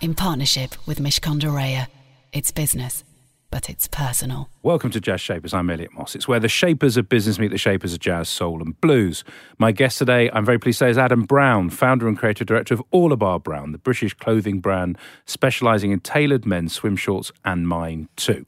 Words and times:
in 0.00 0.14
partnership 0.14 0.74
with 0.86 0.98
Mishcon 0.98 1.40
de 1.40 1.48
Reya. 1.48 1.88
It's 2.32 2.52
business, 2.52 3.02
but 3.50 3.68
it's 3.68 3.88
personal. 3.88 4.48
Welcome 4.62 4.90
to 4.90 5.00
Jazz 5.00 5.20
Shapers. 5.20 5.52
I'm 5.52 5.68
Elliot 5.70 5.92
Moss. 5.92 6.14
It's 6.14 6.28
where 6.28 6.38
the 6.38 6.48
shapers 6.48 6.96
of 6.96 7.08
business 7.08 7.38
meet 7.38 7.50
the 7.50 7.58
shapers 7.58 7.94
of 7.94 7.98
jazz, 7.98 8.28
soul, 8.28 8.62
and 8.62 8.80
blues. 8.80 9.24
My 9.58 9.72
guest 9.72 9.98
today, 9.98 10.30
I'm 10.32 10.44
very 10.44 10.58
pleased 10.58 10.78
to 10.78 10.84
say, 10.84 10.90
is 10.90 10.98
Adam 10.98 11.24
Brown, 11.24 11.70
founder 11.70 12.06
and 12.06 12.16
creative 12.16 12.46
director 12.46 12.74
of 12.74 12.82
Orlebar 12.92 13.42
Brown, 13.42 13.72
the 13.72 13.78
British 13.78 14.14
clothing 14.14 14.60
brand 14.60 14.96
specialising 15.24 15.90
in 15.90 15.98
tailored 15.98 16.46
men's 16.46 16.74
swim 16.74 16.94
shorts 16.94 17.32
and 17.44 17.66
mine 17.66 18.08
too. 18.14 18.46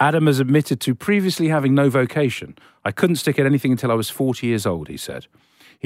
Adam 0.00 0.26
has 0.26 0.40
admitted 0.40 0.80
to 0.80 0.94
previously 0.94 1.48
having 1.48 1.74
no 1.74 1.90
vocation. 1.90 2.56
I 2.86 2.92
couldn't 2.92 3.16
stick 3.16 3.38
at 3.38 3.44
anything 3.44 3.72
until 3.72 3.90
I 3.90 3.94
was 3.94 4.08
40 4.08 4.46
years 4.46 4.64
old, 4.64 4.88
he 4.88 4.96
said. 4.96 5.26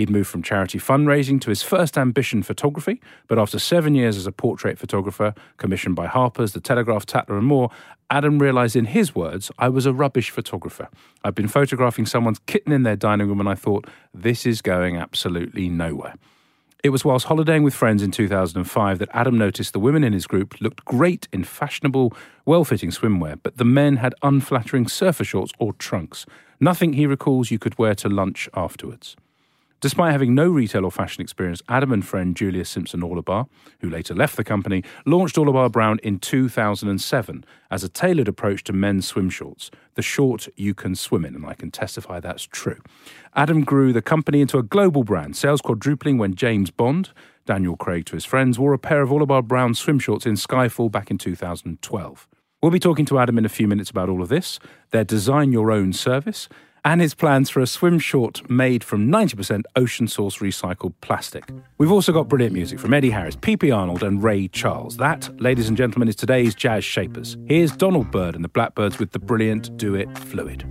He'd 0.01 0.09
moved 0.09 0.31
from 0.31 0.43
charity 0.43 0.79
fundraising 0.79 1.43
to 1.43 1.51
his 1.51 1.63
first 1.63 1.99
ambition, 1.99 2.43
photography, 2.43 3.03
but 3.29 3.39
after 3.39 3.59
seven 3.59 3.95
years 3.95 4.17
as 4.17 4.27
a 4.27 4.33
portrait 4.33 4.79
photographer, 4.79 5.35
commissioned 5.59 5.95
by 5.95 6.07
Harper's, 6.07 6.55
The 6.55 6.61
Telegraph, 6.61 7.05
Tatler, 7.05 7.37
and 7.37 7.47
more, 7.47 7.71
Adam 8.09 8.39
realised 8.39 8.77
in 8.77 8.87
his 8.87 9.15
words, 9.15 9.51
I 9.59 9.69
was 9.69 9.85
a 9.85 9.93
rubbish 9.93 10.31
photographer. 10.31 10.89
I'd 11.23 11.35
been 11.35 11.49
photographing 11.49 12.07
someone's 12.07 12.39
kitten 12.47 12.73
in 12.73 12.83
their 12.83 12.97
dining 12.97 13.29
room 13.29 13.41
and 13.41 13.49
I 13.51 13.55
thought, 13.55 13.89
this 14.15 14.47
is 14.47 14.63
going 14.63 14.97
absolutely 14.97 15.69
nowhere. 15.69 16.15
It 16.83 16.89
was 16.89 17.05
whilst 17.05 17.27
holidaying 17.27 17.63
with 17.63 17.75
friends 17.75 18.03
in 18.03 18.11
2005 18.11 19.01
that 19.01 19.11
Adam 19.13 19.37
noticed 19.37 19.75
the 19.75 19.81
women 19.81 20.03
in 20.03 20.15
his 20.15 20.27
group 20.27 20.63
looked 20.63 20.83
great 20.87 21.29
in 21.31 21.45
fashionable, 21.45 22.15
well 22.47 22.65
fitting 22.65 22.89
swimwear, 22.89 23.39
but 23.43 23.59
the 23.59 23.67
men 23.67 23.97
had 23.97 24.15
unflattering 24.23 24.89
surfer 24.89 25.25
shorts 25.25 25.53
or 25.59 25.75
trunks. 25.75 26.25
Nothing, 26.59 26.95
he 26.95 27.05
recalls, 27.05 27.51
you 27.51 27.59
could 27.59 27.79
wear 27.79 27.95
to 27.97 28.09
lunch 28.09 28.49
afterwards. 28.55 29.15
Despite 29.81 30.13
having 30.13 30.35
no 30.35 30.47
retail 30.47 30.85
or 30.85 30.91
fashion 30.91 31.23
experience, 31.23 31.63
Adam 31.67 31.91
and 31.91 32.05
friend 32.05 32.37
Julia 32.37 32.67
Simpson 32.67 33.01
Orlebar, 33.01 33.49
who 33.81 33.89
later 33.89 34.15
left 34.15 34.37
the 34.37 34.45
company, 34.45 34.85
launched 35.07 35.39
All 35.39 35.69
Brown 35.71 35.99
in 36.03 36.19
2007 36.19 37.45
as 37.71 37.83
a 37.83 37.89
tailored 37.89 38.29
approach 38.29 38.63
to 38.65 38.75
men's 38.75 39.07
swim 39.07 39.31
shorts, 39.31 39.71
the 39.95 40.03
short 40.03 40.49
you 40.55 40.75
can 40.75 40.95
swim 40.95 41.25
in, 41.25 41.35
and 41.35 41.47
I 41.47 41.55
can 41.55 41.71
testify 41.71 42.21
that's 42.21 42.43
true. 42.43 42.79
Adam 43.35 43.65
grew 43.65 43.95
the 43.95 44.03
company 44.03 44.43
into 44.43 44.59
a 44.59 44.63
global 44.63 45.03
brand, 45.03 45.35
sales 45.35 45.63
quadrupling 45.63 46.19
when 46.19 46.35
James 46.35 46.71
Bond, 46.71 47.11
Daniel 47.47 47.79
Craig 47.79 48.05
to 48.07 48.17
his 48.17 48.27
friends, 48.27 48.59
wore 48.59 48.75
a 48.75 48.79
pair 48.79 49.01
of 49.01 49.11
All 49.11 49.25
Brown 49.41 49.73
swim 49.73 49.99
shorts 49.99 50.27
in 50.27 50.35
Skyfall 50.35 50.93
back 50.93 51.11
in 51.11 51.17
2012. 51.17 52.29
We'll 52.63 52.71
be 52.71 52.79
talking 52.79 53.07
to 53.07 53.19
Adam 53.19 53.39
in 53.39 53.47
a 53.47 53.49
few 53.49 53.67
minutes 53.67 53.89
about 53.89 54.11
all 54.11 54.21
of 54.21 54.29
this, 54.29 54.59
their 54.91 55.05
design 55.05 55.51
your 55.51 55.73
own 55.73 55.95
service, 55.95 56.51
and 56.85 57.01
his 57.01 57.15
plans 57.15 57.51
for 57.51 57.61
a 57.61 57.67
swim 57.67 57.99
short 57.99 58.49
made 58.51 58.83
from 58.85 59.09
90% 59.09 59.63
ocean 59.77 60.09
source 60.09 60.39
recycled 60.39 60.95
plastic. 61.01 61.45
We've 61.79 61.93
also 61.93 62.13
got 62.13 62.29
brilliant 62.29 62.55
music 62.55 62.79
from 62.79 62.95
Eddie 62.95 63.11
Harris, 63.11 63.37
P.P. 63.37 63.71
Arnold, 63.71 64.03
and 64.03 64.23
Ray 64.23 64.49
Charles. 64.49 64.97
That, 64.97 65.29
ladies 65.41 65.69
and 65.69 65.77
gentlemen, 65.77 66.09
is 66.09 66.17
today's 66.17 66.55
Jazz 66.55 66.85
Shapers. 66.85 67.37
Here's 67.47 67.73
Donald 67.73 68.11
Byrd 68.11 68.35
and 68.35 68.45
the 68.45 68.49
Blackbirds 68.49 68.99
with 68.99 69.13
the 69.13 69.19
brilliant 69.19 69.77
Do 69.77 69.95
It 69.95 70.17
Fluid. 70.19 70.65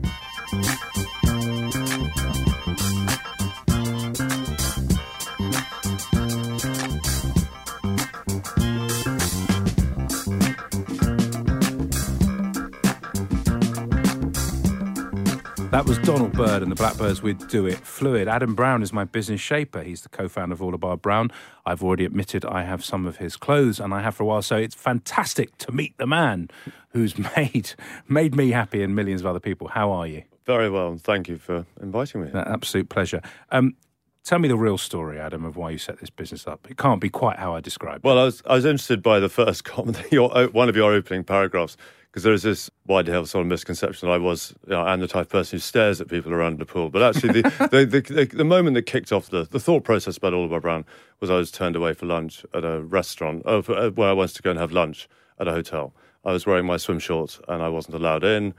That 15.72 15.86
was 15.86 16.00
Donald 16.00 16.34
Byrd 16.34 16.64
and 16.64 16.72
the 16.72 16.76
Blackbirds 16.76 17.22
with 17.22 17.48
Do 17.48 17.68
It 17.68 17.78
Fluid. 17.78 18.28
Adam 18.28 18.56
Brown 18.56 18.82
is 18.82 18.92
my 18.92 19.04
business 19.04 19.40
shaper. 19.40 19.84
He's 19.84 20.02
the 20.02 20.10
co 20.10 20.28
founder 20.28 20.54
of 20.54 20.62
Orlebar 20.62 21.00
Brown. 21.00 21.32
I've 21.64 21.84
already 21.84 22.06
admitted 22.06 22.44
I 22.44 22.64
have 22.64 22.84
some 22.84 23.06
of 23.06 23.18
his 23.18 23.38
clothes 23.38 23.80
and 23.80 23.94
I 23.94 24.02
have 24.02 24.16
for 24.16 24.24
a 24.24 24.26
while, 24.26 24.42
so 24.42 24.56
it's 24.58 24.74
fantastic 24.74 25.56
to 25.60 25.72
meet 25.72 25.96
the 26.00 26.08
man 26.08 26.50
who's 26.90 27.16
made 27.38 27.76
made 28.08 28.34
me 28.34 28.50
happy 28.50 28.82
and 28.82 28.96
millions 28.96 29.22
of 29.22 29.28
other 29.28 29.40
people. 29.40 29.68
How 29.68 29.92
are 29.92 30.08
you? 30.08 30.24
Very 30.48 30.72
well, 30.72 30.88
and 30.88 31.00
thank 31.00 31.28
you 31.28 31.38
for 31.38 31.68
inviting 31.80 32.24
me. 32.24 32.30
An 32.30 32.38
absolute 32.38 32.90
pleasure. 32.90 33.22
Um, 33.52 33.76
tell 34.24 34.40
me 34.40 34.48
the 34.48 34.58
real 34.58 34.80
story, 34.80 35.20
Adam, 35.20 35.46
of 35.46 35.56
why 35.56 35.70
you 35.70 35.78
set 35.78 36.00
this 36.00 36.10
business 36.10 36.48
up. 36.48 36.66
It 36.68 36.78
can't 36.78 37.00
be 37.00 37.12
quite 37.12 37.38
how 37.38 37.54
I 37.54 37.60
described 37.60 38.04
Well, 38.04 38.18
I 38.18 38.24
was, 38.24 38.42
I 38.48 38.56
was 38.56 38.66
interested 38.66 39.04
by 39.04 39.20
the 39.20 39.30
first 39.30 39.64
comment, 39.66 40.02
your, 40.12 40.48
one 40.48 40.68
of 40.68 40.76
your 40.76 40.92
opening 40.92 41.24
paragraphs, 41.24 41.78
because 42.20 42.24
there 42.26 42.34
is 42.34 42.44
this 42.44 42.70
widely 42.86 43.14
held 43.14 43.30
sort 43.30 43.44
of 43.44 43.48
misconception 43.48 44.10
that 44.10 44.14
I 44.14 44.18
was, 44.18 44.54
you 44.66 44.74
know, 44.74 44.82
I'm 44.82 45.00
the 45.00 45.08
type 45.08 45.28
of 45.28 45.30
person 45.30 45.56
who 45.56 45.62
stares 45.62 46.02
at 46.02 46.10
people 46.10 46.34
around 46.34 46.60
the 46.60 46.66
pool. 46.66 46.90
But 46.90 47.02
actually, 47.02 47.42
the, 47.42 47.70
the, 47.72 47.86
the, 47.86 48.26
the, 48.26 48.44
moment 48.44 48.74
that 48.74 48.82
kicked 48.82 49.14
off 49.14 49.30
the, 49.30 49.46
the 49.46 49.60
thought 49.60 49.86
process 49.86 50.18
about 50.18 50.34
Orlebar 50.34 50.62
Brown 50.62 50.86
was 51.22 51.30
I 51.30 51.36
was 51.36 51.50
turned 51.50 51.78
away 51.78 51.94
for 51.94 52.08
lunch 52.08 52.46
at 52.54 52.66
a 52.66 52.82
restaurant 52.82 53.44
uh, 53.46 53.62
for, 53.62 53.74
uh, 53.78 53.90
where 53.92 54.10
I 54.10 54.12
wanted 54.12 54.36
to 54.36 54.42
go 54.42 54.50
and 54.50 54.60
have 54.60 54.74
lunch 54.74 55.08
at 55.40 55.48
a 55.48 55.52
hotel. 55.52 55.94
I 56.26 56.34
was 56.34 56.46
wearing 56.46 56.66
my 56.66 56.76
swim 56.76 57.00
shorts 57.00 57.40
and 57.48 57.64
I 57.64 57.70
wasn't 57.70 57.96
allowed 57.96 58.26
in. 58.26 58.54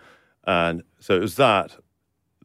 And 0.45 0.83
so 0.99 1.15
it 1.17 1.21
was 1.21 1.37
that 1.37 1.77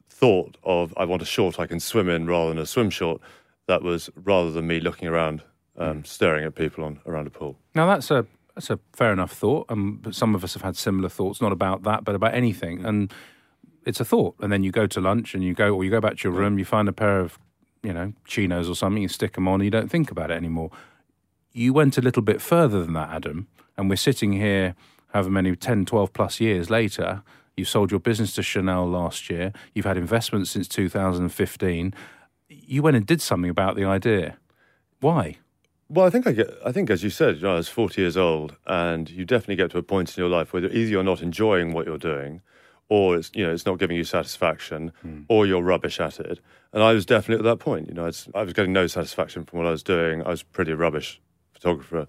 thought 0.09 0.57
of 0.63 0.93
I 0.97 1.05
want 1.05 1.21
a 1.21 1.25
short 1.25 1.61
I 1.61 1.65
can 1.65 1.79
swim 1.79 2.09
in 2.09 2.27
rather 2.27 2.49
than 2.49 2.57
a 2.57 2.65
swim 2.65 2.89
short 2.89 3.21
that 3.67 3.83
was 3.83 4.09
rather 4.15 4.51
than 4.51 4.67
me 4.67 4.81
looking 4.81 5.07
around 5.07 5.43
um, 5.77 6.03
staring 6.03 6.43
at 6.43 6.55
people 6.55 6.83
on 6.83 6.99
around 7.05 7.27
a 7.27 7.29
pool. 7.29 7.57
Now 7.73 7.85
that's 7.87 8.11
a 8.11 8.25
that's 8.55 8.69
a 8.69 8.79
fair 8.93 9.11
enough 9.11 9.31
thought. 9.31 9.65
Um, 9.69 10.01
some 10.11 10.33
of 10.33 10.43
us 10.43 10.53
have 10.53 10.63
had 10.63 10.77
similar 10.77 11.09
thoughts, 11.09 11.41
not 11.41 11.51
about 11.51 11.83
that, 11.83 12.03
but 12.03 12.15
about 12.15 12.33
anything. 12.33 12.85
And 12.85 13.13
it's 13.85 13.99
a 13.99 14.05
thought. 14.05 14.35
And 14.39 14.51
then 14.51 14.63
you 14.63 14.71
go 14.71 14.87
to 14.87 15.01
lunch 15.01 15.35
and 15.35 15.43
you 15.43 15.53
go, 15.53 15.73
or 15.75 15.83
you 15.83 15.91
go 15.91 16.01
back 16.01 16.17
to 16.17 16.29
your 16.29 16.37
room, 16.37 16.57
you 16.57 16.65
find 16.65 16.87
a 16.87 16.93
pair 16.93 17.19
of, 17.19 17.37
you 17.83 17.93
know, 17.93 18.13
chinos 18.25 18.69
or 18.69 18.75
something, 18.75 19.03
you 19.03 19.09
stick 19.09 19.33
them 19.33 19.47
on, 19.47 19.55
and 19.55 19.65
you 19.65 19.71
don't 19.71 19.91
think 19.91 20.09
about 20.09 20.31
it 20.31 20.35
anymore. 20.35 20.71
You 21.51 21.73
went 21.73 21.97
a 21.97 22.01
little 22.01 22.21
bit 22.21 22.41
further 22.41 22.83
than 22.83 22.93
that, 22.93 23.09
Adam. 23.09 23.47
And 23.77 23.89
we're 23.89 23.97
sitting 23.97 24.33
here, 24.33 24.75
however 25.09 25.29
many, 25.29 25.55
10, 25.55 25.85
12 25.85 26.13
plus 26.13 26.39
years 26.39 26.69
later. 26.69 27.23
You 27.57 27.65
sold 27.65 27.91
your 27.91 27.99
business 27.99 28.33
to 28.33 28.43
Chanel 28.43 28.87
last 28.87 29.29
year. 29.29 29.53
You've 29.73 29.85
had 29.85 29.97
investments 29.97 30.49
since 30.49 30.67
2015. 30.67 31.93
You 32.49 32.81
went 32.81 32.97
and 32.97 33.05
did 33.05 33.21
something 33.21 33.49
about 33.49 33.75
the 33.75 33.85
idea. 33.85 34.37
Why? 34.99 35.37
Well, 35.87 36.05
I 36.05 36.09
think 36.09 36.25
I 36.25 36.31
get. 36.31 36.49
I 36.65 36.71
think, 36.71 36.89
as 36.89 37.03
you 37.03 37.09
said, 37.09 37.37
you 37.37 37.43
know, 37.43 37.53
I 37.53 37.57
was 37.57 37.69
forty 37.69 38.01
years 38.01 38.17
old, 38.17 38.55
and 38.65 39.09
you 39.09 39.23
definitely 39.23 39.57
get 39.57 39.71
to 39.71 39.77
a 39.77 39.83
point 39.83 40.17
in 40.17 40.21
your 40.21 40.29
life 40.29 40.51
where 40.51 40.63
either 40.65 40.77
you're 40.89 41.03
not 41.03 41.21
enjoying 41.21 41.73
what 41.73 41.85
you're 41.85 41.99
doing, 41.99 42.41
or 42.89 43.15
it's 43.15 43.29
you 43.35 43.45
know 43.45 43.53
it's 43.53 43.67
not 43.67 43.77
giving 43.77 43.95
you 43.95 44.03
satisfaction, 44.03 44.91
hmm. 45.03 45.21
or 45.27 45.45
you're 45.45 45.61
rubbish 45.61 45.99
at 45.99 46.19
it. 46.19 46.39
And 46.73 46.81
I 46.81 46.93
was 46.93 47.05
definitely 47.05 47.47
at 47.47 47.49
that 47.51 47.63
point. 47.63 47.87
You 47.87 47.93
know, 47.93 48.09
I 48.33 48.43
was 48.43 48.53
getting 48.53 48.73
no 48.73 48.87
satisfaction 48.87 49.45
from 49.45 49.59
what 49.59 49.67
I 49.67 49.71
was 49.71 49.83
doing. 49.83 50.23
I 50.23 50.29
was 50.29 50.41
pretty 50.41 50.73
rubbish 50.73 51.21
photographer, 51.53 52.07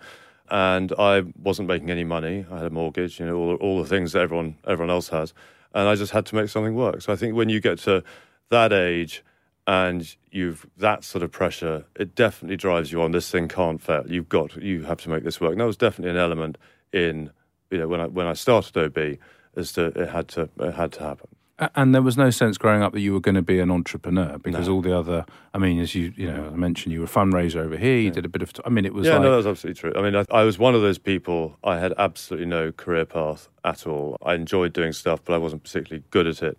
and 0.51 0.95
I 0.99 1.25
wasn't 1.43 1.69
making 1.69 1.91
any 1.91 2.05
money. 2.05 2.47
I 2.51 2.57
had 2.57 2.67
a 2.67 2.71
mortgage. 2.71 3.21
You 3.21 3.27
know, 3.27 3.37
all 3.37 3.55
all 3.57 3.83
the 3.83 3.89
things 3.89 4.13
that 4.13 4.23
everyone 4.23 4.57
everyone 4.67 4.91
else 4.91 5.11
has, 5.11 5.35
and 5.75 5.87
I 5.87 5.97
just 5.97 6.13
had 6.13 6.25
to 6.27 6.35
make 6.35 6.49
something 6.49 6.75
work. 6.75 7.03
So 7.03 7.13
I 7.13 7.17
think 7.17 7.35
when 7.35 7.51
you 7.51 7.61
get 7.61 7.79
to 7.81 8.03
that 8.49 8.73
age 8.73 9.23
and 9.67 10.17
you've 10.31 10.67
that 10.77 11.05
sort 11.05 11.23
of 11.25 11.33
pressure, 11.33 11.85
it 11.97 12.15
definitely 12.15 12.57
drives 12.57 12.93
you 12.93 13.03
on. 13.03 13.13
This 13.13 13.31
thing 13.31 13.49
can't 13.49 13.83
fail. 13.83 14.05
You've 14.07 14.29
got 14.29 14.57
you 14.57 14.83
have 14.85 15.01
to 15.03 15.11
make 15.11 15.25
this 15.25 15.41
work. 15.41 15.53
And 15.53 15.61
that 15.61 15.67
was 15.67 15.77
definitely 15.77 16.11
an 16.11 16.19
element 16.19 16.59
in 16.93 17.31
you 17.71 17.79
know 17.79 17.89
when 17.89 18.01
I 18.01 18.07
when 18.07 18.27
I 18.27 18.35
started 18.35 18.77
OB, 18.77 19.19
as 19.57 19.73
to 19.73 19.87
it 19.87 20.09
had 20.11 20.29
to 20.29 20.49
it 20.61 20.73
had 20.73 20.93
to 20.93 21.01
happen. 21.01 21.29
And 21.75 21.95
there 21.95 22.03
was 22.03 22.19
no 22.19 22.29
sense 22.29 22.59
growing 22.59 22.83
up 22.83 22.93
that 22.93 23.01
you 23.01 23.15
were 23.15 23.21
going 23.21 23.35
to 23.35 23.41
be 23.41 23.61
an 23.61 23.71
entrepreneur 23.71 24.37
because 24.37 24.69
all 24.69 24.83
the 24.83 24.95
other, 24.95 25.25
I 25.55 25.59
mean, 25.59 25.81
as 25.81 25.95
you 25.95 26.13
you 26.15 26.31
know, 26.31 26.51
I 26.53 26.57
mentioned, 26.57 26.93
you 26.93 27.01
were 27.01 27.07
a 27.07 27.09
fundraiser 27.09 27.57
over 27.57 27.79
here. 27.79 27.97
You 27.97 28.11
did 28.11 28.27
a 28.27 28.29
bit 28.29 28.43
of, 28.43 28.53
I 28.67 28.69
mean, 28.69 28.85
it 28.85 28.93
was 28.93 29.07
yeah, 29.07 29.15
like, 29.15 29.23
no, 29.23 29.37
that's 29.37 29.47
absolutely 29.47 29.81
true. 29.81 29.93
I 29.97 30.03
mean, 30.03 30.15
I, 30.15 30.25
I 30.31 30.43
was 30.43 30.59
one 30.59 30.75
of 30.75 30.83
those 30.83 30.99
people. 30.99 31.57
I 31.65 31.79
had 31.79 31.95
absolutely 31.97 32.45
no 32.45 32.73
career 32.73 33.07
path 33.07 33.49
at 33.65 33.87
all. 33.87 34.19
I 34.23 34.35
enjoyed 34.35 34.75
doing 34.75 34.93
stuff, 34.93 35.21
but 35.25 35.33
I 35.33 35.39
wasn't 35.39 35.63
particularly 35.63 36.05
good 36.11 36.27
at 36.27 36.43
it. 36.43 36.59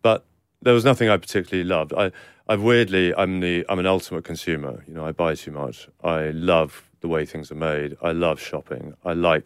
But 0.00 0.24
there 0.62 0.74
was 0.74 0.84
nothing 0.84 1.08
I 1.08 1.16
particularly 1.16 1.68
loved. 1.68 1.92
I, 1.92 2.12
I 2.48 2.56
weirdly, 2.56 3.14
I'm 3.14 3.40
the, 3.40 3.64
I'm 3.68 3.78
an 3.78 3.86
ultimate 3.86 4.24
consumer. 4.24 4.84
You 4.86 4.94
know, 4.94 5.04
I 5.06 5.12
buy 5.12 5.34
too 5.34 5.50
much. 5.50 5.88
I 6.04 6.30
love 6.30 6.88
the 7.00 7.08
way 7.08 7.24
things 7.26 7.50
are 7.50 7.56
made. 7.56 7.96
I 8.02 8.12
love 8.12 8.40
shopping. 8.40 8.94
I 9.04 9.14
like 9.14 9.44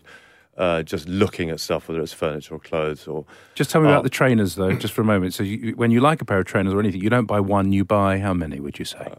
uh, 0.59 0.83
just 0.83 1.09
looking 1.09 1.49
at 1.51 1.61
stuff, 1.61 1.89
whether 1.89 2.01
it's 2.03 2.13
furniture 2.13 2.55
or 2.55 2.59
clothes 2.61 3.07
or. 3.07 3.25
Just 3.55 3.71
tell 3.71 3.81
me 3.81 3.89
about 3.89 4.03
the 4.03 4.11
trainers, 4.11 4.55
though, 4.57 4.75
just 4.75 4.93
for 4.93 5.01
a 5.01 5.05
moment. 5.05 5.33
So, 5.33 5.43
you, 5.43 5.73
when 5.77 5.91
you 5.91 6.01
like 6.01 6.21
a 6.21 6.25
pair 6.27 6.39
of 6.41 6.45
trainers 6.45 6.75
or 6.75 6.81
anything, 6.81 7.01
you 7.01 7.09
don't 7.11 7.27
buy 7.27 7.41
one; 7.41 7.73
you 7.73 7.85
buy 7.85 8.19
how 8.19 8.35
many? 8.35 8.61
Would 8.61 8.79
you 8.79 8.85
say? 8.85 9.13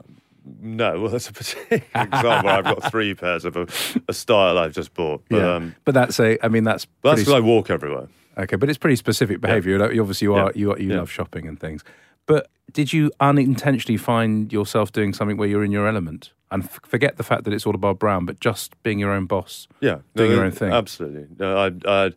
no, 0.59 0.99
well, 1.01 1.09
that's 1.11 1.29
a 1.29 1.33
particular 1.33 1.81
example. 1.95 2.49
I've 2.49 2.63
got 2.63 2.91
three 2.91 3.13
pairs 3.15 3.45
of 3.45 3.55
a, 3.55 3.67
a 4.07 4.13
style 4.13 4.57
I've 4.59 4.73
just 4.73 4.93
bought. 4.93 5.23
But, 5.29 5.37
yeah. 5.37 5.55
um, 5.55 5.75
but 5.85 5.93
that's 5.95 6.19
a. 6.19 6.37
I 6.45 6.49
mean, 6.49 6.63
that's 6.63 6.85
that's 7.01 7.21
because 7.21 7.33
I 7.33 7.39
walk 7.39 7.71
everywhere. 7.71 8.07
Okay, 8.37 8.55
but 8.55 8.69
it's 8.69 8.77
pretty 8.77 8.95
specific 8.95 9.41
behaviour. 9.41 9.91
You 9.91 10.01
Obviously, 10.01 10.25
you 10.25 10.35
are 10.35 10.51
Yeah. 10.53 10.59
you 10.59 10.77
you 10.77 10.89
Yeah. 10.91 10.97
love 10.97 11.09
shopping 11.09 11.47
and 11.47 11.59
things. 11.59 11.83
But 12.25 12.47
did 12.71 12.93
you 12.93 13.11
unintentionally 13.19 13.97
find 13.97 14.51
yourself 14.51 14.91
doing 14.91 15.13
something 15.13 15.37
where 15.37 15.47
you're 15.47 15.63
in 15.63 15.71
your 15.71 15.87
element 15.87 16.31
and 16.51 16.63
f- 16.63 16.79
forget 16.83 17.17
the 17.17 17.23
fact 17.23 17.43
that 17.43 17.53
it's 17.53 17.65
Orlebar 17.65 17.97
Brown, 17.97 18.25
but 18.25 18.39
just 18.39 18.81
being 18.83 18.99
your 18.99 19.11
own 19.11 19.25
boss? 19.25 19.67
Yeah, 19.79 19.99
Doing 20.15 20.31
your 20.31 20.43
own 20.43 20.51
thing. 20.51 20.71
Absolutely. 20.71 21.27
No, 21.37 21.57
I, 21.57 21.71
I, 21.85 22.11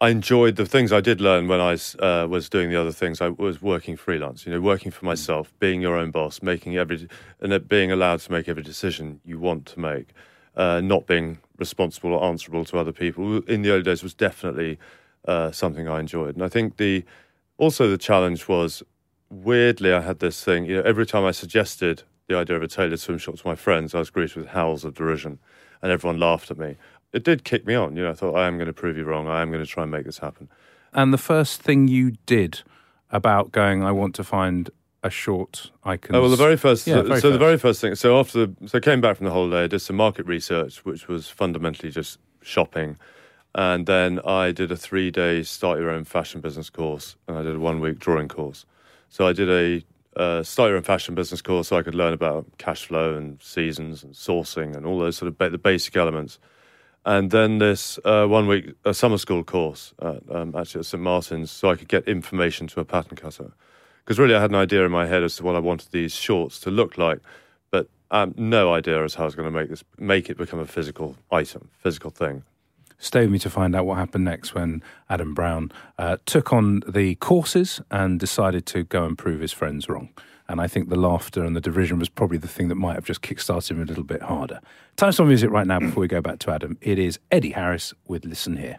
I 0.00 0.10
enjoyed 0.10 0.56
the 0.56 0.66
things 0.66 0.92
I 0.92 1.00
did 1.00 1.20
learn 1.20 1.48
when 1.48 1.60
I 1.60 1.78
uh, 1.98 2.26
was 2.26 2.48
doing 2.50 2.70
the 2.70 2.78
other 2.80 2.92
things. 2.92 3.20
I 3.20 3.30
was 3.30 3.62
working 3.62 3.96
freelance. 3.96 4.46
You 4.46 4.52
know, 4.52 4.60
working 4.60 4.92
for 4.92 5.04
myself, 5.06 5.52
being 5.58 5.80
your 5.80 5.96
own 5.96 6.10
boss, 6.10 6.42
making 6.42 6.76
every 6.76 7.08
and 7.40 7.68
being 7.68 7.90
allowed 7.90 8.20
to 8.20 8.32
make 8.32 8.48
every 8.48 8.62
decision 8.62 9.20
you 9.24 9.38
want 9.38 9.64
to 9.66 9.80
make, 9.80 10.10
uh, 10.54 10.82
not 10.82 11.06
being 11.06 11.38
responsible 11.56 12.12
or 12.12 12.24
answerable 12.24 12.64
to 12.66 12.78
other 12.78 12.92
people. 12.92 13.38
In 13.44 13.62
the 13.62 13.70
early 13.70 13.82
days, 13.82 14.02
was 14.02 14.12
definitely 14.12 14.78
uh, 15.26 15.50
something 15.50 15.88
I 15.88 16.00
enjoyed, 16.00 16.34
and 16.34 16.44
I 16.44 16.48
think 16.48 16.76
the 16.76 17.02
also 17.56 17.88
the 17.88 17.98
challenge 17.98 18.48
was 18.48 18.82
weirdly 19.30 19.92
I 19.92 20.00
had 20.00 20.18
this 20.18 20.42
thing. 20.44 20.66
You 20.66 20.76
know, 20.76 20.82
every 20.82 21.06
time 21.06 21.24
I 21.24 21.30
suggested 21.30 22.02
the 22.28 22.36
idea 22.36 22.56
of 22.56 22.62
a 22.62 22.68
tailored 22.68 23.00
swim 23.00 23.18
shop 23.18 23.36
to 23.36 23.46
my 23.46 23.54
friends, 23.54 23.94
I 23.94 23.98
was 23.98 24.10
greeted 24.10 24.36
with 24.36 24.48
howls 24.48 24.84
of 24.84 24.94
derision, 24.94 25.38
and 25.82 25.92
everyone 25.92 26.18
laughed 26.18 26.50
at 26.50 26.58
me. 26.58 26.76
It 27.12 27.24
did 27.24 27.44
kick 27.44 27.66
me 27.66 27.74
on. 27.74 27.96
You 27.96 28.04
know, 28.04 28.10
I 28.10 28.14
thought 28.14 28.34
I 28.34 28.46
am 28.46 28.56
going 28.56 28.66
to 28.66 28.72
prove 28.72 28.96
you 28.96 29.04
wrong. 29.04 29.28
I 29.28 29.42
am 29.42 29.50
going 29.50 29.64
to 29.64 29.70
try 29.70 29.84
and 29.84 29.92
make 29.92 30.04
this 30.04 30.18
happen. 30.18 30.48
And 30.92 31.12
the 31.12 31.18
first 31.18 31.62
thing 31.62 31.88
you 31.88 32.12
did 32.26 32.62
about 33.10 33.52
going, 33.52 33.82
I 33.82 33.92
want 33.92 34.14
to 34.16 34.24
find 34.24 34.70
a 35.02 35.10
short 35.10 35.70
I 35.84 35.96
can. 35.96 36.14
Oh 36.14 36.22
well, 36.22 36.30
the 36.30 36.36
very 36.36 36.56
first. 36.56 36.86
Yeah, 36.86 36.96
so, 36.96 37.02
very 37.04 37.20
so 37.20 37.30
the 37.30 37.38
very 37.38 37.58
first 37.58 37.80
thing. 37.80 37.94
So 37.94 38.18
after, 38.18 38.46
the, 38.46 38.68
so 38.68 38.78
I 38.78 38.80
came 38.80 39.00
back 39.00 39.16
from 39.16 39.26
the 39.26 39.32
holiday. 39.32 39.64
I 39.64 39.66
did 39.68 39.80
some 39.80 39.96
market 39.96 40.26
research, 40.26 40.84
which 40.84 41.06
was 41.06 41.28
fundamentally 41.28 41.90
just 41.90 42.18
shopping, 42.42 42.98
and 43.54 43.86
then 43.86 44.20
I 44.20 44.52
did 44.52 44.72
a 44.72 44.76
three-day 44.76 45.42
start 45.44 45.78
your 45.78 45.90
own 45.90 46.04
fashion 46.04 46.40
business 46.40 46.70
course, 46.70 47.16
and 47.28 47.38
I 47.38 47.42
did 47.42 47.54
a 47.54 47.60
one-week 47.60 47.98
drawing 47.98 48.28
course. 48.28 48.66
So 49.08 49.26
I 49.26 49.32
did 49.32 49.48
a 49.50 49.84
uh, 50.20 50.42
start 50.42 50.68
your 50.68 50.78
own 50.78 50.82
fashion 50.82 51.14
business 51.14 51.42
course, 51.42 51.68
so 51.68 51.76
I 51.76 51.82
could 51.82 51.94
learn 51.94 52.14
about 52.14 52.46
cash 52.58 52.86
flow 52.86 53.14
and 53.14 53.40
seasons 53.42 54.02
and 54.02 54.14
sourcing 54.14 54.74
and 54.74 54.86
all 54.86 54.98
those 54.98 55.16
sort 55.16 55.28
of 55.28 55.36
ba- 55.36 55.50
the 55.50 55.58
basic 55.58 55.96
elements. 55.96 56.38
And 57.04 57.30
then 57.30 57.58
this 57.58 57.98
uh, 58.04 58.26
one-week 58.26 58.74
uh, 58.84 58.92
summer 58.92 59.18
school 59.18 59.44
course, 59.44 59.94
at, 60.00 60.22
um, 60.30 60.56
actually 60.56 60.80
at 60.80 60.86
St 60.86 61.02
Martin's, 61.02 61.50
so 61.50 61.70
I 61.70 61.76
could 61.76 61.88
get 61.88 62.08
information 62.08 62.66
to 62.68 62.80
a 62.80 62.84
pattern 62.84 63.16
cutter 63.16 63.52
because 64.06 64.20
really 64.20 64.36
I 64.36 64.40
had 64.40 64.50
an 64.50 64.56
idea 64.56 64.84
in 64.84 64.92
my 64.92 65.06
head 65.06 65.24
as 65.24 65.34
to 65.36 65.44
what 65.44 65.56
I 65.56 65.58
wanted 65.58 65.90
these 65.90 66.14
shorts 66.14 66.60
to 66.60 66.70
look 66.70 66.96
like, 66.96 67.18
but 67.72 67.88
um, 68.12 68.34
no 68.36 68.72
idea 68.72 69.02
as 69.02 69.16
how 69.16 69.24
I 69.24 69.26
was 69.26 69.34
going 69.34 69.52
to 69.52 69.58
make 69.58 69.68
this 69.68 69.82
make 69.98 70.30
it 70.30 70.38
become 70.38 70.60
a 70.60 70.66
physical 70.66 71.16
item, 71.30 71.68
physical 71.80 72.10
thing. 72.10 72.44
Stay 72.98 73.22
with 73.22 73.30
me 73.30 73.38
to 73.40 73.50
find 73.50 73.76
out 73.76 73.86
what 73.86 73.98
happened 73.98 74.24
next 74.24 74.54
when 74.54 74.82
Adam 75.10 75.34
Brown 75.34 75.70
uh, 75.98 76.16
took 76.26 76.52
on 76.52 76.82
the 76.88 77.14
courses 77.16 77.80
and 77.90 78.18
decided 78.18 78.66
to 78.66 78.84
go 78.84 79.04
and 79.04 79.18
prove 79.18 79.40
his 79.40 79.52
friends 79.52 79.88
wrong. 79.88 80.08
And 80.48 80.60
I 80.60 80.68
think 80.68 80.88
the 80.88 80.96
laughter 80.96 81.44
and 81.44 81.56
the 81.56 81.60
derision 81.60 81.98
was 81.98 82.08
probably 82.08 82.38
the 82.38 82.48
thing 82.48 82.68
that 82.68 82.76
might 82.76 82.94
have 82.94 83.04
just 83.04 83.20
kickstarted 83.20 83.72
him 83.72 83.82
a 83.82 83.84
little 83.84 84.04
bit 84.04 84.22
harder. 84.22 84.60
Time 84.96 85.12
for 85.12 85.24
music 85.24 85.50
right 85.50 85.66
now 85.66 85.80
before 85.80 86.00
we 86.00 86.08
go 86.08 86.20
back 86.20 86.38
to 86.40 86.50
Adam. 86.50 86.78
It 86.80 86.98
is 86.98 87.18
Eddie 87.30 87.50
Harris 87.50 87.92
with 88.06 88.24
Listen 88.24 88.56
Here. 88.56 88.78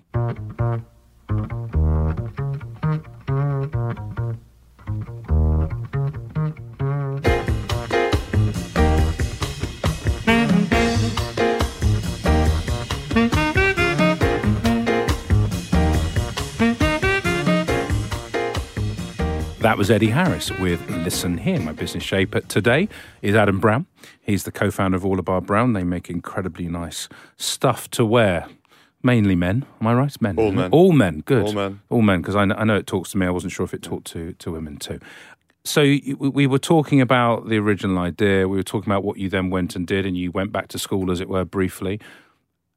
That 19.77 19.81
was 19.81 19.91
Eddie 19.91 20.09
Harris 20.09 20.49
with 20.53 20.89
Listen 20.89 21.37
Here. 21.37 21.59
My 21.59 21.71
business 21.71 22.03
shaper 22.03 22.39
today 22.39 22.89
is 23.21 23.35
Adam 23.35 23.59
Brown. 23.59 23.85
He's 24.23 24.43
the 24.43 24.51
co 24.51 24.71
founder 24.71 24.97
of 24.97 25.03
Orlebar 25.03 25.45
Brown. 25.45 25.73
They 25.73 25.83
make 25.83 26.09
incredibly 26.09 26.67
nice 26.67 27.07
stuff 27.37 27.87
to 27.91 28.03
wear. 28.03 28.47
Mainly 29.03 29.35
men, 29.35 29.67
am 29.79 29.85
I 29.85 29.93
right? 29.93 30.19
Men. 30.19 30.39
All 30.39 30.51
men. 30.51 30.71
All 30.71 30.93
men. 30.93 31.19
Good. 31.19 31.43
All 31.43 31.53
men. 31.53 31.79
All 31.91 32.01
men. 32.01 32.21
Because 32.21 32.35
I, 32.35 32.45
know- 32.45 32.55
I 32.55 32.63
know 32.63 32.75
it 32.75 32.87
talks 32.87 33.11
to 33.11 33.19
me. 33.19 33.27
I 33.27 33.29
wasn't 33.29 33.53
sure 33.53 33.65
if 33.65 33.73
it 33.75 33.83
talked 33.83 34.07
to 34.13 34.33
to 34.33 34.51
women 34.51 34.77
too. 34.77 34.99
So 35.63 35.83
we 35.83 36.47
were 36.47 36.57
talking 36.57 36.99
about 36.99 37.47
the 37.47 37.57
original 37.57 37.99
idea. 37.99 38.47
We 38.47 38.57
were 38.57 38.63
talking 38.63 38.91
about 38.91 39.03
what 39.03 39.17
you 39.17 39.29
then 39.29 39.51
went 39.51 39.75
and 39.75 39.85
did, 39.85 40.07
and 40.07 40.17
you 40.17 40.31
went 40.31 40.51
back 40.51 40.69
to 40.69 40.79
school, 40.79 41.11
as 41.11 41.19
it 41.19 41.29
were, 41.29 41.45
briefly. 41.45 41.99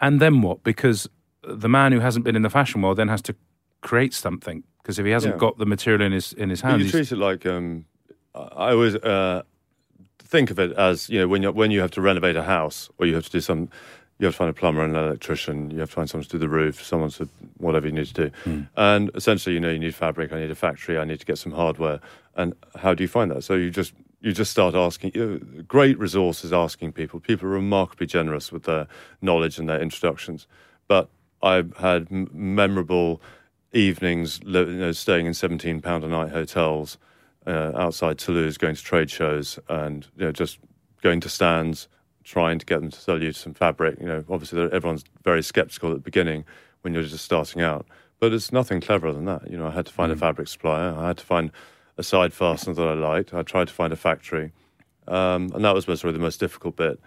And 0.02 0.20
then 0.20 0.42
what? 0.42 0.62
Because 0.64 1.08
the 1.42 1.68
man 1.70 1.92
who 1.92 2.00
hasn't 2.00 2.26
been 2.26 2.36
in 2.36 2.42
the 2.42 2.50
fashion 2.50 2.82
world 2.82 2.98
then 2.98 3.08
has 3.08 3.22
to 3.22 3.34
create 3.80 4.12
something. 4.12 4.64
Because 4.90 4.98
if 4.98 5.06
he 5.06 5.12
hasn't 5.12 5.34
Yeah. 5.36 5.38
got 5.38 5.56
the 5.58 5.66
material 5.66 6.02
in 6.04 6.10
his 6.10 6.32
in 6.32 6.50
his 6.50 6.62
But 6.62 6.68
hands, 6.70 6.78
you 6.80 6.84
he's- 6.86 7.08
treat 7.08 7.12
it 7.12 7.22
like 7.22 7.46
um, 7.46 7.84
I 8.34 8.72
always 8.72 8.96
uh, 8.96 9.42
think 10.18 10.50
of 10.50 10.58
it 10.58 10.72
as 10.72 11.08
you 11.08 11.20
know 11.20 11.28
when 11.28 11.42
you 11.42 11.52
when 11.52 11.70
you 11.70 11.80
have 11.80 11.92
to 11.92 12.00
renovate 12.00 12.34
a 12.34 12.42
house 12.42 12.90
or 12.98 13.06
you 13.06 13.14
have 13.14 13.24
to 13.26 13.30
do 13.30 13.40
some. 13.40 13.68
You 14.18 14.26
have 14.26 14.34
to 14.34 14.38
find 14.38 14.50
a 14.50 14.52
plumber 14.52 14.82
and 14.82 14.94
an 14.96 15.04
electrician. 15.04 15.70
You 15.70 15.78
have 15.78 15.90
to 15.90 15.94
find 15.94 16.10
someone 16.10 16.24
to 16.24 16.30
do 16.30 16.38
the 16.38 16.48
roof, 16.48 16.84
someone 16.84 17.08
to 17.10 17.26
whatever 17.58 17.86
you 17.86 17.92
need 17.92 18.06
to 18.08 18.14
do. 18.24 18.30
Hmm. 18.44 18.60
And 18.76 19.10
essentially, 19.14 19.54
you 19.54 19.60
know, 19.60 19.70
you 19.70 19.78
need 19.78 19.94
fabric. 19.94 20.30
I 20.32 20.40
need 20.40 20.50
a 20.50 20.54
factory. 20.56 20.98
I 20.98 21.04
need 21.04 21.20
to 21.20 21.24
get 21.26 21.38
some 21.38 21.52
hardware. 21.52 22.00
And 22.34 22.52
how 22.82 22.92
do 22.92 23.02
you 23.04 23.08
find 23.08 23.30
that? 23.30 23.44
So 23.44 23.54
you 23.54 23.70
just 23.70 23.92
you 24.20 24.32
just 24.32 24.50
start 24.50 24.74
asking. 24.74 25.12
You 25.14 25.24
know, 25.26 25.62
great 25.68 25.96
resources 26.00 26.52
asking 26.52 26.92
people. 26.94 27.20
People 27.20 27.46
are 27.48 27.52
remarkably 27.52 28.06
generous 28.08 28.50
with 28.52 28.64
their 28.64 28.88
knowledge 29.22 29.56
and 29.60 29.68
their 29.68 29.80
introductions. 29.80 30.46
But 30.88 31.08
I've 31.42 31.74
had 31.76 32.08
m- 32.10 32.28
memorable 32.34 33.22
evenings, 33.72 34.40
you 34.44 34.66
know, 34.66 34.92
staying 34.92 35.26
in 35.26 35.34
seventeen 35.34 35.80
pound 35.80 36.04
a 36.04 36.08
night 36.08 36.30
hotels 36.30 36.98
uh, 37.46 37.72
outside 37.74 38.18
Toulouse, 38.18 38.58
going 38.58 38.74
to 38.74 38.82
trade 38.82 39.10
shows, 39.10 39.58
and 39.68 40.06
you 40.16 40.24
know, 40.24 40.32
just 40.32 40.58
going 41.02 41.20
to 41.20 41.28
stands, 41.28 41.88
trying 42.24 42.58
to 42.58 42.66
get 42.66 42.80
them 42.80 42.90
to 42.90 43.00
sell 43.00 43.22
you 43.22 43.32
some 43.32 43.54
fabric. 43.54 43.98
You 44.00 44.06
know, 44.06 44.24
obviously 44.28 44.62
everyone's 44.72 45.04
very 45.24 45.42
skeptical 45.42 45.90
at 45.90 45.94
the 45.94 46.00
beginning 46.00 46.44
when 46.82 46.94
you're 46.94 47.02
just 47.02 47.24
starting 47.24 47.62
out, 47.62 47.86
but 48.18 48.32
it's 48.32 48.52
nothing 48.52 48.80
cleverer 48.80 49.12
than 49.12 49.24
that. 49.26 49.50
You 49.50 49.56
know, 49.56 49.66
I 49.66 49.70
had 49.70 49.86
to 49.86 49.92
find 49.92 50.12
a 50.12 50.16
fabric 50.16 50.48
supplier, 50.48 50.94
I 50.96 51.08
had 51.08 51.18
to 51.18 51.24
find 51.24 51.50
a 51.96 52.02
side 52.02 52.32
fastener 52.32 52.74
that 52.74 52.88
I 52.88 52.94
liked, 52.94 53.34
I 53.34 53.42
tried 53.42 53.68
to 53.68 53.74
find 53.74 53.92
a 53.92 53.96
factory, 53.96 54.52
um, 55.06 55.50
and 55.54 55.64
that 55.64 55.74
was 55.74 55.86
really 55.88 56.12
the 56.12 56.18
most 56.18 56.40
difficult 56.40 56.76
bit. 56.76 57.00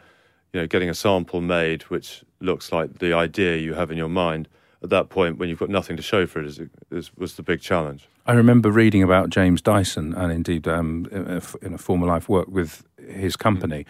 You 0.51 0.61
know, 0.61 0.67
getting 0.67 0.89
a 0.89 0.93
sample 0.93 1.41
made 1.41 1.83
which 1.83 2.23
looks 2.39 2.71
like 2.71 2.99
the 2.99 3.13
idea 3.13 3.57
you 3.57 3.73
have 3.73 3.89
in 3.89 3.97
your 3.97 4.09
mind. 4.09 4.47
At 4.83 4.89
that 4.89 5.09
point, 5.09 5.37
when 5.37 5.47
you've 5.49 5.59
got 5.59 5.69
nothing 5.69 5.95
to 5.97 6.03
show 6.03 6.27
for 6.27 6.39
it, 6.41 6.45
is, 6.45 6.59
is 6.91 7.15
was 7.15 7.35
the 7.35 7.43
big 7.43 7.61
challenge. 7.61 8.07
I 8.25 8.33
remember 8.33 8.69
reading 8.69 9.01
about 9.01 9.29
James 9.29 9.61
Dyson, 9.61 10.13
and 10.13 10.31
indeed 10.31 10.67
um, 10.67 11.07
in 11.11 11.27
a- 11.27 11.65
in 11.65 11.73
a 11.73 11.77
former 11.77 12.05
life 12.05 12.27
work 12.27 12.47
with 12.49 12.83
his 13.07 13.35
company, 13.37 13.85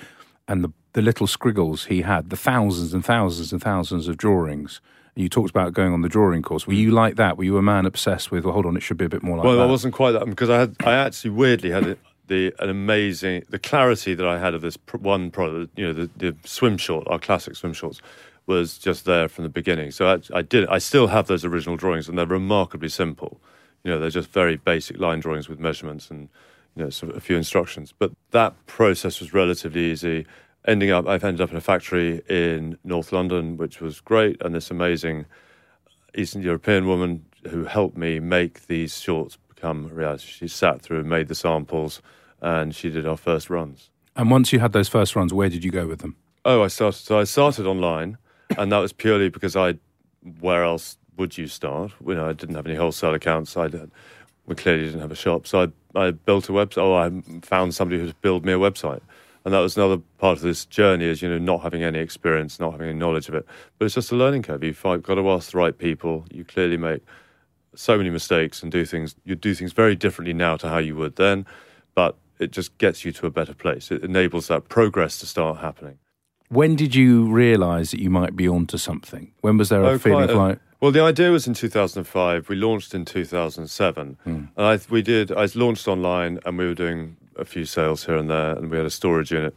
and 0.47 0.63
the, 0.63 0.71
the 0.93 1.01
little 1.01 1.25
scriggles 1.27 1.85
he 1.85 2.01
had, 2.03 2.29
the 2.29 2.37
thousands 2.37 2.93
and 2.93 3.03
thousands 3.03 3.51
and 3.51 3.61
thousands 3.61 4.07
of 4.07 4.17
drawings. 4.17 4.81
You 5.15 5.29
talked 5.29 5.51
about 5.51 5.73
going 5.73 5.93
on 5.93 6.01
the 6.01 6.09
drawing 6.09 6.41
course. 6.41 6.65
Were 6.65 6.73
you 6.73 6.89
like 6.91 7.15
that? 7.17 7.37
Were 7.37 7.43
you 7.43 7.57
a 7.57 7.61
man 7.61 7.85
obsessed 7.85 8.31
with? 8.31 8.45
Well, 8.45 8.53
hold 8.53 8.65
on, 8.65 8.75
it 8.75 8.81
should 8.81 8.97
be 8.97 9.05
a 9.05 9.09
bit 9.09 9.21
more 9.23 9.37
like 9.37 9.45
well, 9.45 9.57
that. 9.57 9.63
I 9.63 9.67
wasn't 9.67 9.93
quite 9.93 10.11
that 10.13 10.25
because 10.25 10.49
I 10.49 10.59
had 10.59 10.75
I 10.85 10.93
actually 10.93 11.31
weirdly 11.31 11.71
had 11.71 11.85
it- 11.87 11.99
the 12.27 12.53
an 12.59 12.69
amazing 12.69 13.43
the 13.49 13.59
clarity 13.59 14.13
that 14.15 14.25
I 14.25 14.39
had 14.39 14.53
of 14.53 14.61
this 14.61 14.77
pr- 14.77 14.97
one 14.97 15.29
product. 15.29 15.77
You 15.77 15.87
know, 15.87 15.93
the, 15.93 16.09
the 16.17 16.35
swim 16.45 16.77
short, 16.77 17.05
our 17.07 17.19
classic 17.19 17.55
swim 17.55 17.73
shorts, 17.73 17.99
was 18.45 18.77
just 18.77 19.05
there 19.05 19.27
from 19.27 19.43
the 19.43 19.49
beginning. 19.49 19.91
So 19.91 20.07
I, 20.07 20.37
I 20.37 20.41
did. 20.41 20.67
I 20.67 20.77
still 20.77 21.07
have 21.07 21.27
those 21.27 21.45
original 21.45 21.77
drawings, 21.77 22.09
and 22.09 22.17
they're 22.17 22.25
remarkably 22.25 22.89
simple. 22.89 23.41
You 23.83 23.91
know, 23.91 23.99
they're 23.99 24.09
just 24.09 24.29
very 24.29 24.57
basic 24.57 24.99
line 24.99 25.19
drawings 25.19 25.49
with 25.49 25.59
measurements 25.59 26.09
and 26.09 26.29
you 26.75 26.83
know 26.83 26.89
sort 26.89 27.11
of 27.11 27.17
a 27.17 27.21
few 27.21 27.37
instructions. 27.37 27.93
But 27.97 28.11
that 28.31 28.53
process 28.65 29.19
was 29.19 29.33
relatively 29.33 29.91
easy. 29.91 30.25
Ending 30.65 30.91
up, 30.91 31.07
I've 31.07 31.23
ended 31.23 31.41
up 31.41 31.51
in 31.51 31.57
a 31.57 31.61
factory 31.61 32.21
in 32.29 32.77
North 32.83 33.11
London, 33.11 33.57
which 33.57 33.81
was 33.81 33.99
great, 33.99 34.41
and 34.41 34.55
this 34.55 34.71
amazing 34.71 35.25
Eastern 36.15 36.41
European 36.41 36.87
woman 36.87 37.25
who 37.49 37.65
helped 37.65 37.97
me 37.97 38.19
make 38.19 38.67
these 38.67 38.99
shorts 38.99 39.37
become 39.49 39.89
reality. 39.89 40.27
She 40.27 40.47
sat 40.47 40.81
through 40.81 40.99
and 40.99 41.09
made 41.09 41.27
the 41.27 41.35
samples, 41.35 42.01
and 42.41 42.73
she 42.73 42.89
did 42.89 43.05
our 43.05 43.17
first 43.17 43.49
runs. 43.49 43.89
and 44.15 44.29
once 44.31 44.53
you 44.53 44.59
had 44.59 44.71
those 44.71 44.87
first 44.87 45.15
runs, 45.15 45.33
where 45.33 45.49
did 45.49 45.63
you 45.63 45.71
go 45.71 45.87
with 45.87 45.99
them? 45.99 46.15
Oh, 46.45 46.63
I 46.63 46.67
started. 46.67 46.99
So 46.99 47.19
I 47.19 47.23
started 47.23 47.65
online, 47.65 48.17
and 48.57 48.71
that 48.71 48.79
was 48.79 48.93
purely 48.93 49.29
because 49.29 49.55
I. 49.55 49.75
Where 50.39 50.63
else 50.63 50.97
would 51.17 51.37
you 51.37 51.47
start? 51.47 51.91
You 52.05 52.15
know, 52.15 52.29
I 52.29 52.33
didn't 52.33 52.55
have 52.55 52.65
any 52.65 52.75
wholesale 52.75 53.13
accounts. 53.13 53.57
I 53.57 53.67
did, 53.67 53.91
we 54.45 54.55
clearly 54.55 54.85
didn't 54.85 55.01
have 55.01 55.11
a 55.11 55.15
shop, 55.15 55.47
so 55.47 55.63
I 55.95 55.99
I 55.99 56.11
built 56.11 56.49
a 56.49 56.51
website. 56.51 56.77
Oh, 56.77 56.95
I 56.95 57.41
found 57.45 57.75
somebody 57.75 57.99
who 57.99 58.07
would 58.07 58.21
build 58.21 58.45
me 58.45 58.53
a 58.53 58.57
website, 58.57 59.01
and 59.45 59.53
that 59.53 59.59
was 59.59 59.77
another 59.77 59.97
part 60.17 60.37
of 60.37 60.43
this 60.43 60.65
journey. 60.65 61.05
Is 61.05 61.21
you 61.21 61.29
know 61.29 61.37
not 61.37 61.61
having 61.61 61.83
any 61.83 61.99
experience, 61.99 62.59
not 62.59 62.71
having 62.71 62.89
any 62.89 62.97
knowledge 62.97 63.27
of 63.27 63.35
it, 63.35 63.45
but 63.77 63.85
it's 63.85 63.95
just 63.95 64.11
a 64.11 64.15
learning 64.15 64.43
curve. 64.43 64.63
You've 64.63 64.81
got 64.81 65.03
to 65.03 65.29
ask 65.29 65.51
the 65.51 65.57
right 65.57 65.77
people. 65.77 66.25
You 66.31 66.43
clearly 66.45 66.77
make 66.77 67.01
so 67.75 67.97
many 67.97 68.09
mistakes 68.09 68.63
and 68.63 68.71
do 68.71 68.85
things. 68.85 69.15
You 69.25 69.35
do 69.35 69.53
things 69.53 69.73
very 69.73 69.95
differently 69.95 70.33
now 70.33 70.57
to 70.57 70.69
how 70.69 70.77
you 70.77 70.95
would 70.95 71.15
then, 71.15 71.45
but 71.95 72.17
it 72.39 72.51
just 72.51 72.77
gets 72.77 73.05
you 73.05 73.11
to 73.13 73.25
a 73.27 73.31
better 73.31 73.53
place. 73.53 73.91
It 73.91 74.03
enables 74.03 74.47
that 74.47 74.67
progress 74.69 75.19
to 75.19 75.25
start 75.25 75.59
happening. 75.59 75.99
When 76.53 76.75
did 76.75 76.93
you 76.93 77.25
realise 77.25 77.89
that 77.91 77.99
you 77.99 78.11
might 78.11 78.35
be 78.35 78.47
onto 78.47 78.77
something? 78.77 79.31
When 79.41 79.57
was 79.57 79.69
there 79.69 79.81
a 79.81 79.87
Oh, 79.93 79.97
feeling 79.97 80.29
a- 80.29 80.33
like, 80.33 80.59
Well, 80.79 80.91
the 80.91 81.01
idea 81.01 81.31
was 81.31 81.47
in 81.47 81.53
2005. 81.55 82.47
We 82.49 82.55
launched 82.55 82.93
in 82.93 83.05
2007, 83.05 84.17
Hmm. 84.23 84.29
and 84.57 84.65
I, 84.71 84.79
we 84.89 85.01
did. 85.01 85.31
I 85.31 85.47
launched 85.55 85.87
online, 85.87 86.39
and 86.45 86.57
we 86.57 86.65
were 86.67 86.73
doing 86.75 87.15
a 87.37 87.45
few 87.45 87.65
sales 87.65 88.05
here 88.05 88.17
and 88.17 88.29
there, 88.29 88.51
and 88.57 88.69
we 88.69 88.77
had 88.77 88.85
a 88.85 88.89
storage 88.91 89.31
unit 89.31 89.55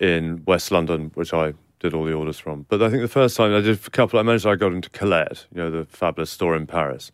in 0.00 0.42
West 0.46 0.72
London, 0.72 1.10
which 1.14 1.32
I 1.32 1.52
did 1.78 1.94
all 1.94 2.04
the 2.04 2.14
orders 2.14 2.38
from. 2.38 2.64
But 2.68 2.82
I 2.82 2.88
think 2.88 3.02
the 3.02 3.08
first 3.08 3.36
time 3.36 3.54
I 3.54 3.60
did 3.60 3.78
a 3.86 3.90
couple, 3.90 4.18
I 4.18 4.22
managed. 4.22 4.46
I 4.46 4.56
got 4.56 4.72
into 4.72 4.90
Colette, 4.90 5.46
you 5.54 5.60
know, 5.60 5.70
the 5.70 5.84
fabulous 5.84 6.30
store 6.30 6.56
in 6.56 6.66
Paris, 6.66 7.12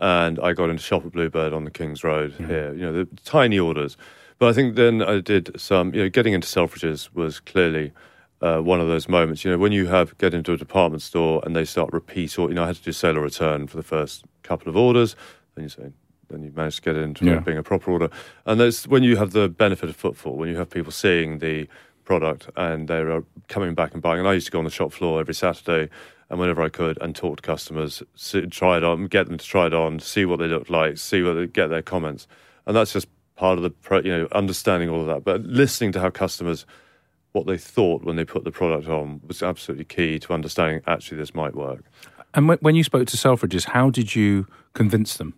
and 0.00 0.38
I 0.40 0.52
got 0.52 0.68
into 0.68 0.82
Shop 0.82 1.06
at 1.06 1.12
Bluebird 1.12 1.52
on 1.54 1.64
the 1.64 1.70
King's 1.70 2.02
Road 2.04 2.34
here. 2.36 2.74
You 2.74 2.82
know, 2.82 2.92
the 2.92 3.08
tiny 3.24 3.58
orders. 3.58 3.96
But 4.40 4.48
I 4.48 4.52
think 4.52 4.74
then 4.74 5.00
I 5.02 5.20
did 5.20 5.58
some. 5.58 5.94
You 5.94 6.02
know, 6.02 6.08
getting 6.10 6.34
into 6.34 6.48
Selfridges 6.48 7.08
was 7.14 7.38
clearly 7.40 7.92
uh, 8.40 8.58
one 8.60 8.80
of 8.80 8.88
those 8.88 9.08
moments. 9.08 9.44
You 9.44 9.50
know, 9.50 9.58
when 9.58 9.72
you 9.72 9.86
have 9.86 10.16
get 10.18 10.34
into 10.34 10.52
a 10.52 10.56
department 10.56 11.02
store 11.02 11.42
and 11.44 11.54
they 11.56 11.64
start 11.64 11.92
repeat, 11.92 12.38
or 12.38 12.48
you 12.48 12.54
know, 12.54 12.64
I 12.64 12.68
had 12.68 12.76
to 12.76 12.82
do 12.82 12.92
sale 12.92 13.16
or 13.18 13.22
return 13.22 13.66
for 13.66 13.76
the 13.76 13.82
first 13.82 14.24
couple 14.42 14.68
of 14.68 14.76
orders. 14.76 15.16
Then 15.54 15.64
you 15.64 15.68
say, 15.68 15.90
then 16.28 16.42
you 16.42 16.52
manage 16.54 16.76
to 16.76 16.82
get 16.82 16.96
into 16.96 17.24
Yeah. 17.24 17.40
being 17.40 17.58
a 17.58 17.62
proper 17.62 17.90
order. 17.90 18.10
And 18.46 18.60
that's 18.60 18.86
when 18.86 19.02
you 19.02 19.16
have 19.16 19.32
the 19.32 19.48
benefit 19.48 19.88
of 19.88 19.96
footfall, 19.96 20.36
when 20.36 20.48
you 20.48 20.56
have 20.56 20.70
people 20.70 20.92
seeing 20.92 21.38
the 21.38 21.68
product 22.04 22.48
and 22.56 22.88
they're 22.88 23.22
coming 23.48 23.74
back 23.74 23.92
and 23.92 24.02
buying. 24.02 24.20
And 24.20 24.28
I 24.28 24.34
used 24.34 24.46
to 24.46 24.52
go 24.52 24.58
on 24.58 24.64
the 24.64 24.70
shop 24.70 24.92
floor 24.92 25.20
every 25.20 25.34
Saturday. 25.34 25.90
And 26.30 26.38
whenever 26.38 26.60
I 26.62 26.68
could, 26.68 26.98
and 27.00 27.16
talk 27.16 27.38
to 27.38 27.42
customers, 27.42 28.02
try 28.50 28.76
it 28.76 28.84
on, 28.84 29.06
get 29.06 29.28
them 29.28 29.38
to 29.38 29.44
try 29.46 29.66
it 29.66 29.72
on, 29.72 29.98
see 29.98 30.26
what 30.26 30.38
they 30.38 30.46
look 30.46 30.68
like, 30.68 30.98
see 30.98 31.22
what 31.22 31.32
they 31.34 31.46
get 31.46 31.68
their 31.68 31.80
comments, 31.80 32.28
and 32.66 32.76
that's 32.76 32.92
just 32.92 33.08
part 33.34 33.56
of 33.58 33.62
the 33.64 34.02
you 34.04 34.10
know 34.10 34.28
understanding 34.32 34.90
all 34.90 35.00
of 35.00 35.06
that. 35.06 35.24
But 35.24 35.40
listening 35.44 35.92
to 35.92 36.00
how 36.00 36.10
customers 36.10 36.66
what 37.32 37.46
they 37.46 37.58
thought 37.58 38.04
when 38.04 38.16
they 38.16 38.24
put 38.24 38.44
the 38.44 38.50
product 38.50 38.88
on 38.88 39.20
was 39.26 39.42
absolutely 39.42 39.84
key 39.84 40.18
to 40.18 40.32
understanding 40.32 40.82
actually 40.86 41.18
this 41.18 41.34
might 41.34 41.54
work. 41.54 41.84
and 42.34 42.48
when, 42.48 42.74
you 42.74 42.84
spoke 42.84 43.06
to 43.08 43.16
Selfridges, 43.16 43.66
how 43.66 43.90
did 43.90 44.14
you 44.14 44.46
convince 44.74 45.16
them 45.16 45.34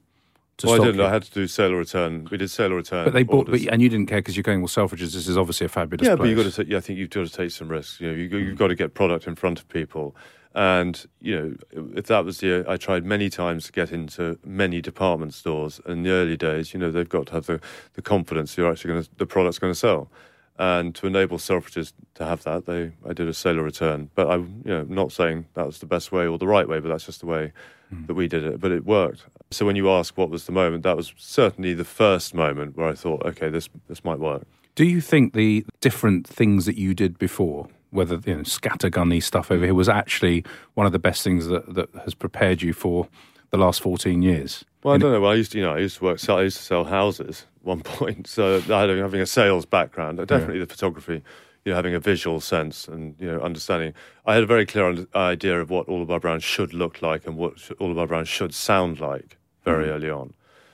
to 0.61 0.67
well, 0.67 0.83
I 0.83 0.85
didn't. 0.85 1.01
you? 1.01 1.07
I 1.07 1.11
had 1.11 1.23
to 1.25 1.33
do 1.33 1.47
sale 1.47 1.73
or 1.73 1.79
return. 1.79 2.29
We 2.31 2.37
did 2.37 2.51
sale 2.51 2.73
or 2.73 2.77
return. 2.77 3.05
but 3.05 3.15
they 3.15 3.23
bought, 3.23 3.51
but, 3.51 3.61
and 3.61 3.83
you 3.83 3.89
didn't 3.89 4.07
care 4.07 4.19
because 4.19 4.37
you're 4.37 4.43
going, 4.43 4.61
well, 4.61 4.69
Selfridges, 4.69 5.13
this 5.13 5.27
is 5.27 5.37
obviously 5.37 5.67
a 5.67 5.69
fabulous 5.69 6.07
yeah, 6.07 6.17
place. 6.17 6.19
but 6.19 6.29
you've 6.29 6.55
got 6.55 6.65
to. 6.65 6.71
Yeah, 6.71 6.79
I 6.79 6.81
think 6.81 6.99
you've 6.99 7.11
got 7.11 7.27
to 7.27 7.33
take 7.33 7.51
some 7.51 7.69
risks. 7.69 8.01
You 8.01 8.09
know, 8.09 8.15
you, 8.15 8.25
you've 8.25 8.55
mm. 8.55 8.59
got 8.59 8.69
to 8.69 8.75
get 8.75 8.95
product 8.95 9.27
in 9.27 9.35
front 9.35 9.59
of 9.59 9.69
people. 9.69 10.15
And 10.55 11.07
you 11.21 11.39
know, 11.39 11.91
if 11.97 12.07
that 12.07 12.25
was 12.25 12.39
the, 12.39 12.65
I 12.69 12.77
tried 12.77 13.05
many 13.05 13.31
times 13.31 13.67
to 13.67 13.73
get 13.73 13.93
into 13.93 14.39
many 14.45 14.81
department 14.81 15.33
stores. 15.33 15.81
In 15.87 16.03
the 16.03 16.11
early 16.11 16.37
days, 16.37 16.75
you 16.75 16.81
know, 16.81 16.91
they've 16.91 17.09
got 17.09 17.27
to 17.27 17.33
have 17.35 17.47
the, 17.47 17.61
the 17.95 18.03
confidence 18.03 18.57
you're 18.57 18.71
actually 18.71 18.93
going 18.93 19.05
to 19.05 19.11
the 19.17 19.27
product's 19.27 19.59
going 19.59 19.73
to 19.73 19.79
sell. 19.79 20.11
And 20.59 20.95
to 20.97 21.07
enable 21.07 21.39
Selfridges 21.39 21.95
to 22.15 22.25
have 22.27 22.45
that, 22.45 22.67
they 22.67 22.93
I 23.09 23.15
did 23.15 23.29
a 23.29 23.35
sale 23.35 23.59
or 23.59 23.63
return. 23.63 24.11
But 24.15 24.29
I, 24.29 24.37
you 24.37 24.61
know, 24.65 24.85
not 24.89 25.13
saying 25.13 25.47
that 25.55 25.67
was 25.67 25.79
the 25.79 25.87
best 25.87 26.13
way 26.13 26.27
or 26.27 26.37
the 26.37 26.47
right 26.47 26.69
way, 26.69 26.81
but 26.81 26.89
that's 26.89 27.07
just 27.07 27.21
the 27.21 27.27
way 27.27 27.53
hmm. 27.89 28.07
that 28.07 28.15
we 28.15 28.29
did 28.29 28.45
it. 28.45 28.61
But 28.61 28.71
it 28.71 28.85
worked. 28.85 29.25
So 29.51 29.65
when 29.65 29.77
you 29.77 29.91
ask 29.91 30.19
what 30.19 30.29
was 30.29 30.45
the 30.45 30.53
moment, 30.53 30.83
that 30.83 30.97
was 30.97 31.15
certainly 31.17 31.73
the 31.73 31.85
first 31.85 32.35
moment 32.35 32.77
where 32.77 32.89
I 32.89 32.95
thought, 32.95 33.25
okay, 33.25 33.49
this 33.49 33.69
this 33.89 34.05
might 34.05 34.19
work. 34.19 34.47
Do 34.75 34.85
you 34.85 35.01
think 35.01 35.33
the 35.33 35.65
different 35.81 36.27
things 36.27 36.67
that 36.67 36.77
you 36.77 36.95
did 36.95 37.19
before, 37.19 37.69
whether 37.91 38.21
you 38.27 38.37
know 38.37 38.43
scattergunny 38.43 39.23
stuff 39.23 39.51
over 39.51 39.65
here, 39.65 39.75
was 39.75 39.89
actually 39.89 40.45
one 40.75 40.87
of 40.87 40.93
the 40.93 40.99
best 40.99 41.23
things 41.23 41.47
that, 41.47 41.75
that 41.75 41.89
has 42.05 42.15
prepared 42.15 42.61
you 42.61 42.73
for 42.73 43.09
the 43.51 43.59
last 43.59 43.81
fourteen 43.81 44.23
years? 44.23 44.65
Well, 44.83 44.95
I 44.95 44.99
don't 44.99 45.13
know. 45.13 45.21
Well, 45.21 45.33
I 45.33 45.35
used 45.35 45.53
to, 45.53 45.59
you 45.59 45.65
know, 45.65 45.75
I 45.75 45.79
used 45.79 45.99
to 45.99 46.05
work. 46.05 46.19
sell- 46.19 46.39
I 46.39 46.43
used 46.43 46.57
to 46.57 46.63
sell 46.63 46.85
houses 46.85 47.47
at 47.57 47.67
one 47.67 47.81
point, 47.85 48.27
so 48.27 48.57
I 48.71 48.81
had, 48.81 48.91
having 48.91 49.21
a 49.21 49.27
sales 49.27 49.67
background, 49.67 50.19
definitely 50.27 50.61
the 50.61 50.67
photography, 50.67 51.23
you 51.65 51.71
know, 51.73 51.77
having 51.77 51.95
a 51.95 52.01
visual 52.01 52.41
sense 52.41 52.89
and 52.89 53.15
you 53.21 53.31
know, 53.31 53.41
understanding. 53.41 53.93
I 54.25 54.35
had 54.35 54.43
a 54.43 54.47
very 54.47 54.65
clear 54.65 55.07
idea 55.15 55.61
of 55.61 55.69
what 55.69 55.89
all 55.89 56.03
of 56.03 56.11
our 56.11 56.21
brands 56.21 56.45
should 56.45 56.73
look 56.73 57.03
like 57.03 57.27
and 57.27 57.37
what 57.37 57.71
all 57.79 57.91
of 57.91 57.99
our 57.99 58.07
brands 58.07 58.31
should 58.31 58.55
sound 58.55 59.01
like 59.01 59.37
very 59.65 59.87
mm. 59.87 59.91
early 59.91 60.11
on. 60.11 60.33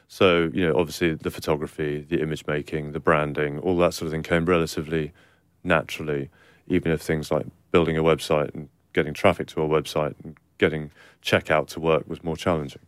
So, 0.09 0.50
you 0.54 0.66
know, 0.66 0.76
obviously 0.76 1.14
the 1.14 1.30
photography, 1.30 2.00
the 2.00 2.21
image 2.21 2.47
making, 2.47 2.92
the 2.92 3.00
branding, 3.00 3.59
all 3.59 3.76
that 3.78 3.92
sort 3.95 4.06
of 4.06 4.12
thing 4.12 4.23
came 4.23 4.45
relatively 4.45 5.12
naturally, 5.64 6.30
even 6.68 6.92
if 6.92 7.02
things 7.02 7.30
like 7.30 7.47
building 7.73 7.99
a 7.99 8.02
website 8.02 8.54
and 8.54 8.68
getting 8.92 9.14
traffic 9.14 9.49
to 9.49 9.62
a 9.62 9.68
website 9.68 10.14
and 10.23 10.37
getting 10.58 10.90
checkout 11.22 11.68
to 11.68 11.80
work 11.80 12.08
was 12.08 12.22
more 12.22 12.36
challenging. 12.36 12.82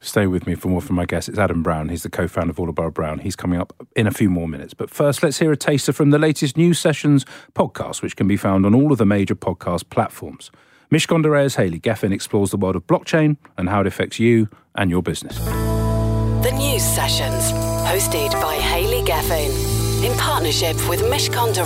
Stay 0.00 0.26
with 0.26 0.48
me 0.48 0.56
for 0.56 0.68
more 0.68 0.80
from 0.80 0.96
my 0.96 1.04
guest. 1.04 1.28
It's 1.28 1.38
Adam 1.38 1.62
Brown. 1.62 1.88
He's 1.88 2.02
the 2.02 2.10
co-founder 2.10 2.50
of 2.50 2.56
Orlebar 2.56 2.92
Brown. 2.92 3.20
He's 3.20 3.36
coming 3.36 3.60
up 3.60 3.72
in 3.94 4.08
a 4.08 4.10
few 4.10 4.28
more 4.28 4.48
minutes. 4.48 4.74
But 4.74 4.90
first, 4.90 5.22
let's 5.22 5.38
hear 5.38 5.52
a 5.52 5.56
taster 5.56 5.92
from 5.92 6.10
the 6.10 6.18
latest 6.18 6.56
News 6.56 6.80
Sessions 6.80 7.24
podcast, 7.54 8.02
which 8.02 8.16
can 8.16 8.26
be 8.26 8.36
found 8.36 8.66
on 8.66 8.74
all 8.74 8.90
of 8.90 8.98
the 8.98 9.06
major 9.06 9.36
podcast 9.36 9.90
platforms. 9.90 10.50
Mish 10.90 11.06
Gondarea's 11.06 11.54
Hayley 11.54 11.78
Geffen 11.78 12.12
explores 12.12 12.50
the 12.50 12.56
world 12.56 12.74
of 12.74 12.86
blockchain 12.86 13.36
and 13.56 13.68
how 13.68 13.80
it 13.80 13.86
affects 13.86 14.18
you 14.18 14.48
and 14.74 14.90
your 14.90 15.02
business. 15.02 15.38
The 15.38 16.50
News 16.50 16.82
Sessions, 16.82 17.52
hosted 17.86 18.32
by 18.42 18.56
Hayley 18.56 19.02
Geffen, 19.02 20.04
in 20.04 20.18
partnership 20.18 20.76
with 20.88 21.00
Mishcon 21.02 21.54
de 21.54 21.64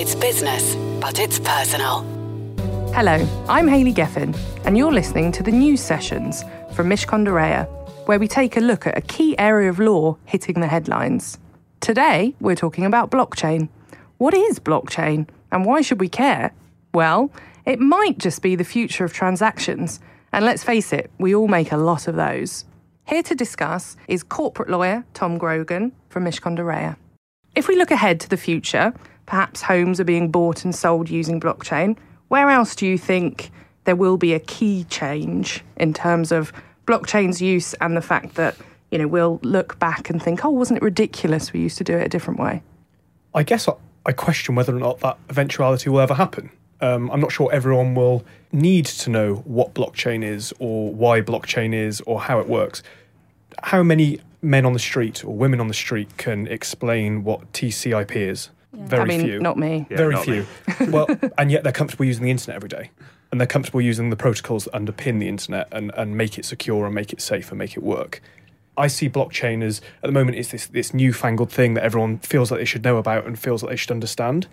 It's 0.00 0.14
business, 0.14 0.76
but 1.00 1.18
it's 1.18 1.40
personal. 1.40 2.17
Hello, 2.94 3.44
I'm 3.48 3.68
Hayley 3.68 3.92
Geffen, 3.92 4.36
and 4.64 4.76
you're 4.76 4.92
listening 4.92 5.30
to 5.32 5.42
the 5.42 5.52
news 5.52 5.80
sessions 5.80 6.44
from 6.74 6.88
Mishcon 6.88 7.24
de 7.24 7.30
Reya, 7.30 7.66
where 8.06 8.18
we 8.18 8.26
take 8.26 8.56
a 8.56 8.60
look 8.60 8.86
at 8.86 8.98
a 8.98 9.02
key 9.02 9.38
area 9.38 9.70
of 9.70 9.78
law 9.78 10.16
hitting 10.24 10.60
the 10.60 10.66
headlines. 10.66 11.38
Today, 11.80 12.34
we're 12.40 12.56
talking 12.56 12.84
about 12.84 13.10
blockchain. 13.10 13.68
What 14.16 14.34
is 14.34 14.58
blockchain, 14.58 15.28
and 15.52 15.64
why 15.64 15.80
should 15.80 16.00
we 16.00 16.08
care? 16.08 16.52
Well, 16.92 17.30
it 17.64 17.78
might 17.78 18.18
just 18.18 18.42
be 18.42 18.56
the 18.56 18.64
future 18.64 19.04
of 19.04 19.12
transactions, 19.12 20.00
and 20.32 20.44
let's 20.44 20.64
face 20.64 20.92
it, 20.92 21.10
we 21.18 21.34
all 21.34 21.48
make 21.48 21.70
a 21.70 21.76
lot 21.76 22.08
of 22.08 22.16
those. 22.16 22.64
Here 23.06 23.22
to 23.22 23.34
discuss 23.34 23.96
is 24.08 24.22
corporate 24.22 24.70
lawyer 24.70 25.04
Tom 25.14 25.38
Grogan 25.38 25.92
from 26.08 26.24
Mishcon 26.24 26.56
de 26.56 26.62
Reya. 26.62 26.96
If 27.54 27.68
we 27.68 27.76
look 27.76 27.90
ahead 27.90 28.20
to 28.20 28.28
the 28.28 28.36
future, 28.36 28.92
perhaps 29.26 29.62
homes 29.62 30.00
are 30.00 30.04
being 30.04 30.30
bought 30.30 30.64
and 30.64 30.74
sold 30.74 31.08
using 31.08 31.40
blockchain. 31.40 31.96
Where 32.28 32.50
else 32.50 32.74
do 32.74 32.86
you 32.86 32.98
think 32.98 33.50
there 33.84 33.96
will 33.96 34.16
be 34.16 34.34
a 34.34 34.40
key 34.40 34.84
change 34.84 35.64
in 35.76 35.94
terms 35.94 36.30
of 36.30 36.52
blockchain's 36.86 37.40
use 37.40 37.74
and 37.74 37.96
the 37.96 38.02
fact 38.02 38.34
that, 38.34 38.56
you 38.90 38.98
know, 38.98 39.08
we'll 39.08 39.40
look 39.42 39.78
back 39.78 40.10
and 40.10 40.22
think, 40.22 40.44
oh, 40.44 40.50
wasn't 40.50 40.78
it 40.78 40.82
ridiculous 40.82 41.52
we 41.52 41.60
used 41.60 41.78
to 41.78 41.84
do 41.84 41.96
it 41.96 42.04
a 42.04 42.08
different 42.08 42.38
way? 42.38 42.62
I 43.34 43.42
guess 43.42 43.68
I, 43.68 43.72
I 44.06 44.12
question 44.12 44.54
whether 44.54 44.74
or 44.74 44.80
not 44.80 45.00
that 45.00 45.18
eventuality 45.30 45.90
will 45.90 46.00
ever 46.00 46.14
happen. 46.14 46.50
Um, 46.80 47.10
I'm 47.10 47.20
not 47.20 47.32
sure 47.32 47.50
everyone 47.52 47.94
will 47.94 48.24
need 48.52 48.86
to 48.86 49.10
know 49.10 49.36
what 49.46 49.74
blockchain 49.74 50.22
is 50.22 50.52
or 50.58 50.92
why 50.92 51.20
blockchain 51.20 51.74
is 51.74 52.00
or 52.02 52.20
how 52.20 52.40
it 52.40 52.48
works. 52.48 52.82
How 53.62 53.82
many 53.82 54.20
men 54.40 54.64
on 54.64 54.72
the 54.72 54.78
street 54.78 55.24
or 55.24 55.34
women 55.34 55.60
on 55.60 55.68
the 55.68 55.74
street 55.74 56.16
can 56.16 56.46
explain 56.46 57.24
what 57.24 57.52
TCP 57.52 58.14
is? 58.14 58.50
Very 58.72 59.02
I 59.02 59.04
mean, 59.04 59.20
few. 59.22 59.40
not 59.40 59.56
me. 59.56 59.86
Very 59.88 60.14
not 60.14 60.24
few. 60.24 60.46
well, 60.90 61.06
and 61.38 61.50
yet 61.50 61.62
they're 61.62 61.72
comfortable 61.72 62.04
using 62.04 62.24
the 62.24 62.30
internet 62.30 62.56
every 62.56 62.68
day. 62.68 62.90
And 63.30 63.40
they're 63.40 63.46
comfortable 63.46 63.80
using 63.80 64.10
the 64.10 64.16
protocols 64.16 64.64
that 64.64 64.72
underpin 64.72 65.20
the 65.20 65.28
internet 65.28 65.68
and, 65.72 65.92
and 65.96 66.16
make 66.16 66.38
it 66.38 66.44
secure 66.44 66.86
and 66.86 66.94
make 66.94 67.12
it 67.12 67.20
safe 67.20 67.50
and 67.50 67.58
make 67.58 67.76
it 67.76 67.82
work. 67.82 68.22
I 68.76 68.86
see 68.86 69.10
blockchain 69.10 69.62
as, 69.62 69.80
at 70.02 70.06
the 70.06 70.12
moment, 70.12 70.36
it's 70.38 70.50
this, 70.50 70.66
this 70.66 70.94
newfangled 70.94 71.50
thing 71.50 71.74
that 71.74 71.84
everyone 71.84 72.18
feels 72.18 72.50
like 72.50 72.60
they 72.60 72.64
should 72.64 72.84
know 72.84 72.96
about 72.96 73.26
and 73.26 73.38
feels 73.38 73.62
like 73.62 73.70
they 73.70 73.76
should 73.76 73.90
understand. 73.90 74.46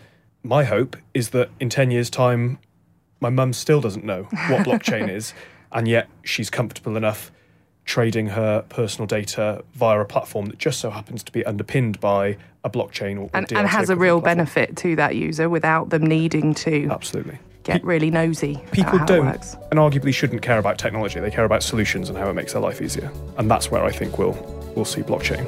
My 0.43 0.63
hope 0.63 0.97
is 1.13 1.29
that 1.29 1.49
in 1.59 1.69
10 1.69 1.91
years' 1.91 2.09
time, 2.09 2.57
my 3.21 3.29
mum 3.29 3.53
still 3.53 3.81
doesn't 3.81 4.03
know 4.03 4.23
what 4.23 4.65
blockchain 4.65 5.09
is, 5.09 5.33
and 5.71 5.87
yet 5.87 6.09
she's 6.23 6.49
comfortable 6.49 6.97
enough 6.97 7.31
trading 7.85 8.27
her 8.27 8.63
personal 8.67 9.05
data 9.05 9.63
via 9.73 9.99
a 9.99 10.05
platform 10.05 10.47
that 10.47 10.57
just 10.57 10.79
so 10.79 10.89
happens 10.89 11.23
to 11.23 11.31
be 11.31 11.45
underpinned 11.45 11.99
by 11.99 12.35
a 12.65 12.69
blockchain 12.69 13.15
or, 13.17 13.21
or 13.21 13.29
And, 13.33 13.47
DLT 13.47 13.57
and 13.59 13.67
has 13.69 13.89
a 13.89 13.95
real 13.95 14.19
platform. 14.19 14.37
benefit 14.37 14.75
to 14.77 14.95
that 14.97 15.15
user 15.15 15.47
without 15.49 15.89
them 15.91 16.05
needing 16.05 16.53
to 16.55 16.89
Absolutely. 16.91 17.37
get 17.63 17.83
really 17.85 18.11
nosy. 18.11 18.55
about 18.55 18.71
People 18.71 18.97
how 18.99 19.05
don't 19.05 19.25
works. 19.27 19.55
and 19.71 19.79
arguably 19.79 20.13
shouldn't 20.13 20.41
care 20.41 20.57
about 20.59 20.77
technology. 20.77 21.19
They 21.19 21.31
care 21.31 21.45
about 21.45 21.63
solutions 21.63 22.09
and 22.09 22.17
how 22.17 22.29
it 22.29 22.33
makes 22.33 22.51
their 22.53 22.61
life 22.61 22.81
easier. 22.81 23.09
And 23.37 23.49
that's 23.49 23.71
where 23.71 23.83
I 23.85 23.91
think 23.91 24.17
we'll 24.17 24.33
we'll 24.75 24.83
see 24.85 25.01
blockchain. 25.01 25.45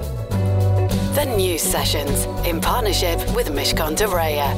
The 1.16 1.26
News 1.36 1.62
Sessions, 1.64 2.26
in 2.48 2.62
partnership 2.62 3.18
with 3.36 3.48
Mishcon 3.48 3.98
de 3.98 4.06
Reya. 4.06 4.50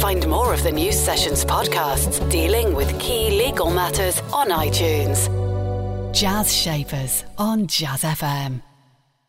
Find 0.00 0.26
more 0.26 0.52
of 0.52 0.62
the 0.64 0.72
News 0.72 0.98
Sessions 0.98 1.44
podcasts 1.44 2.18
dealing 2.30 2.74
with 2.74 2.98
key 2.98 3.30
legal 3.44 3.70
matters 3.70 4.20
on 4.32 4.48
iTunes. 4.48 5.28
Jazz 6.12 6.52
Shapers 6.54 7.24
on 7.38 7.66
Jazz 7.68 8.02
FM. 8.02 8.62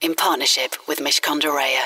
In 0.02 0.16
partnership 0.16 0.76
with 0.88 1.00
Mishcon 1.00 1.40
de 1.40 1.48
Reya. 1.48 1.84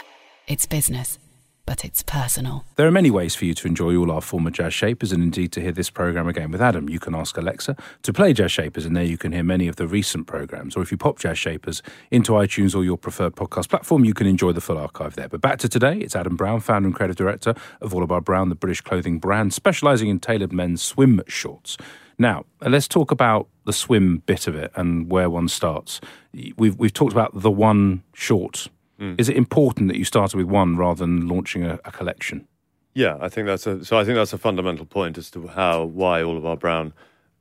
It's 0.47 0.65
business, 0.65 1.19
but 1.65 1.83
it's 1.83 2.03
personal. 2.03 2.63
There 2.77 2.87
are 2.87 2.91
many 2.91 3.11
ways 3.11 3.35
for 3.35 3.43
you 3.43 3.53
to 3.55 3.67
enjoy 3.67 3.97
all 3.97 4.09
our 4.09 4.21
former 4.21 4.49
Jazz 4.49 4.73
Shapers 4.73 5.11
and 5.11 5.21
indeed 5.21 5.51
to 5.51 5.61
hear 5.61 5.73
this 5.73 5.89
programme 5.89 6.29
again 6.29 6.51
with 6.51 6.61
Adam. 6.61 6.87
You 6.87 7.01
can 7.01 7.13
ask 7.13 7.35
Alexa 7.35 7.75
to 8.03 8.13
play 8.13 8.31
Jazz 8.31 8.53
Shapers, 8.53 8.85
and 8.85 8.95
there 8.95 9.03
you 9.03 9.17
can 9.17 9.33
hear 9.33 9.43
many 9.43 9.67
of 9.67 9.75
the 9.75 9.85
recent 9.85 10.25
programmes. 10.25 10.77
Or 10.77 10.81
if 10.81 10.89
you 10.89 10.97
pop 10.97 11.19
Jazz 11.19 11.37
Shapers 11.37 11.83
into 12.11 12.31
iTunes 12.31 12.73
or 12.73 12.85
your 12.85 12.97
preferred 12.97 13.35
podcast 13.35 13.67
platform, 13.67 14.05
you 14.05 14.13
can 14.13 14.25
enjoy 14.25 14.53
the 14.53 14.61
full 14.61 14.77
archive 14.77 15.15
there. 15.15 15.27
But 15.27 15.41
back 15.41 15.59
to 15.59 15.67
today, 15.67 15.97
it's 15.97 16.15
Adam 16.15 16.37
Brown, 16.37 16.61
founder 16.61 16.87
and 16.87 16.95
creative 16.95 17.17
director 17.17 17.53
of 17.81 17.91
Orlebar 17.91 18.23
Brown, 18.23 18.47
the 18.47 18.55
British 18.55 18.79
clothing 18.79 19.19
brand, 19.19 19.53
specialising 19.53 20.07
in 20.07 20.21
tailored 20.21 20.53
men's 20.53 20.81
swim 20.81 21.21
shorts. 21.27 21.75
Now, 22.17 22.45
let's 22.61 22.87
talk 22.87 23.11
about 23.11 23.49
the 23.65 23.73
swim 23.73 24.23
bit 24.25 24.47
of 24.47 24.55
it 24.55 24.71
and 24.77 25.11
where 25.11 25.29
one 25.29 25.49
starts. 25.49 25.99
We've, 26.55 26.77
we've 26.77 26.93
talked 26.93 27.11
about 27.11 27.41
the 27.41 27.51
one 27.51 28.03
short 28.13 28.69
Mm. 28.99 29.19
Is 29.19 29.29
it 29.29 29.35
important 29.35 29.89
that 29.89 29.97
you 29.97 30.05
started 30.05 30.37
with 30.37 30.47
one 30.47 30.75
rather 30.75 31.05
than 31.05 31.27
launching 31.27 31.63
a, 31.63 31.79
a, 31.85 31.91
collection? 31.91 32.47
Yeah, 32.93 33.17
I 33.21 33.29
think 33.29 33.45
that's 33.45 33.67
a 33.67 33.85
so. 33.85 33.97
I 33.97 34.03
think 34.03 34.15
that's 34.15 34.33
a 34.33 34.37
fundamental 34.37 34.85
point 34.85 35.17
as 35.17 35.29
to 35.31 35.47
how 35.47 35.83
why 35.83 36.21
Orlebar 36.21 36.59
Brown 36.59 36.93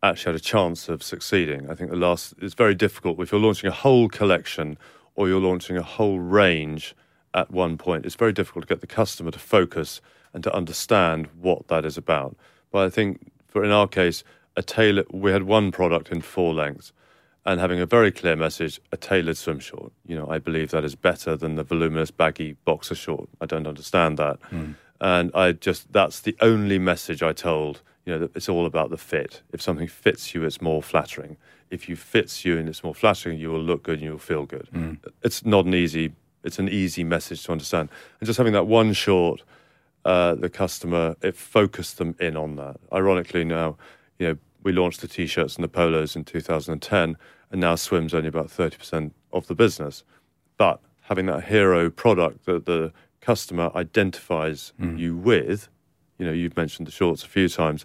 actually 0.02 0.32
had 0.32 0.40
a 0.40 0.44
chance 0.44 0.88
of 0.88 1.02
succeeding. 1.02 1.70
I 1.70 1.75
think 1.75 1.90
the 1.90 1.96
last 1.96 2.34
it's 2.40 2.54
very 2.54 2.75
difficult 2.75 3.18
if 3.20 3.32
you're 3.32 3.40
launching 3.40 3.68
a 3.68 3.72
whole 3.72 4.08
collection 4.08 4.76
or 5.14 5.28
you're 5.28 5.40
launching 5.40 5.78
a 5.78 5.82
whole 5.82 6.20
range 6.20 6.94
at 7.32 7.50
one 7.50 7.78
point. 7.78 8.04
It's 8.04 8.14
very 8.14 8.32
difficult 8.32 8.64
to 8.64 8.68
get 8.68 8.80
the 8.82 8.86
customer 8.86 9.30
to 9.30 9.38
focus 9.38 10.02
and 10.34 10.44
to 10.44 10.54
understand 10.54 11.28
what 11.40 11.68
that 11.68 11.86
is 11.86 11.96
about. 11.96 12.36
But 12.70 12.84
I 12.84 12.90
think 12.90 13.32
for 13.48 13.64
in 13.64 13.70
our 13.70 13.88
case, 13.88 14.25
a 14.56 14.62
tailor 14.62 15.04
we 15.10 15.32
had 15.32 15.44
one 15.44 15.72
product 15.72 16.10
in 16.10 16.20
four 16.20 16.52
lengths 16.52 16.92
and 17.46 17.60
having 17.60 17.80
a 17.80 17.86
very 17.86 18.10
clear 18.10 18.34
message, 18.34 18.80
a 18.90 18.96
tailored 18.96 19.36
swim 19.36 19.60
short. 19.60 19.92
You 20.04 20.16
know, 20.16 20.28
I 20.28 20.38
believe 20.38 20.72
that 20.72 20.84
is 20.84 20.96
better 20.96 21.36
than 21.36 21.54
the 21.54 21.62
voluminous 21.62 22.10
baggy 22.10 22.56
boxer 22.64 22.96
short. 22.96 23.28
I 23.40 23.46
don't 23.46 23.68
understand 23.68 24.18
that. 24.18 24.40
Mm. 24.50 24.74
And 25.00 25.30
I 25.32 25.52
just, 25.52 25.92
that's 25.92 26.20
the 26.20 26.36
only 26.40 26.80
message 26.80 27.22
I 27.22 27.32
told, 27.32 27.82
you 28.04 28.12
know, 28.12 28.18
that 28.18 28.34
it's 28.34 28.48
all 28.48 28.66
about 28.66 28.90
the 28.90 28.96
fit. 28.96 29.42
If 29.52 29.62
something 29.62 29.86
fits 29.86 30.34
you, 30.34 30.42
it's 30.42 30.60
more 30.60 30.82
flattering. 30.82 31.36
If 31.70 31.88
you 31.88 31.94
fits 31.94 32.44
you 32.44 32.58
and 32.58 32.68
it's 32.68 32.82
more 32.82 32.94
flattering, 32.94 33.38
you 33.38 33.50
will 33.50 33.62
look 33.62 33.84
good 33.84 33.98
and 33.98 34.02
you'll 34.02 34.18
feel 34.18 34.44
good. 34.44 34.68
Mm. 34.74 34.98
It's 35.22 35.44
not 35.44 35.66
an 35.66 35.74
easy, 35.74 36.14
it's 36.42 36.58
an 36.58 36.68
easy 36.68 37.04
message 37.04 37.44
to 37.44 37.52
understand. 37.52 37.90
And 38.18 38.26
just 38.26 38.38
having 38.38 38.54
that 38.54 38.66
one 38.66 38.92
short, 38.92 39.44
uh, 40.04 40.34
the 40.34 40.48
customer, 40.48 41.14
it 41.22 41.36
focused 41.36 41.98
them 41.98 42.16
in 42.18 42.36
on 42.36 42.56
that. 42.56 42.78
Ironically 42.92 43.44
now, 43.44 43.76
you 44.18 44.28
know, 44.28 44.38
we 44.64 44.72
launched 44.72 45.00
the 45.00 45.06
t-shirts 45.06 45.54
and 45.54 45.62
the 45.62 45.68
polos 45.68 46.16
in 46.16 46.24
2010 46.24 47.16
and 47.50 47.60
now 47.60 47.74
swim's 47.74 48.14
only 48.14 48.28
about 48.28 48.48
30% 48.48 49.12
of 49.32 49.46
the 49.46 49.54
business. 49.54 50.04
But 50.56 50.80
having 51.02 51.26
that 51.26 51.44
hero 51.44 51.90
product 51.90 52.46
that 52.46 52.66
the 52.66 52.92
customer 53.20 53.70
identifies 53.74 54.72
mm. 54.80 54.98
you 54.98 55.16
with, 55.16 55.68
you 56.18 56.26
know, 56.26 56.32
you've 56.32 56.56
mentioned 56.56 56.86
the 56.86 56.92
shorts 56.92 57.24
a 57.24 57.28
few 57.28 57.48
times, 57.48 57.84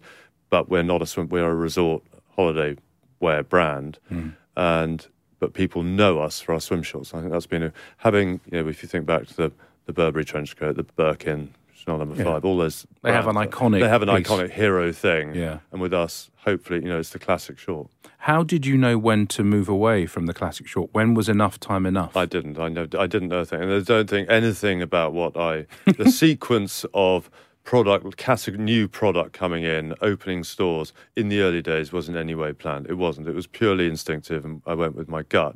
but 0.49 0.69
we're 0.69 0.83
not 0.83 1.01
a 1.01 1.05
swim, 1.05 1.29
we're 1.29 1.49
a 1.49 1.55
resort 1.55 2.03
holiday 2.35 2.75
wear 3.19 3.43
brand. 3.43 3.99
Mm. 4.11 4.35
And 4.55 5.07
but 5.39 5.53
people 5.53 5.81
know 5.81 6.19
us 6.19 6.39
for 6.39 6.53
our 6.53 6.61
swim 6.61 6.83
shorts. 6.83 7.13
I 7.13 7.19
think 7.19 7.31
that's 7.31 7.47
been 7.47 7.63
a, 7.63 7.73
having, 7.97 8.39
you 8.51 8.61
know, 8.61 8.69
if 8.69 8.83
you 8.83 8.87
think 8.87 9.07
back 9.07 9.25
to 9.27 9.35
the, 9.35 9.51
the 9.87 9.93
Burberry 9.93 10.23
trench 10.23 10.55
coat, 10.55 10.75
the 10.75 10.83
Birkin, 10.83 11.55
Chanel 11.81 11.97
number 11.97 12.15
yeah. 12.15 12.23
five, 12.25 12.45
all 12.45 12.57
those. 12.57 12.85
They 13.01 13.11
have 13.11 13.27
an 13.27 13.35
iconic. 13.35 13.79
They 13.79 13.89
have 13.89 14.03
an 14.03 14.15
piece. 14.15 14.27
iconic 14.27 14.51
hero 14.51 14.91
thing. 14.91 15.33
Yeah. 15.33 15.59
And 15.71 15.81
with 15.81 15.93
us, 15.93 16.29
hopefully, 16.37 16.81
you 16.83 16.89
know, 16.89 16.99
it's 16.99 17.09
the 17.09 17.19
classic 17.19 17.57
short. 17.57 17.89
How 18.19 18.43
did 18.43 18.67
you 18.67 18.77
know 18.77 18.99
when 18.99 19.25
to 19.27 19.43
move 19.43 19.67
away 19.67 20.05
from 20.05 20.27
the 20.27 20.33
classic 20.33 20.67
short? 20.67 20.89
When 20.93 21.15
was 21.15 21.27
enough 21.27 21.59
time 21.59 21.87
enough? 21.87 22.15
I 22.15 22.25
didn't. 22.25 22.59
I 22.59 22.69
know. 22.69 22.87
I 22.97 23.07
didn't 23.07 23.29
know 23.29 23.37
anything, 23.37 23.61
and 23.63 23.73
I 23.73 23.79
don't 23.79 24.09
think 24.09 24.29
anything 24.29 24.81
about 24.81 25.13
what 25.13 25.35
I. 25.35 25.65
The 25.97 26.11
sequence 26.11 26.85
of 26.93 27.29
product, 27.63 28.17
category, 28.17 28.63
new 28.63 28.87
product 28.87 29.33
coming 29.33 29.63
in, 29.63 29.95
opening 30.01 30.43
stores 30.43 30.93
in 31.15 31.29
the 31.29 31.41
early 31.41 31.61
days 31.61 31.91
wasn't 31.91 32.17
any 32.17 32.35
way 32.35 32.53
planned. 32.53 32.87
It 32.87 32.95
wasn't. 32.95 33.27
It 33.27 33.35
was 33.35 33.47
purely 33.47 33.87
instinctive, 33.87 34.45
and 34.45 34.61
I 34.67 34.75
went 34.75 34.95
with 34.95 35.09
my 35.09 35.23
gut. 35.23 35.55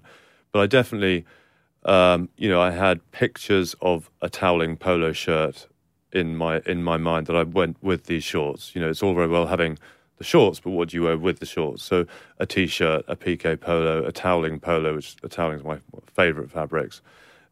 But 0.51 0.61
I 0.61 0.67
definitely, 0.67 1.25
um, 1.83 2.29
you 2.35 2.49
know, 2.49 2.61
I 2.61 2.71
had 2.71 3.11
pictures 3.11 3.75
of 3.81 4.09
a 4.21 4.29
toweling 4.29 4.77
polo 4.77 5.13
shirt 5.13 5.67
in 6.15 6.35
my 6.35 6.61
in 6.65 6.81
my 6.81 6.97
mind 6.97 7.27
that 7.27 7.35
I 7.35 7.43
went 7.43 7.77
with 7.83 8.05
these 8.05 8.23
shorts. 8.23 8.73
You 8.73 8.81
know, 8.81 8.89
it's 8.89 9.03
all 9.03 9.13
very 9.13 9.27
well 9.27 9.47
having 9.47 9.77
the 10.17 10.23
shorts, 10.23 10.59
but 10.61 10.71
what 10.71 10.89
do 10.89 10.97
you 10.97 11.03
wear 11.03 11.17
with 11.17 11.39
the 11.39 11.45
shorts? 11.45 11.83
So 11.83 12.07
a 12.39 12.45
t-shirt, 12.45 13.03
a 13.07 13.15
piqué 13.17 13.59
polo, 13.59 14.05
a 14.05 14.11
toweling 14.13 14.59
polo, 14.59 14.95
which 14.95 15.17
a 15.23 15.27
toweling 15.27 15.59
is 15.59 15.65
my 15.65 15.77
favourite 16.07 16.49
fabrics, 16.49 17.01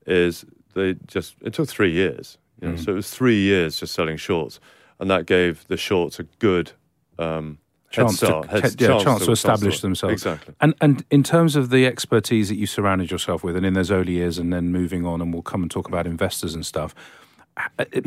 is 0.07 0.45
they 0.73 0.95
just 1.07 1.35
it 1.41 1.53
took 1.53 1.67
three 1.67 1.91
years. 1.91 2.37
You 2.61 2.69
know? 2.69 2.73
mm. 2.75 2.85
So 2.85 2.93
it 2.93 2.95
was 2.95 3.11
three 3.11 3.41
years 3.41 3.79
just 3.79 3.93
selling 3.93 4.17
shorts, 4.17 4.59
and 4.99 5.11
that 5.11 5.25
gave 5.25 5.67
the 5.67 5.77
shorts 5.77 6.19
a 6.19 6.23
good 6.39 6.71
um, 7.19 7.57
chance, 7.89 8.15
start, 8.15 8.49
to, 8.49 8.61
head, 8.61 8.81
yeah, 8.81 8.87
chance, 8.87 9.03
chance 9.03 9.25
to, 9.25 9.31
establish 9.31 9.81
themselves. 9.81 10.13
Exactly. 10.13 10.55
And 10.61 10.73
and 10.79 11.03
in 11.11 11.23
terms 11.23 11.57
of 11.57 11.69
the 11.69 11.85
expertise 11.85 12.47
that 12.47 12.55
you 12.55 12.65
surrounded 12.65 13.11
yourself 13.11 13.43
with, 13.43 13.57
and 13.57 13.65
in 13.65 13.73
those 13.73 13.91
early 13.91 14.13
years, 14.13 14.37
and 14.37 14.53
then 14.53 14.71
moving 14.71 15.05
on, 15.05 15.21
and 15.21 15.33
we'll 15.33 15.43
come 15.43 15.61
and 15.61 15.69
talk 15.69 15.89
about 15.89 16.07
investors 16.07 16.55
and 16.55 16.65
stuff. 16.65 16.95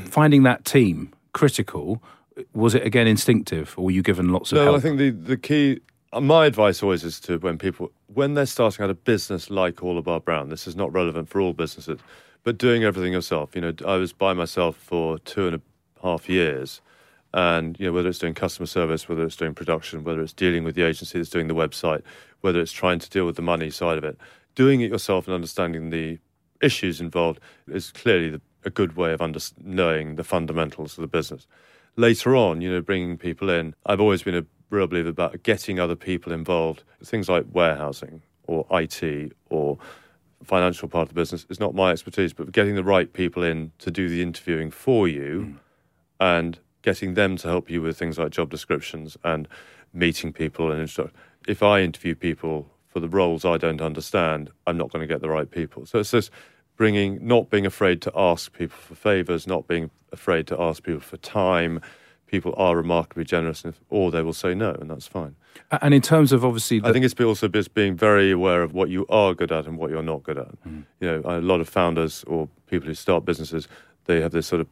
Finding 0.00 0.42
that 0.42 0.64
team 0.64 1.12
critical 1.32 2.02
was 2.52 2.74
it 2.74 2.84
again 2.84 3.06
instinctive, 3.06 3.74
or 3.78 3.86
were 3.86 3.90
you 3.90 4.02
given 4.02 4.30
lots 4.30 4.52
of 4.52 4.56
no, 4.56 4.64
help? 4.64 4.76
I 4.76 4.80
think 4.80 4.98
the 4.98 5.10
the 5.10 5.36
key. 5.36 5.80
My 6.12 6.46
advice 6.46 6.82
always 6.82 7.04
is 7.04 7.20
to 7.20 7.38
when 7.38 7.58
people 7.58 7.90
when 8.12 8.34
they're 8.34 8.46
starting 8.46 8.84
out 8.84 8.90
a 8.90 8.94
business 8.94 9.50
like 9.50 9.76
Orlebar 9.76 10.24
Brown. 10.24 10.48
This 10.48 10.66
is 10.66 10.76
not 10.76 10.92
relevant 10.92 11.28
for 11.28 11.40
all 11.40 11.52
businesses, 11.52 12.00
but 12.42 12.58
doing 12.58 12.84
everything 12.84 13.12
yourself. 13.12 13.54
You 13.54 13.60
know, 13.60 13.74
I 13.86 13.96
was 13.96 14.12
by 14.12 14.32
myself 14.32 14.76
for 14.76 15.18
two 15.18 15.46
and 15.46 15.56
a 15.56 15.60
half 16.02 16.28
years, 16.28 16.80
and 17.34 17.78
you 17.78 17.86
know 17.86 17.92
whether 17.92 18.08
it's 18.08 18.18
doing 18.18 18.34
customer 18.34 18.66
service, 18.66 19.08
whether 19.08 19.24
it's 19.24 19.36
doing 19.36 19.54
production, 19.54 20.04
whether 20.04 20.22
it's 20.22 20.32
dealing 20.32 20.64
with 20.64 20.74
the 20.74 20.82
agency 20.82 21.18
that's 21.18 21.30
doing 21.30 21.48
the 21.48 21.54
website, 21.54 22.02
whether 22.40 22.60
it's 22.60 22.72
trying 22.72 22.98
to 22.98 23.10
deal 23.10 23.26
with 23.26 23.36
the 23.36 23.42
money 23.42 23.70
side 23.70 23.98
of 23.98 24.04
it, 24.04 24.16
doing 24.54 24.80
it 24.80 24.90
yourself 24.90 25.26
and 25.26 25.34
understanding 25.34 25.90
the 25.90 26.18
issues 26.62 27.00
involved 27.00 27.40
is 27.68 27.90
clearly 27.90 28.30
the, 28.30 28.40
a 28.66 28.70
good 28.70 28.96
way 28.96 29.12
of 29.12 29.22
under, 29.22 29.40
knowing 29.62 30.16
the 30.16 30.24
fundamentals 30.24 30.98
of 30.98 31.02
the 31.02 31.08
business 31.08 31.46
later 31.96 32.36
on, 32.36 32.60
you 32.60 32.70
know, 32.70 32.80
bringing 32.80 33.16
people 33.16 33.50
in, 33.50 33.74
I've 33.86 34.00
always 34.00 34.22
been 34.22 34.34
a 34.34 34.44
real 34.70 34.86
believer 34.86 35.08
about 35.08 35.42
getting 35.42 35.80
other 35.80 35.96
people 35.96 36.32
involved. 36.32 36.84
Things 37.02 37.28
like 37.28 37.46
warehousing 37.50 38.22
or 38.46 38.66
IT 38.70 39.32
or 39.50 39.78
financial 40.44 40.88
part 40.88 41.02
of 41.02 41.08
the 41.08 41.14
business 41.14 41.46
is 41.48 41.58
not 41.58 41.74
my 41.74 41.90
expertise, 41.90 42.32
but 42.32 42.52
getting 42.52 42.74
the 42.74 42.84
right 42.84 43.12
people 43.12 43.42
in 43.42 43.72
to 43.78 43.90
do 43.90 44.08
the 44.08 44.22
interviewing 44.22 44.70
for 44.70 45.08
you 45.08 45.54
mm. 45.54 45.58
and 46.20 46.58
getting 46.82 47.14
them 47.14 47.36
to 47.36 47.48
help 47.48 47.68
you 47.68 47.82
with 47.82 47.98
things 47.98 48.18
like 48.18 48.30
job 48.30 48.50
descriptions 48.50 49.16
and 49.24 49.48
meeting 49.92 50.32
people 50.32 50.70
and 50.70 50.80
instruct. 50.80 51.16
If 51.48 51.62
I 51.62 51.80
interview 51.80 52.14
people 52.14 52.70
for 52.86 53.00
the 53.00 53.08
roles 53.08 53.44
I 53.44 53.56
don't 53.56 53.80
understand, 53.80 54.50
I'm 54.66 54.76
not 54.76 54.92
going 54.92 55.00
to 55.00 55.12
get 55.12 55.20
the 55.20 55.28
right 55.28 55.50
people. 55.50 55.86
So 55.86 55.98
it's 56.00 56.10
this 56.10 56.30
bringing, 56.76 57.26
not 57.26 57.50
being 57.50 57.66
afraid 57.66 58.02
to 58.02 58.12
ask 58.14 58.52
people 58.52 58.76
for 58.78 58.94
favors, 58.94 59.46
not 59.46 59.66
being 59.66 59.90
afraid 60.12 60.46
to 60.48 60.60
ask 60.60 60.82
people 60.82 61.00
for 61.00 61.16
time. 61.16 61.80
People 62.26 62.54
are 62.56 62.76
remarkably 62.76 63.24
generous, 63.24 63.64
or 63.88 64.10
they 64.10 64.22
will 64.22 64.32
say 64.32 64.52
no, 64.54 64.70
and 64.72 64.90
that's 64.90 65.06
fine. 65.06 65.36
And 65.70 65.94
in 65.94 66.02
terms 66.02 66.32
of 66.32 66.44
obviously, 66.44 66.80
the... 66.80 66.88
I 66.88 66.92
think 66.92 67.04
it's 67.04 67.14
also 67.20 67.48
just 67.48 67.72
being 67.72 67.94
very 67.94 68.30
aware 68.32 68.62
of 68.62 68.74
what 68.74 68.90
you 68.90 69.06
are 69.08 69.32
good 69.32 69.52
at 69.52 69.66
and 69.66 69.78
what 69.78 69.90
you're 69.90 70.02
not 70.02 70.22
good 70.24 70.38
at. 70.38 70.64
Mm. 70.64 70.84
You 71.00 71.08
know, 71.08 71.22
a 71.24 71.40
lot 71.40 71.60
of 71.60 71.68
founders 71.68 72.24
or 72.24 72.48
people 72.66 72.88
who 72.88 72.94
start 72.94 73.24
businesses, 73.24 73.68
they 74.06 74.20
have 74.20 74.32
this 74.32 74.46
sort 74.46 74.60
of 74.60 74.66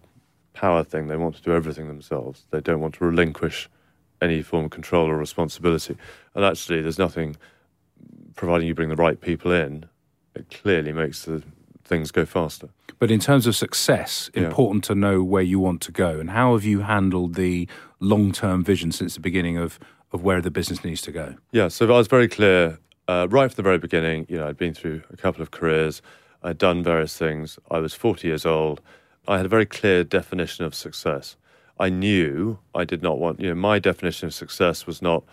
power 0.53 0.83
thing. 0.83 1.07
They 1.07 1.17
want 1.17 1.37
to 1.37 1.43
do 1.43 1.53
everything 1.53 1.87
themselves. 1.87 2.47
They 2.51 2.61
don't 2.61 2.81
want 2.81 2.95
to 2.97 3.05
relinquish 3.05 3.69
any 4.21 4.43
form 4.43 4.64
of 4.67 4.71
control 4.73 5.09
or 5.09 5.17
responsibility. 5.17 5.97
And 6.35 6.45
actually, 6.45 6.83
there's 6.83 6.99
nothing, 6.99 7.37
providing 8.35 8.67
you 8.67 8.75
bring 8.75 8.88
the 8.88 8.97
right 8.97 9.21
people 9.21 9.53
in, 9.53 9.87
it 10.35 10.51
clearly 10.51 10.93
makes 10.93 11.25
the 11.25 11.43
things 11.85 12.11
go 12.11 12.25
faster. 12.25 12.70
But 12.99 13.11
in 13.11 13.20
terms 13.20 13.47
of 13.47 13.55
success, 13.57 14.31
yeah. 14.35 14.44
important 14.44 14.85
to 14.85 14.94
know 14.94 15.23
where 15.23 15.42
you 15.42 15.59
want 15.59 15.81
to 15.83 15.92
go. 15.92 16.18
And 16.18 16.31
how 16.31 16.55
have 16.55 16.64
you 16.64 16.81
handled 16.81 17.35
the 17.35 17.68
long 18.01 18.33
term 18.33 18.64
vision 18.64 18.92
since 18.92 19.14
the 19.14 19.20
beginning 19.20 19.59
of, 19.59 19.79
of 20.12 20.23
where 20.23 20.40
the 20.40 20.51
business 20.51 20.85
needs 20.85 21.03
to 21.03 21.12
go? 21.12 21.35
Yeah, 21.53 21.68
so 21.68 21.87
I 21.87 21.99
was 21.99 22.09
very 22.09 22.29
clear 22.29 22.79
uh, 23.09 23.27
right 23.31 23.51
from 23.51 23.57
the 23.57 23.62
very 23.62 23.79
beginning. 23.79 24.27
You 24.29 24.38
know, 24.38 24.49
I'd 24.49 24.57
been 24.57 24.75
through 24.75 25.03
a 25.12 25.16
couple 25.16 25.42
of 25.42 25.51
careers, 25.51 26.01
I'd 26.42 26.59
done 26.59 26.83
various 26.83 27.16
things. 27.16 27.59
I 27.70 27.79
was 27.79 27.94
40 27.94 28.29
years 28.29 28.44
old. 28.44 28.81
I 29.27 29.38
had 29.38 29.47
a 29.47 29.49
very 29.49 29.66
clear 29.66 30.05
definition 30.05 30.64
of 30.64 30.75
success. 30.75 31.37
I 31.81 31.88
knew 31.88 32.59
I 32.75 32.85
did 32.85 33.03
not 33.03 33.18
want, 33.18 33.40
you 33.40 33.49
know, 33.49 33.55
my 33.55 33.79
definition 33.79 34.27
of 34.27 34.35
success 34.35 34.87
was 34.87 35.03
not 35.03 35.25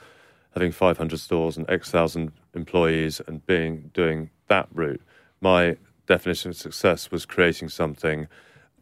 having 0.54 0.72
500 0.72 1.20
stores 1.20 1.58
and 1.58 1.70
X 1.70 1.92
thousand 1.92 2.32
employees 2.54 3.22
and 3.28 3.46
being 3.46 3.92
doing 3.94 4.30
that 4.48 4.68
route. 4.74 5.02
My 5.42 5.78
definition 6.14 6.50
of 6.52 6.58
success 6.58 7.12
was 7.12 7.26
creating 7.26 7.70
something, 7.70 8.28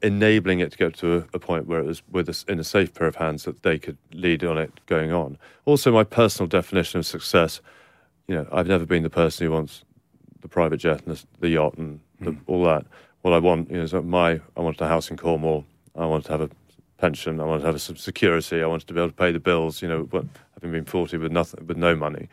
enabling 0.02 0.60
it 0.60 0.72
to 0.72 0.78
get 0.78 0.94
to 0.96 1.18
a, 1.18 1.26
a 1.34 1.40
point 1.40 1.68
where 1.68 1.80
it 1.80 1.86
was 1.86 2.02
with 2.12 2.28
us 2.30 2.44
in 2.48 2.60
a 2.60 2.64
safe 2.64 2.94
pair 2.94 3.08
of 3.08 3.16
hands 3.16 3.44
that 3.44 3.64
they 3.64 3.78
could 3.78 3.98
lead 4.14 4.44
on 4.44 4.58
it 4.58 4.72
going 4.86 5.12
on. 5.12 5.38
Also, 5.66 5.92
my 5.92 6.04
personal 6.04 6.48
definition 6.48 7.00
of 7.00 7.06
success, 7.06 7.62
you 8.28 8.36
know, 8.36 8.48
I've 8.52 8.68
never 8.68 8.86
been 8.86 9.04
the 9.04 9.10
person 9.10 9.46
who 9.46 9.54
wants 9.54 9.84
the 10.42 10.48
private 10.48 10.78
jet 10.78 11.06
and 11.06 11.16
the, 11.16 11.24
the 11.40 11.50
yacht 11.50 11.78
and 11.78 12.00
the, 12.22 12.32
mm. 12.32 12.40
all 12.48 12.64
that. 12.66 12.86
What 13.22 13.34
I 13.34 13.40
want, 13.40 13.70
you 13.70 13.78
know, 13.78 13.84
is 13.84 13.94
my 13.94 14.40
I 14.56 14.62
wanted 14.62 14.82
a 14.82 14.88
house 14.88 15.12
in 15.12 15.18
Cornwall 15.18 15.66
I 16.00 16.06
wanted 16.06 16.26
to 16.26 16.32
have 16.32 16.42
a 16.42 16.50
pension. 16.98 17.40
I 17.40 17.46
wanted 17.46 17.62
to 17.62 17.68
have 17.68 17.82
some 17.82 17.98
security. 17.98 18.62
I 18.62 18.68
wanted 18.68 18.88
to 18.88 18.94
be 18.94 19.00
able 19.00 19.10
to 19.10 19.16
pay 19.16 19.32
the 19.32 19.40
bills. 19.40 19.82
You 19.82 19.90
know, 19.90 20.04
but 20.04 20.26
having 20.54 20.72
been 20.72 20.86
forty 20.86 21.18
with 21.18 21.32
nothing, 21.32 21.66
with 21.68 21.78
no 21.78 21.96
money, 21.96 22.30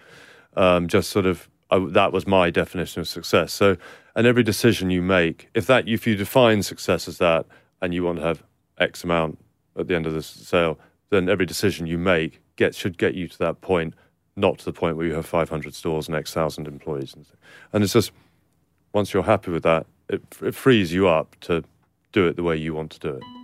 um, 0.56 0.88
just 0.88 1.10
sort 1.10 1.26
of 1.26 1.48
I, 1.70 1.78
that 1.90 2.12
was 2.12 2.26
my 2.26 2.50
definition 2.50 3.00
of 3.00 3.08
success. 3.08 3.52
So, 3.52 3.76
and 4.14 4.26
every 4.26 4.42
decision 4.42 4.90
you 4.90 5.02
make, 5.02 5.48
if 5.54 5.66
that 5.66 5.88
if 5.88 6.06
you 6.06 6.16
define 6.16 6.62
success 6.62 7.08
as 7.08 7.18
that, 7.18 7.46
and 7.82 7.92
you 7.92 8.04
want 8.04 8.18
to 8.18 8.24
have 8.24 8.42
X 8.78 9.04
amount 9.04 9.38
at 9.78 9.88
the 9.88 9.94
end 9.94 10.06
of 10.06 10.14
the 10.14 10.22
sale, 10.22 10.78
then 11.10 11.28
every 11.28 11.46
decision 11.46 11.86
you 11.86 11.98
make 11.98 12.40
get 12.56 12.74
should 12.74 12.98
get 12.98 13.14
you 13.14 13.28
to 13.28 13.38
that 13.38 13.60
point, 13.60 13.94
not 14.34 14.58
to 14.58 14.64
the 14.64 14.72
point 14.72 14.96
where 14.96 15.06
you 15.06 15.14
have 15.14 15.26
500 15.26 15.74
stores 15.74 16.08
and 16.08 16.16
X 16.16 16.32
thousand 16.32 16.66
employees. 16.66 17.14
And, 17.14 17.26
and 17.72 17.84
it's 17.84 17.92
just 17.92 18.12
once 18.92 19.12
you're 19.12 19.22
happy 19.22 19.50
with 19.50 19.62
that, 19.64 19.86
it, 20.08 20.22
it 20.42 20.54
frees 20.54 20.92
you 20.92 21.08
up 21.08 21.36
to 21.40 21.64
do 22.12 22.26
it 22.26 22.36
the 22.36 22.42
way 22.42 22.56
you 22.56 22.74
want 22.74 22.90
to 22.92 22.98
do 23.00 23.10
it. 23.10 23.35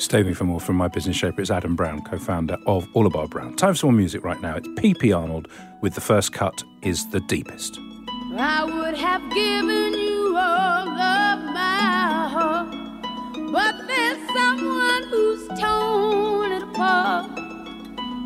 Stay 0.00 0.16
with 0.16 0.28
me 0.28 0.32
for 0.32 0.44
more 0.44 0.60
from 0.60 0.76
my 0.76 0.88
business 0.88 1.14
shaper. 1.14 1.42
It's 1.42 1.50
Adam 1.50 1.76
Brown, 1.76 2.00
co 2.02 2.18
founder 2.18 2.56
of 2.66 2.88
Orlebar 2.94 3.28
Brown. 3.28 3.54
Time 3.54 3.74
for 3.74 3.78
some 3.80 3.90
more 3.90 3.98
music 3.98 4.24
right 4.24 4.40
now. 4.40 4.56
It's 4.56 4.66
PP 4.68 5.14
Arnold 5.14 5.46
with 5.82 5.94
The 5.94 6.00
First 6.00 6.32
Cut 6.32 6.64
is 6.80 7.10
the 7.10 7.20
Deepest. 7.20 7.78
I 8.34 8.64
would 8.64 8.94
have 8.94 9.20
given 9.34 9.92
you 9.92 10.34
all 10.38 10.88
of 10.88 11.44
my 11.52 12.28
heart, 12.32 12.72
but 13.52 13.86
there's 13.86 14.26
someone 14.32 15.02
who's 15.02 15.46
torn 15.60 16.52
it 16.52 16.62
apart, 16.62 17.38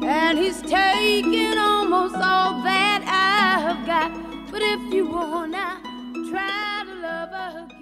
and 0.05 0.39
he's 0.39 0.63
taken 0.63 1.59
almost 1.59 2.15
all 2.15 2.63
that 2.63 3.03
I've 3.05 3.85
got. 3.85 4.13
But 4.53 4.63
if 4.63 4.95
you 4.95 5.09
wanna 5.09 5.81
try 6.31 6.85
to 6.87 6.95
love. 7.03 7.74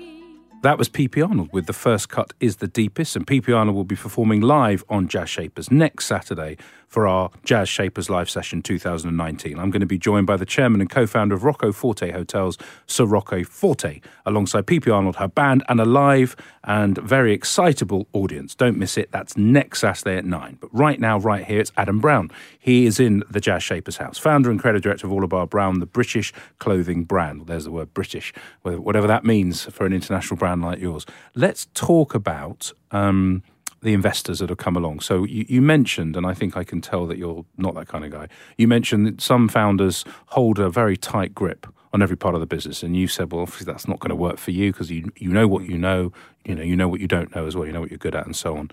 That 0.62 0.78
was 0.78 0.88
PP 0.88 1.28
Arnold 1.28 1.48
with 1.52 1.66
The 1.66 1.72
First 1.72 2.08
Cut 2.08 2.34
is 2.38 2.58
the 2.58 2.68
Deepest, 2.68 3.16
and 3.16 3.26
PP 3.26 3.52
Arnold 3.52 3.74
will 3.74 3.82
be 3.82 3.96
performing 3.96 4.42
live 4.42 4.84
on 4.88 5.08
Jazz 5.08 5.28
Shapers 5.28 5.72
next 5.72 6.06
Saturday 6.06 6.56
for 6.92 7.06
our 7.06 7.30
Jazz 7.42 7.70
Shapers 7.70 8.10
Live 8.10 8.28
Session 8.28 8.60
2019. 8.60 9.58
I'm 9.58 9.70
going 9.70 9.80
to 9.80 9.86
be 9.86 9.96
joined 9.96 10.26
by 10.26 10.36
the 10.36 10.44
chairman 10.44 10.82
and 10.82 10.90
co 10.90 11.06
founder 11.06 11.34
of 11.34 11.42
Rocco 11.42 11.72
Forte 11.72 12.12
Hotels, 12.12 12.58
Sir 12.86 13.06
Rocco 13.06 13.42
Forte, 13.44 14.02
alongside 14.26 14.66
PP 14.66 14.94
Arnold, 14.94 15.16
her 15.16 15.26
band, 15.26 15.64
and 15.70 15.80
a 15.80 15.86
live 15.86 16.36
and 16.64 16.98
very 16.98 17.32
excitable 17.32 18.08
audience. 18.12 18.54
Don't 18.54 18.76
miss 18.76 18.98
it. 18.98 19.10
That's 19.10 19.38
next 19.38 19.80
Saturday 19.80 20.18
at 20.18 20.26
9. 20.26 20.58
But 20.60 20.68
right 20.70 21.00
now, 21.00 21.18
right 21.18 21.46
here, 21.46 21.60
it's 21.60 21.72
Adam 21.78 21.98
Brown. 21.98 22.30
He 22.58 22.84
is 22.84 23.00
in 23.00 23.24
the 23.30 23.40
Jazz 23.40 23.62
Shapers 23.62 23.96
house, 23.96 24.18
founder 24.18 24.50
and 24.50 24.60
creative 24.60 24.82
director 24.82 25.06
of 25.06 25.12
About 25.12 25.48
Brown, 25.48 25.80
the 25.80 25.86
British 25.86 26.30
clothing 26.58 27.04
brand. 27.04 27.46
There's 27.46 27.64
the 27.64 27.70
word 27.70 27.94
British, 27.94 28.34
whatever 28.60 29.06
that 29.06 29.24
means 29.24 29.62
for 29.64 29.86
an 29.86 29.94
international 29.94 30.36
brand 30.36 30.60
like 30.60 30.78
yours. 30.78 31.06
Let's 31.34 31.68
talk 31.72 32.14
about. 32.14 32.70
Um, 32.90 33.42
the 33.82 33.92
investors 33.92 34.38
that 34.38 34.48
have 34.48 34.58
come 34.58 34.76
along. 34.76 35.00
So 35.00 35.24
you, 35.24 35.44
you, 35.48 35.60
mentioned, 35.60 36.16
and 36.16 36.24
I 36.24 36.34
think 36.34 36.56
I 36.56 36.64
can 36.64 36.80
tell 36.80 37.06
that 37.06 37.18
you're 37.18 37.44
not 37.56 37.74
that 37.74 37.88
kind 37.88 38.04
of 38.04 38.12
guy. 38.12 38.28
You 38.56 38.68
mentioned 38.68 39.06
that 39.06 39.20
some 39.20 39.48
founders 39.48 40.04
hold 40.26 40.58
a 40.58 40.70
very 40.70 40.96
tight 40.96 41.34
grip 41.34 41.66
on 41.92 42.00
every 42.00 42.16
part 42.16 42.34
of 42.34 42.40
the 42.40 42.46
business, 42.46 42.82
and 42.82 42.96
you 42.96 43.08
said, 43.08 43.32
well, 43.32 43.42
obviously 43.42 43.66
that's 43.66 43.86
not 43.86 43.98
going 43.98 44.10
to 44.10 44.16
work 44.16 44.38
for 44.38 44.52
you 44.52 44.72
because 44.72 44.90
you 44.90 45.10
you 45.16 45.30
know 45.30 45.46
what 45.46 45.64
you 45.64 45.76
know, 45.76 46.12
you 46.44 46.54
know 46.54 46.62
you 46.62 46.76
know 46.76 46.88
what 46.88 47.00
you 47.00 47.08
don't 47.08 47.34
know 47.34 47.46
as 47.46 47.56
well, 47.56 47.66
you 47.66 47.72
know 47.72 47.80
what 47.80 47.90
you're 47.90 47.98
good 47.98 48.14
at, 48.14 48.24
and 48.24 48.36
so 48.36 48.56
on. 48.56 48.70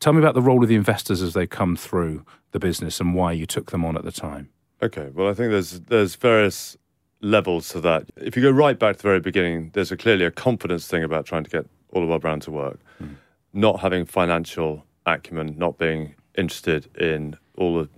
Tell 0.00 0.12
me 0.12 0.20
about 0.20 0.34
the 0.34 0.42
role 0.42 0.62
of 0.62 0.68
the 0.68 0.74
investors 0.74 1.20
as 1.20 1.34
they 1.34 1.46
come 1.46 1.76
through 1.76 2.24
the 2.52 2.58
business 2.58 3.00
and 3.00 3.14
why 3.14 3.32
you 3.32 3.46
took 3.46 3.70
them 3.70 3.84
on 3.84 3.96
at 3.96 4.04
the 4.04 4.12
time. 4.12 4.48
Okay, 4.82 5.10
well, 5.12 5.28
I 5.28 5.34
think 5.34 5.50
there's 5.50 5.80
there's 5.80 6.14
various 6.14 6.76
levels 7.20 7.68
to 7.70 7.80
that. 7.80 8.08
If 8.16 8.36
you 8.36 8.42
go 8.42 8.50
right 8.50 8.78
back 8.78 8.96
to 8.96 9.02
the 9.02 9.08
very 9.08 9.20
beginning, 9.20 9.70
there's 9.74 9.90
a, 9.90 9.96
clearly 9.96 10.24
a 10.24 10.30
confidence 10.30 10.86
thing 10.86 11.02
about 11.02 11.26
trying 11.26 11.44
to 11.44 11.50
get 11.50 11.66
all 11.90 12.04
of 12.04 12.10
our 12.10 12.18
brand 12.18 12.42
to 12.42 12.50
work. 12.50 12.78
Mm 13.02 13.16
not 13.54 13.80
having 13.80 14.04
financial 14.04 14.84
acumen, 15.06 15.54
not 15.56 15.78
being 15.78 16.14
interested 16.36 16.94
in 16.96 17.36
all 17.56 17.78
the 17.78 17.88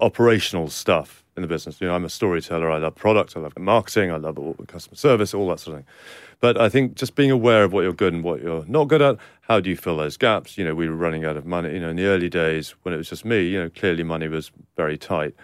operational 0.00 0.68
stuff 0.68 1.24
in 1.36 1.42
the 1.42 1.48
business. 1.48 1.80
You 1.80 1.86
know, 1.86 1.94
I'm 1.94 2.04
a 2.04 2.10
storyteller. 2.10 2.70
I 2.70 2.78
love 2.78 2.94
product. 2.94 3.36
I 3.36 3.40
love 3.40 3.58
marketing. 3.58 4.10
I 4.10 4.16
love 4.16 4.38
customer 4.66 4.96
service, 4.96 5.34
all 5.34 5.48
that 5.48 5.60
sort 5.60 5.78
of 5.78 5.84
thing. 5.84 5.92
But 6.40 6.60
I 6.60 6.68
think 6.68 6.96
just 6.96 7.14
being 7.14 7.30
aware 7.30 7.64
of 7.64 7.72
what 7.72 7.82
you're 7.82 7.92
good 7.92 8.12
and 8.12 8.22
what 8.22 8.42
you're 8.42 8.64
not 8.66 8.88
good 8.88 9.00
at, 9.00 9.16
how 9.42 9.60
do 9.60 9.70
you 9.70 9.76
fill 9.76 9.96
those 9.96 10.16
gaps? 10.16 10.58
You 10.58 10.64
know, 10.64 10.74
we 10.74 10.88
were 10.88 10.96
running 10.96 11.24
out 11.24 11.36
of 11.36 11.46
money. 11.46 11.72
You 11.72 11.80
know, 11.80 11.90
in 11.90 11.96
the 11.96 12.06
early 12.06 12.28
days 12.28 12.74
when 12.82 12.92
it 12.92 12.98
was 12.98 13.08
just 13.08 13.24
me, 13.24 13.48
you 13.48 13.58
know, 13.58 13.70
clearly 13.70 14.02
money 14.02 14.28
was 14.28 14.50
very 14.76 14.98
tight. 14.98 15.34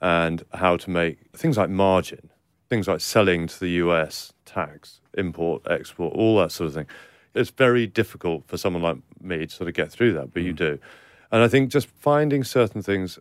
And 0.00 0.44
how 0.54 0.76
to 0.76 0.90
make 0.90 1.18
things 1.32 1.56
like 1.56 1.70
margin, 1.70 2.30
things 2.68 2.86
like 2.86 3.00
selling 3.00 3.46
to 3.48 3.58
the 3.58 3.70
US, 3.70 4.32
tax, 4.44 5.00
import, 5.14 5.62
export, 5.68 6.14
all 6.14 6.38
that 6.38 6.52
sort 6.52 6.68
of 6.68 6.74
thing 6.74 6.86
it's 7.36 7.50
very 7.50 7.86
difficult 7.86 8.44
for 8.46 8.56
someone 8.56 8.82
like 8.82 8.98
me 9.20 9.46
to 9.46 9.54
sort 9.54 9.68
of 9.68 9.74
get 9.74 9.90
through 9.92 10.14
that, 10.14 10.32
but 10.32 10.42
mm. 10.42 10.46
you 10.46 10.52
do. 10.52 10.78
And 11.32 11.42
I 11.42 11.48
think 11.48 11.70
just 11.70 11.88
finding 11.88 12.44
certain 12.44 12.82
things, 12.82 13.18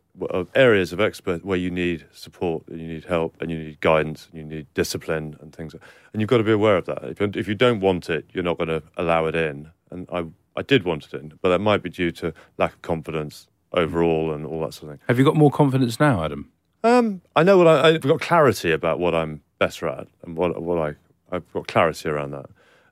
areas 0.54 0.94
of 0.94 1.00
expert 1.00 1.44
where 1.44 1.58
you 1.58 1.72
need 1.72 2.06
support, 2.14 2.68
and 2.68 2.80
you 2.80 2.88
need 2.88 3.06
help, 3.06 3.36
and 3.42 3.50
you 3.50 3.58
need 3.58 3.82
guidance, 3.82 4.28
and 4.32 4.40
you 4.40 4.46
need 4.46 4.68
discipline 4.74 5.38
and 5.42 5.56
things, 5.56 5.74
and 6.14 6.22
you've 6.22 6.30
got 6.30 6.38
to 6.38 6.44
be 6.44 6.52
aware 6.52 6.78
of 6.78 6.86
that. 6.86 7.04
If, 7.04 7.20
if 7.36 7.48
you 7.48 7.56
don't 7.56 7.80
want 7.80 8.10
it, 8.10 8.26
you're 8.32 8.44
not 8.44 8.58
going 8.58 8.70
to 8.70 8.84
allow 8.98 9.26
it 9.26 9.36
in. 9.36 9.72
And 9.90 10.08
I, 10.12 10.26
I 10.56 10.62
did 10.62 10.84
want 10.84 11.06
it 11.06 11.14
in, 11.14 11.34
but 11.42 11.50
that 11.50 11.60
might 11.60 11.82
be 11.82 11.90
due 11.90 12.12
to 12.12 12.34
lack 12.58 12.74
of 12.74 12.82
confidence 12.84 13.48
overall 13.74 14.34
and 14.34 14.46
all 14.46 14.62
that 14.62 14.74
sort 14.74 14.92
of 14.92 15.00
thing. 15.00 15.06
Have 15.08 15.18
you 15.20 15.26
got 15.26 15.36
more 15.36 15.52
confidence 15.52 16.00
now, 16.00 16.24
Adam? 16.24 16.52
Um, 16.84 17.22
I 17.36 17.42
know 17.42 17.58
what 17.58 17.68
I, 17.68 17.90
I've 17.90 18.02
got 18.02 18.22
clarity 18.22 18.72
about 18.72 19.00
what 19.00 19.16
I'm 19.16 19.42
better 19.58 19.88
at 19.88 20.08
and 20.24 20.38
what 20.38 20.62
what 20.62 20.78
I 20.78 20.96
I've 21.36 21.52
got 21.54 21.68
clarity 21.68 22.08
around 22.10 22.32
that. 22.32 22.46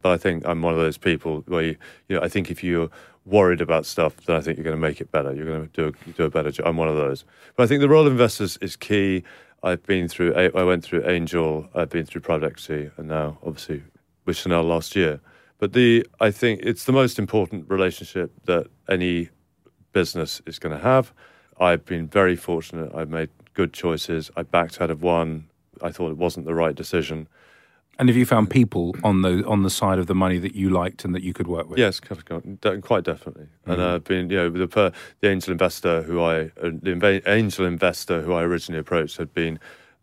But 0.03 0.11
I 0.11 0.17
think 0.17 0.45
I'm 0.45 0.61
one 0.61 0.73
of 0.73 0.79
those 0.79 0.97
people 0.97 1.43
where 1.47 1.63
you, 1.63 1.77
you 2.09 2.15
know, 2.15 2.21
I 2.21 2.29
think 2.29 2.51
if 2.51 2.63
you're 2.63 2.89
worried 3.25 3.61
about 3.61 3.85
stuff, 3.85 4.17
then 4.25 4.35
I 4.35 4.41
think 4.41 4.57
you're 4.57 4.65
going 4.65 4.75
to 4.75 4.81
make 4.81 5.01
it 5.01 5.11
better. 5.11 5.33
You're 5.33 5.45
going 5.45 5.69
to 5.69 5.91
do 5.91 5.97
a, 6.09 6.11
do 6.11 6.23
a 6.25 6.29
better 6.29 6.51
job. 6.51 6.67
I'm 6.67 6.77
one 6.77 6.89
of 6.89 6.97
those. 6.97 7.23
But 7.55 7.63
I 7.63 7.67
think 7.67 7.81
the 7.81 7.89
role 7.89 8.05
of 8.05 8.11
investors 8.11 8.57
is 8.61 8.75
key. 8.75 9.23
I've 9.63 9.81
been 9.83 10.09
through, 10.09 10.35
I 10.35 10.63
went 10.63 10.83
through 10.83 11.07
Angel, 11.09 11.69
I've 11.73 11.89
been 11.89 12.05
through 12.05 12.19
private 12.19 12.47
equity, 12.47 12.91
and 12.97 13.07
now 13.07 13.37
obviously 13.43 13.81
with 14.25 14.35
Chanel 14.35 14.63
last 14.63 14.93
year. 14.93 15.21
But 15.57 15.71
the, 15.71 16.05
I 16.19 16.31
think 16.31 16.59
it's 16.63 16.83
the 16.83 16.91
most 16.91 17.17
important 17.17 17.69
relationship 17.69 18.33
that 18.43 18.67
any 18.89 19.29
business 19.93 20.41
is 20.45 20.59
going 20.59 20.75
to 20.77 20.83
have. 20.83 21.13
I've 21.57 21.85
been 21.85 22.09
very 22.09 22.35
fortunate. 22.35 22.93
I've 22.93 23.09
made 23.09 23.29
good 23.53 23.71
choices. 23.71 24.29
I 24.35 24.43
backed 24.43 24.81
out 24.81 24.91
of 24.91 25.01
one. 25.01 25.47
I 25.81 25.91
thought 25.91 26.11
it 26.11 26.17
wasn't 26.17 26.45
the 26.45 26.55
right 26.55 26.75
decision. 26.75 27.29
And 27.99 28.09
have 28.09 28.17
you 28.17 28.25
found 28.25 28.49
people 28.49 28.95
on 29.03 29.21
the 29.21 29.45
on 29.45 29.61
the 29.61 29.69
side 29.69 29.99
of 29.99 30.07
the 30.07 30.15
money 30.15 30.39
that 30.39 30.55
you 30.55 30.69
liked 30.69 31.05
and 31.05 31.13
that 31.13 31.21
you 31.21 31.31
could 31.31 31.47
work 31.47 31.69
with? 31.69 31.77
Yes, 31.77 31.99
quite 31.99 33.03
definitely. 33.03 33.43
Mm-hmm. 33.43 33.71
And 33.71 33.81
I've 33.81 34.03
been, 34.03 34.29
you 34.29 34.37
know, 34.37 34.49
the 34.49 34.93
the 35.21 35.29
angel 35.29 35.51
investor 35.51 36.01
who 36.01 36.21
I 36.21 36.45
uh, 36.61 36.71
the 36.81 37.21
angel 37.27 37.65
investor 37.65 38.23
who 38.23 38.33
I 38.33 38.43
originally 38.43 38.79
approached 38.79 39.17
had 39.17 39.33
been 39.33 39.59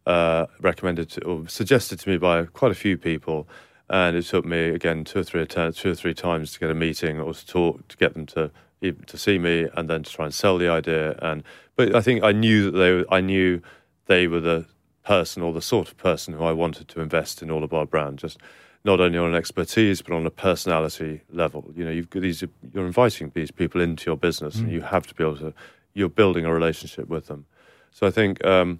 uh, 0.06 0.46
recommended 0.60 1.10
to, 1.10 1.24
or 1.24 1.48
suggested 1.48 1.98
to 2.00 2.08
me 2.08 2.16
by 2.16 2.44
quite 2.46 2.70
a 2.70 2.76
few 2.76 2.96
people, 2.96 3.48
and 3.88 4.16
it 4.16 4.22
took 4.22 4.44
me 4.44 4.68
again 4.68 5.04
two 5.04 5.18
or 5.18 5.24
three 5.24 5.44
two 5.46 5.90
or 5.90 5.94
three 5.94 6.14
times 6.14 6.52
to 6.52 6.60
get 6.60 6.70
a 6.70 6.74
meeting 6.74 7.18
or 7.18 7.34
to 7.34 7.46
talk 7.46 7.88
to 7.88 7.96
get 7.96 8.14
them 8.14 8.26
to 8.26 8.52
to 8.80 9.18
see 9.18 9.38
me 9.38 9.68
and 9.76 9.90
then 9.90 10.02
to 10.04 10.12
try 10.12 10.24
and 10.26 10.34
sell 10.34 10.58
the 10.58 10.68
idea. 10.68 11.18
And 11.20 11.42
but 11.76 11.94
I 11.94 12.00
think 12.00 12.22
I 12.22 12.32
knew 12.32 12.70
that 12.70 12.78
they 12.78 13.04
I 13.16 13.20
knew 13.20 13.60
they 14.06 14.28
were 14.28 14.40
the 14.40 14.66
person 15.10 15.42
or 15.42 15.52
the 15.52 15.60
sort 15.60 15.88
of 15.88 15.96
person 15.96 16.34
who 16.34 16.44
I 16.44 16.52
wanted 16.52 16.86
to 16.86 17.00
invest 17.00 17.42
in 17.42 17.50
all 17.50 17.64
of 17.64 17.72
our 17.74 17.84
brand. 17.84 18.18
Just 18.18 18.38
not 18.84 19.00
only 19.00 19.18
on 19.18 19.30
an 19.30 19.34
expertise 19.34 20.00
but 20.02 20.14
on 20.14 20.24
a 20.24 20.30
personality 20.30 21.22
level. 21.32 21.72
You 21.74 21.84
know, 21.84 21.90
you've 21.90 22.10
got 22.10 22.22
these 22.22 22.44
you're 22.72 22.86
inviting 22.86 23.32
these 23.34 23.50
people 23.50 23.80
into 23.80 24.08
your 24.08 24.16
business, 24.16 24.56
mm. 24.56 24.60
and 24.60 24.72
you 24.72 24.82
have 24.82 25.08
to 25.08 25.14
be 25.16 25.24
able 25.24 25.38
to. 25.38 25.52
You're 25.94 26.16
building 26.22 26.44
a 26.44 26.54
relationship 26.54 27.08
with 27.08 27.26
them. 27.26 27.46
So 27.90 28.06
I 28.06 28.12
think 28.12 28.44
um, 28.44 28.78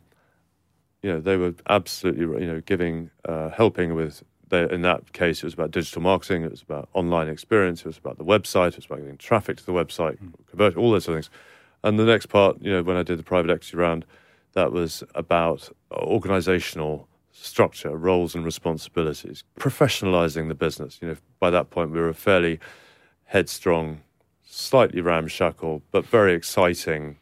you 1.03 1.11
know 1.13 1.21
they 1.21 1.37
were 1.37 1.53
absolutely 1.69 2.25
you 2.45 2.53
know 2.53 2.61
giving 2.61 3.11
uh, 3.25 3.49
helping 3.49 3.97
with. 3.97 4.23
in 4.53 4.83
that 4.83 5.13
case, 5.13 5.39
it 5.43 5.47
was 5.47 5.55
about 5.55 5.73
digital 5.73 6.03
marketing. 6.03 6.45
It 6.45 6.53
was 6.53 6.63
about 6.63 6.89
online 6.93 7.29
experience. 7.29 7.81
It 7.81 7.87
was 7.87 7.99
about 7.99 8.19
the 8.19 8.31
website. 8.35 8.73
It 8.75 8.77
was 8.77 8.87
about 8.87 9.01
getting 9.01 9.19
traffic 9.19 9.57
to 9.57 9.67
the 9.67 9.77
website, 9.83 10.17
mm. 10.23 10.33
convert 10.49 10.77
all 10.77 10.93
those 10.93 11.05
sort 11.07 11.19
of 11.19 11.25
things. 11.25 11.37
And 11.83 11.99
the 11.99 12.05
next 12.05 12.27
part, 12.27 12.53
you 12.61 12.71
know, 12.71 12.83
when 12.85 12.97
I 12.97 13.03
did 13.03 13.19
the 13.19 13.29
private 13.35 13.51
equity 13.51 13.77
round, 13.77 14.05
that 14.53 14.73
was 14.73 15.03
about 15.15 15.69
organizational 15.93 17.09
structure, 17.33 17.97
roles 17.97 18.35
and 18.35 18.45
responsibilities, 18.45 19.45
professionalizing 19.59 20.49
the 20.49 20.55
business. 20.55 20.99
You 21.01 21.09
know, 21.09 21.17
by 21.39 21.51
that 21.51 21.71
point 21.71 21.91
we 21.91 21.99
were 21.99 22.09
a 22.09 22.15
fairly 22.15 22.59
headstrong, 23.25 24.01
slightly 24.43 25.01
ramshackle, 25.01 25.83
but 25.91 26.05
very 26.05 26.35
exciting, 26.35 27.19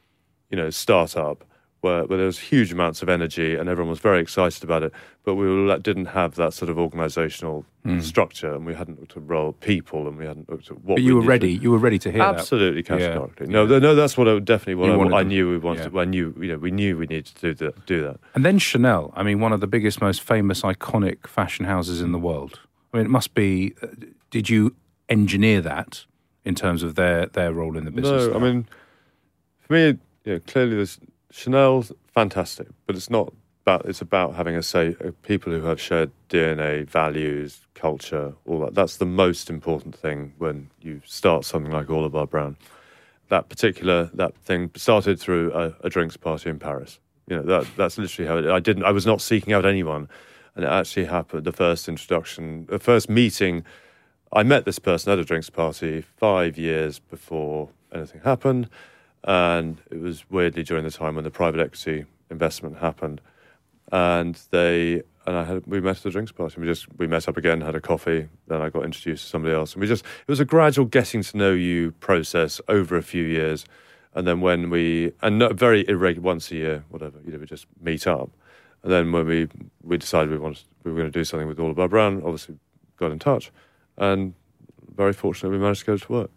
you 0.50 0.56
know, 0.56 0.70
startup 0.70 1.44
where, 1.80 2.04
where 2.04 2.18
there 2.18 2.26
was 2.26 2.38
huge 2.38 2.72
amounts 2.72 3.02
of 3.02 3.08
energy 3.08 3.54
and 3.54 3.68
everyone 3.68 3.90
was 3.90 3.98
very 4.00 4.20
excited 4.20 4.64
about 4.64 4.82
it. 4.82 4.92
But 5.24 5.34
we 5.34 5.46
were, 5.46 5.78
didn't 5.78 6.06
have 6.06 6.36
that 6.36 6.54
sort 6.54 6.70
of 6.70 6.76
organisational 6.76 7.64
mm. 7.84 8.02
structure, 8.02 8.54
and 8.54 8.64
we 8.64 8.74
hadn't 8.74 8.98
looked 8.98 9.16
at 9.16 9.28
role 9.28 9.52
people, 9.52 10.08
and 10.08 10.16
we 10.16 10.24
hadn't 10.24 10.48
looked 10.48 10.70
at 10.70 10.80
what. 10.82 10.96
But 10.96 11.02
you 11.02 11.16
were 11.16 11.22
ready. 11.22 11.56
To, 11.56 11.62
you 11.62 11.70
were 11.70 11.78
ready 11.78 11.98
to 11.98 12.10
hear 12.10 12.22
absolutely 12.22 12.80
that. 12.82 12.98
categorically. 12.98 13.46
Yeah. 13.46 13.52
No, 13.52 13.66
yeah. 13.66 13.78
no, 13.78 13.94
that's 13.94 14.16
what 14.16 14.26
I 14.26 14.38
definitely 14.38 14.76
what 14.76 15.12
I, 15.12 15.18
I, 15.18 15.22
knew 15.24 15.50
we 15.50 15.58
wanted. 15.58 15.92
Yeah. 15.92 16.00
I 16.00 16.04
knew, 16.06 16.34
you 16.40 16.48
know, 16.48 16.56
we 16.56 16.70
knew 16.70 16.96
we 16.96 17.06
needed 17.06 17.26
to 17.26 17.40
do 17.40 17.66
that. 17.66 17.86
Do 17.86 18.02
that. 18.04 18.20
And 18.34 18.44
then 18.44 18.58
Chanel. 18.58 19.12
I 19.14 19.22
mean, 19.22 19.40
one 19.40 19.52
of 19.52 19.60
the 19.60 19.66
biggest, 19.66 20.00
most 20.00 20.22
famous, 20.22 20.62
iconic 20.62 21.26
fashion 21.26 21.66
houses 21.66 22.00
in 22.00 22.12
the 22.12 22.18
world. 22.18 22.60
I 22.94 22.96
mean, 22.96 23.06
it 23.06 23.10
must 23.10 23.34
be. 23.34 23.74
Uh, 23.82 23.88
did 24.30 24.48
you 24.48 24.76
engineer 25.10 25.60
that? 25.60 26.06
in 26.48 26.54
terms 26.54 26.82
of 26.82 26.94
their 26.94 27.26
their 27.26 27.52
role 27.52 27.76
in 27.76 27.84
the 27.84 27.90
business? 27.90 28.26
No, 28.26 28.34
I 28.34 28.38
mean, 28.38 28.66
for 29.60 29.74
me, 29.74 29.98
you 30.24 30.32
know, 30.32 30.40
clearly 30.40 30.76
there's 30.76 30.98
Chanel's 31.30 31.92
fantastic, 32.14 32.68
but 32.86 32.96
it's 32.96 33.10
not 33.10 33.32
about. 33.62 33.86
It's 33.86 34.00
about 34.00 34.34
having 34.34 34.56
a 34.56 34.62
say 34.62 34.96
uh, 35.04 35.10
people 35.22 35.52
who 35.52 35.62
have 35.66 35.80
shared 35.80 36.10
DNA, 36.28 36.88
values, 36.88 37.66
culture, 37.74 38.34
all 38.46 38.60
that. 38.60 38.74
That's 38.74 38.96
the 38.96 39.06
most 39.06 39.50
important 39.50 39.94
thing 39.94 40.32
when 40.38 40.70
you 40.80 41.02
start 41.04 41.44
something 41.44 41.72
like 41.72 41.88
About 41.88 42.30
Brown. 42.30 42.56
That 43.28 43.50
particular 43.50 44.10
that 44.14 44.34
thing 44.38 44.70
started 44.74 45.20
through 45.20 45.52
a, 45.52 45.74
a 45.84 45.90
drinks 45.90 46.16
party 46.16 46.48
in 46.48 46.58
Paris. 46.58 46.98
You 47.26 47.36
know 47.36 47.42
that 47.42 47.66
that's 47.76 47.98
literally 47.98 48.26
how 48.26 48.38
it. 48.38 48.46
I 48.46 48.60
didn't. 48.60 48.84
I 48.84 48.92
was 48.92 49.04
not 49.04 49.20
seeking 49.20 49.52
out 49.52 49.66
anyone, 49.66 50.08
and 50.54 50.64
it 50.64 50.68
actually 50.68 51.04
happened. 51.04 51.44
The 51.44 51.52
first 51.52 51.88
introduction, 51.88 52.66
the 52.66 52.78
first 52.78 53.08
meeting. 53.10 53.64
I 54.30 54.42
met 54.42 54.66
this 54.66 54.78
person 54.78 55.10
at 55.10 55.18
a 55.18 55.24
drinks 55.24 55.48
party 55.48 56.02
five 56.02 56.58
years 56.58 56.98
before 56.98 57.70
anything 57.94 58.20
happened, 58.22 58.68
and 59.24 59.80
it 59.90 60.00
was 60.00 60.24
weirdly 60.30 60.62
during 60.62 60.84
the 60.84 60.90
time 60.90 61.14
when 61.14 61.24
the 61.24 61.30
private 61.30 61.60
equity 61.60 62.04
investment 62.30 62.78
happened, 62.78 63.20
and 63.90 64.38
they 64.50 65.02
and 65.26 65.36
I 65.36 65.44
had 65.44 65.66
we 65.66 65.80
met 65.80 65.98
at 65.98 66.06
a 66.06 66.10
drinks 66.10 66.32
party. 66.32 66.60
We 66.60 66.66
just 66.66 66.86
we 66.96 67.06
met 67.06 67.28
up 67.28 67.36
again, 67.36 67.60
had 67.60 67.74
a 67.74 67.80
coffee. 67.80 68.28
Then 68.46 68.62
I 68.62 68.70
got 68.70 68.84
introduced 68.84 69.24
to 69.24 69.30
somebody 69.30 69.54
else, 69.54 69.74
and 69.74 69.80
we 69.80 69.86
just 69.86 70.04
it 70.04 70.28
was 70.28 70.40
a 70.40 70.44
gradual 70.44 70.86
getting 70.86 71.22
to 71.22 71.36
know 71.36 71.52
you 71.52 71.92
process 71.92 72.60
over 72.68 72.96
a 72.96 73.02
few 73.02 73.24
years, 73.24 73.66
and 74.14 74.26
then 74.26 74.40
when 74.40 74.70
we 74.70 75.12
and 75.20 75.38
not 75.38 75.54
very 75.54 75.86
irregular 75.88 76.24
once 76.24 76.50
a 76.50 76.56
year, 76.56 76.84
whatever 76.88 77.18
you 77.24 77.32
know, 77.32 77.38
we 77.38 77.46
just 77.46 77.66
meet 77.82 78.06
up, 78.06 78.30
and 78.82 78.90
then 78.90 79.12
when 79.12 79.26
we 79.26 79.48
we 79.82 79.98
decided 79.98 80.30
we 80.30 80.38
wanted 80.38 80.64
we 80.84 80.92
were 80.92 80.98
going 80.98 81.12
to 81.12 81.18
do 81.18 81.24
something 81.24 81.48
with 81.48 81.58
Orlebar 81.58 81.90
Brown, 81.90 82.22
obviously 82.24 82.56
got 82.96 83.12
in 83.12 83.18
touch, 83.18 83.50
and 83.98 84.32
very 84.96 85.12
fortunately 85.12 85.58
we 85.58 85.62
managed 85.62 85.80
to 85.80 85.86
go 85.86 85.96
to 85.98 86.12
work. 86.12 86.30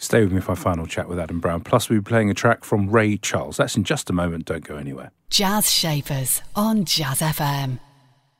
Stay 0.00 0.22
with 0.22 0.32
me 0.32 0.40
for 0.40 0.52
our 0.52 0.56
final 0.56 0.86
chat 0.86 1.08
with 1.08 1.18
Adam 1.18 1.40
Brown. 1.40 1.60
Plus, 1.60 1.90
we'll 1.90 2.00
be 2.00 2.08
playing 2.08 2.30
a 2.30 2.34
track 2.34 2.64
from 2.64 2.88
Ray 2.88 3.18
Charles. 3.18 3.58
That's 3.58 3.76
in 3.76 3.84
just 3.84 4.08
a 4.08 4.14
moment. 4.14 4.46
Don't 4.46 4.64
go 4.64 4.76
anywhere. 4.76 5.12
Jazz 5.28 5.70
Shapers 5.70 6.40
on 6.56 6.86
Jazz 6.86 7.20
FM. 7.20 7.78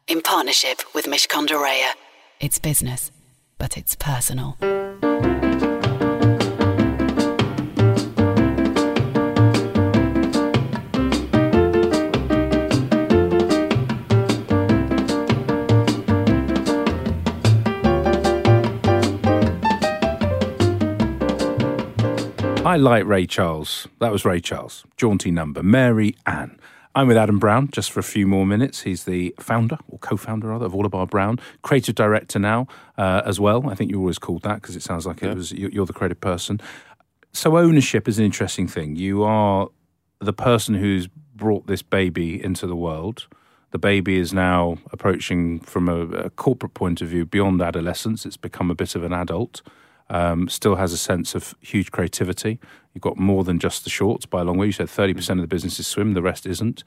In 0.09 0.23
partnership 0.23 0.81
with 0.95 1.05
Mishcon 1.05 1.47
de 1.47 1.55
Reya. 1.55 1.93
It's 2.41 2.59
business, 2.59 3.13
but 3.59 3.77
it's 3.77 3.95
personal. 3.95 4.57
I 22.71 22.77
like 22.77 23.05
Ray 23.05 23.27
Charles. 23.27 23.89
That 23.99 24.13
was 24.13 24.25
Ray 24.25 24.39
Charles. 24.39 24.85
Jaunty 24.97 25.33
number. 25.33 25.61
Mary 25.61 26.15
Ann. 26.25 26.57
I'm 26.95 27.09
with 27.09 27.17
Adam 27.17 27.41
Brown 27.41 27.69
just 27.73 27.91
for 27.91 27.99
a 27.99 28.05
few 28.05 28.29
more 28.29 28.47
minutes. 28.47 28.83
He's 28.83 29.07
the 29.07 29.35
founder, 29.41 29.77
or 29.89 29.99
co 29.99 30.17
founder 30.17 30.47
rather, 30.47 30.67
of 30.67 30.75
All 30.77 30.87
Brown, 31.07 31.41
creative 31.63 31.97
director 31.97 32.39
now 32.39 32.69
uh, 32.97 33.23
as 33.25 33.41
well. 33.41 33.69
I 33.69 33.75
think 33.75 33.91
you're 33.91 33.99
always 33.99 34.21
called 34.21 34.43
that 34.43 34.63
because 34.63 34.77
it 34.77 34.85
sounds 34.85 35.05
like 35.05 35.21
it 35.21 35.35
was 35.35 35.51
you- 35.51 35.69
you're 35.73 35.85
the 35.85 35.93
creative 35.93 36.21
person. 36.21 36.61
So, 37.33 37.59
ownership 37.59 38.07
is 38.07 38.21
an 38.21 38.25
interesting 38.25 38.69
thing. 38.69 38.95
You 38.95 39.25
are 39.25 39.67
the 40.21 40.33
person 40.33 40.77
who's 40.77 41.09
brought 41.09 41.67
this 41.67 41.83
baby 41.83 42.41
into 42.41 42.69
the 42.69 42.77
world. 42.77 43.27
The 43.73 43.79
baby 43.79 44.17
is 44.17 44.33
now 44.33 44.79
approaching, 44.93 45.59
from 45.59 45.89
a, 45.89 46.03
a 46.27 46.31
corporate 46.31 46.75
point 46.75 47.03
of 47.03 47.09
view, 47.09 47.25
beyond 47.25 47.61
adolescence. 47.63 48.25
It's 48.25 48.37
become 48.37 48.71
a 48.71 48.77
bit 48.77 48.95
of 48.95 49.03
an 49.03 49.13
adult. 49.13 49.61
Um, 50.11 50.49
still 50.49 50.75
has 50.75 50.93
a 50.93 50.99
sense 50.99 51.37
of 51.37 51.55
huge 51.61 51.93
creativity. 51.93 52.59
You've 52.93 53.03
got 53.03 53.17
more 53.17 53.45
than 53.45 53.61
just 53.61 53.85
the 53.85 53.91
shorts 53.91 54.27
by 54.27 54.41
a 54.41 54.45
long 54.45 54.59
way. 54.59 54.67
You 54.67 54.73
said 54.73 54.89
30% 54.89 55.31
of 55.31 55.41
the 55.41 55.47
business 55.47 55.79
is 55.79 55.87
swim, 55.87 56.15
the 56.15 56.23
rest 56.23 56.47
isn't. 56.47 56.83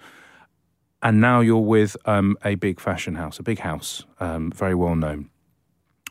And 1.02 1.20
now 1.20 1.40
you're 1.40 1.58
with 1.58 1.98
um, 2.06 2.38
a 2.44 2.56
big 2.56 2.80
fashion 2.80 3.16
house, 3.16 3.40
a 3.40 3.44
big 3.44 3.60
house, 3.60 4.06
um, 4.20 4.52
very 4.52 4.76
well 4.76 4.96
known. 4.96 5.30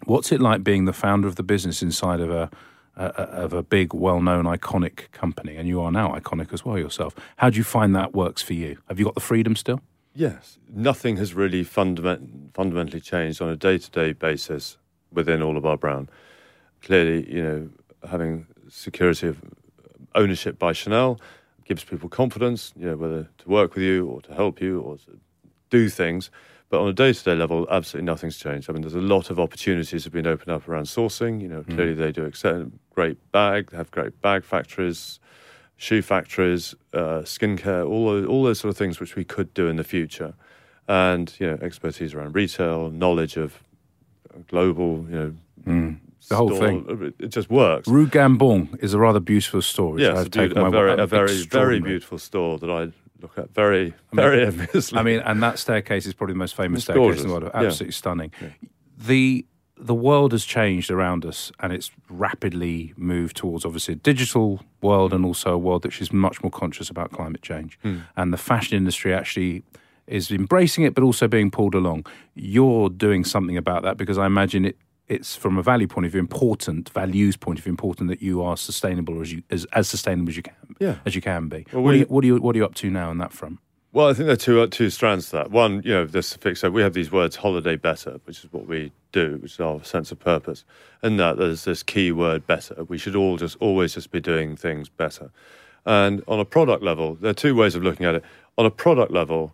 What's 0.04 0.32
it 0.32 0.40
like 0.40 0.64
being 0.64 0.86
the 0.86 0.92
founder 0.92 1.28
of 1.28 1.36
the 1.36 1.42
business 1.42 1.82
inside 1.82 2.20
of 2.20 2.30
a, 2.30 2.50
a 2.96 3.04
of 3.04 3.52
a 3.52 3.62
big, 3.62 3.94
well-known, 3.94 4.44
iconic 4.44 5.10
company? 5.12 5.56
And 5.56 5.68
you 5.68 5.80
are 5.80 5.92
now 5.92 6.12
iconic 6.14 6.52
as 6.52 6.64
well 6.64 6.78
yourself. 6.78 7.14
How 7.36 7.50
do 7.50 7.56
you 7.56 7.64
find 7.64 7.94
that 7.94 8.14
works 8.14 8.42
for 8.42 8.54
you? 8.54 8.78
Have 8.88 8.98
you 8.98 9.04
got 9.04 9.14
the 9.14 9.20
freedom 9.20 9.54
still? 9.54 9.80
Yes, 10.14 10.58
nothing 10.68 11.16
has 11.16 11.32
really 11.32 11.64
fundament, 11.64 12.52
fundamentally 12.52 13.00
changed 13.00 13.40
on 13.40 13.48
a 13.48 13.56
day 13.56 13.78
to 13.78 13.90
day 13.90 14.12
basis 14.12 14.76
within 15.10 15.40
Orlebar 15.40 15.80
Brown. 15.80 16.08
Clearly, 16.82 17.32
you 17.32 17.42
know, 17.42 17.68
having 18.08 18.46
security 18.68 19.28
of 19.28 19.40
ownership 20.14 20.58
by 20.58 20.72
Chanel 20.72 21.20
gives 21.64 21.84
people 21.84 22.08
confidence, 22.08 22.72
you 22.76 22.86
know, 22.86 22.96
whether 22.96 23.28
to 23.38 23.48
work 23.48 23.74
with 23.74 23.84
you 23.84 24.06
or 24.06 24.20
to 24.22 24.34
help 24.34 24.60
you 24.60 24.80
or 24.80 24.96
to 24.96 25.18
do 25.70 25.88
things. 25.88 26.30
But 26.68 26.80
on 26.80 26.88
a 26.88 26.92
day 26.92 27.12
to 27.12 27.24
day 27.24 27.34
level, 27.34 27.66
absolutely 27.70 28.06
nothing's 28.06 28.38
changed. 28.38 28.68
I 28.68 28.72
mean, 28.72 28.82
there's 28.82 28.94
a 28.94 29.00
lot 29.00 29.30
of 29.30 29.38
opportunities 29.38 30.04
have 30.04 30.12
been 30.12 30.26
opened 30.26 30.50
up 30.50 30.66
around 30.68 30.84
sourcing. 30.84 31.40
You 31.40 31.48
know, 31.48 31.62
clearly 31.64 31.94
they 31.94 32.12
do 32.12 32.24
accept 32.24 32.70
great 32.94 33.18
bag, 33.30 33.70
they 33.70 33.76
have 33.76 33.90
great 33.90 34.20
bag 34.22 34.42
factories, 34.42 35.20
shoe 35.76 36.00
factories, 36.02 36.74
uh, 36.94 37.20
skincare, 37.24 37.88
all 37.88 38.06
those, 38.06 38.26
all 38.26 38.42
those 38.42 38.58
sort 38.58 38.70
of 38.70 38.76
things 38.76 39.00
which 39.00 39.16
we 39.16 39.24
could 39.24 39.52
do 39.54 39.68
in 39.68 39.76
the 39.76 39.84
future, 39.84 40.34
and 40.88 41.34
you 41.38 41.46
know 41.46 41.58
expertise 41.60 42.14
around 42.14 42.34
retail, 42.34 42.90
knowledge 42.90 43.36
of 43.36 43.62
global, 44.48 45.06
you 45.10 45.16
know, 45.16 45.34
The 46.28 46.36
whole 46.36 46.54
store- 46.54 46.66
thing. 46.68 47.14
It 47.18 47.28
just 47.28 47.50
works. 47.50 47.88
Rue 47.88 48.06
Cambon 48.06 48.82
is 48.82 48.94
a 48.94 48.98
rather 48.98 49.20
beautiful 49.20 49.62
store. 49.62 49.98
Yes, 49.98 50.16
I've 50.18 50.26
a, 50.26 50.30
taken 50.30 50.58
a 50.58 50.70
very, 50.70 50.92
a 51.00 51.06
very, 51.06 51.42
very 51.44 51.80
beautiful 51.80 52.18
store 52.18 52.58
that 52.58 52.70
I 52.70 52.92
look 53.20 53.36
at 53.38 53.52
very, 53.54 53.94
very 54.12 54.46
enviously. 54.46 54.98
I 54.98 55.02
mean, 55.02 55.20
and 55.20 55.42
that 55.42 55.58
staircase 55.58 56.06
is 56.06 56.14
probably 56.14 56.34
the 56.34 56.38
most 56.38 56.54
famous 56.54 56.78
It's 56.78 56.84
staircase 56.84 57.22
in 57.22 57.28
the 57.28 57.28
gorgeous. 57.28 57.42
world. 57.52 57.52
Yeah. 57.54 57.66
Absolutely 57.68 57.92
stunning. 57.92 58.32
The 58.98 59.46
the 59.76 59.94
world 59.94 60.30
has 60.30 60.44
changed 60.44 60.90
around 60.92 61.26
us, 61.26 61.50
and 61.58 61.72
it's 61.72 61.90
rapidly 62.08 62.94
moved 62.96 63.36
towards 63.36 63.64
obviously 63.64 63.94
a 63.94 63.96
digital 63.96 64.60
world, 64.80 65.12
and 65.12 65.24
also 65.24 65.52
a 65.54 65.58
world 65.58 65.84
which 65.84 66.00
is 66.00 66.12
much 66.12 66.42
more 66.42 66.50
conscious 66.50 66.88
about 66.88 67.10
climate 67.10 67.42
change. 67.42 67.78
Hmm. 67.82 67.98
And 68.16 68.32
the 68.32 68.36
fashion 68.36 68.76
industry 68.76 69.12
actually 69.12 69.64
is 70.06 70.30
embracing 70.30 70.84
it, 70.84 70.94
but 70.94 71.02
also 71.02 71.26
being 71.26 71.50
pulled 71.50 71.74
along. 71.74 72.06
You're 72.34 72.90
doing 72.90 73.24
something 73.24 73.56
about 73.56 73.82
that 73.82 73.96
because 73.96 74.18
I 74.18 74.26
imagine 74.26 74.64
it. 74.64 74.76
It's 75.08 75.36
from 75.36 75.58
a 75.58 75.62
value 75.62 75.88
point 75.88 76.06
of 76.06 76.12
view 76.12 76.20
important, 76.20 76.88
values 76.90 77.36
point 77.36 77.58
of 77.58 77.64
view 77.64 77.70
important 77.72 78.08
that 78.08 78.22
you 78.22 78.42
are 78.42 78.56
sustainable 78.56 79.20
as 79.20 79.32
you 79.32 79.42
as, 79.50 79.66
as 79.72 79.88
sustainable 79.88 80.30
as 80.30 80.36
you 80.36 80.42
can 80.42 80.54
Yeah. 80.78 80.96
as 81.04 81.14
you 81.14 81.20
can 81.20 81.48
be. 81.48 81.66
Well, 81.72 81.82
what, 81.82 81.94
are 81.94 81.98
you, 81.98 82.04
what 82.06 82.24
are 82.24 82.26
you 82.26 82.36
what 82.36 82.54
are 82.54 82.58
you 82.58 82.64
up 82.64 82.74
to 82.76 82.90
now 82.90 83.10
on 83.10 83.18
that 83.18 83.32
front? 83.32 83.58
Well, 83.94 84.08
I 84.08 84.14
think 84.14 84.24
there 84.26 84.32
are 84.32 84.36
two, 84.36 84.58
uh, 84.62 84.68
two 84.70 84.88
strands 84.88 85.26
to 85.26 85.32
that. 85.36 85.50
One, 85.50 85.82
you 85.84 85.90
know, 85.92 86.06
this 86.06 86.32
fix. 86.32 86.60
So 86.60 86.70
we 86.70 86.80
have 86.80 86.94
these 86.94 87.12
words, 87.12 87.36
holiday 87.36 87.76
better, 87.76 88.20
which 88.24 88.42
is 88.42 88.50
what 88.50 88.66
we 88.66 88.90
do, 89.12 89.36
which 89.42 89.52
is 89.52 89.60
our 89.60 89.84
sense 89.84 90.10
of 90.10 90.18
purpose. 90.18 90.64
And 91.02 91.20
that 91.20 91.36
there's 91.36 91.64
this 91.64 91.82
key 91.82 92.10
word, 92.10 92.46
better. 92.46 92.84
We 92.84 92.96
should 92.96 93.14
all 93.14 93.36
just 93.36 93.58
always 93.60 93.92
just 93.92 94.10
be 94.10 94.18
doing 94.20 94.56
things 94.56 94.88
better. 94.88 95.30
And 95.84 96.22
on 96.26 96.40
a 96.40 96.46
product 96.46 96.82
level, 96.82 97.16
there 97.16 97.32
are 97.32 97.34
two 97.34 97.54
ways 97.54 97.74
of 97.74 97.82
looking 97.82 98.06
at 98.06 98.14
it. 98.14 98.24
On 98.56 98.64
a 98.64 98.70
product 98.70 99.12
level, 99.12 99.52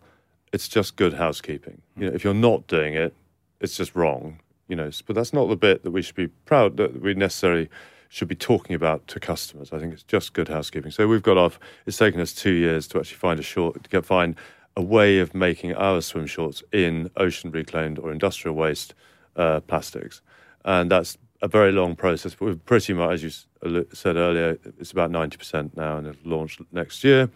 it's 0.53 0.69
just 0.69 0.95
good 0.95 1.15
housekeeping. 1.15 1.81
You 1.97 2.07
know, 2.09 2.15
if 2.15 2.23
you're 2.23 2.33
not 2.33 2.65
doing 2.67 2.93
it, 2.93 3.13
it's 3.59 3.75
just 3.75 3.93
wrong. 3.93 4.39
You 4.69 4.75
know, 4.75 4.91
but 5.07 5.15
that's 5.15 5.33
not 5.33 5.47
the 5.47 5.57
bit 5.57 5.83
that 5.83 5.91
we 5.91 6.01
should 6.03 6.15
be 6.15 6.27
proud 6.45 6.77
that 6.77 7.01
we 7.01 7.15
necessarily 7.15 7.69
should 8.07 8.27
be 8.27 8.35
talking 8.35 8.75
about 8.75 9.07
to 9.07 9.19
customers. 9.19 9.73
I 9.73 9.79
think 9.79 9.93
it's 9.93 10.03
just 10.03 10.33
good 10.33 10.47
housekeeping. 10.47 10.91
So 10.91 11.07
we've 11.07 11.23
got 11.23 11.37
off. 11.37 11.59
It's 11.87 11.97
taken 11.97 12.21
us 12.21 12.33
two 12.33 12.51
years 12.51 12.87
to 12.89 12.99
actually 12.99 13.17
find 13.17 13.39
a 13.39 13.43
short 13.43 13.83
to 13.83 13.89
get, 13.89 14.05
find 14.05 14.35
a 14.77 14.81
way 14.81 15.19
of 15.19 15.33
making 15.33 15.73
our 15.73 16.01
swim 16.01 16.27
shorts 16.27 16.63
in 16.71 17.09
ocean 17.17 17.51
reclaimed 17.51 17.99
or 17.99 18.11
industrial 18.11 18.55
waste 18.55 18.93
uh, 19.35 19.59
plastics, 19.61 20.21
and 20.63 20.91
that's 20.91 21.17
a 21.41 21.47
very 21.47 21.71
long 21.71 21.95
process. 21.95 22.35
But 22.35 22.45
we've 22.45 22.65
pretty 22.65 22.93
much, 22.93 23.11
as 23.11 23.23
you 23.23 23.85
said 23.91 24.15
earlier, 24.17 24.59
it's 24.79 24.91
about 24.91 25.09
ninety 25.09 25.37
percent 25.37 25.75
now, 25.75 25.97
and 25.97 26.07
it'll 26.07 26.29
launch 26.29 26.59
next 26.71 27.03
year 27.03 27.29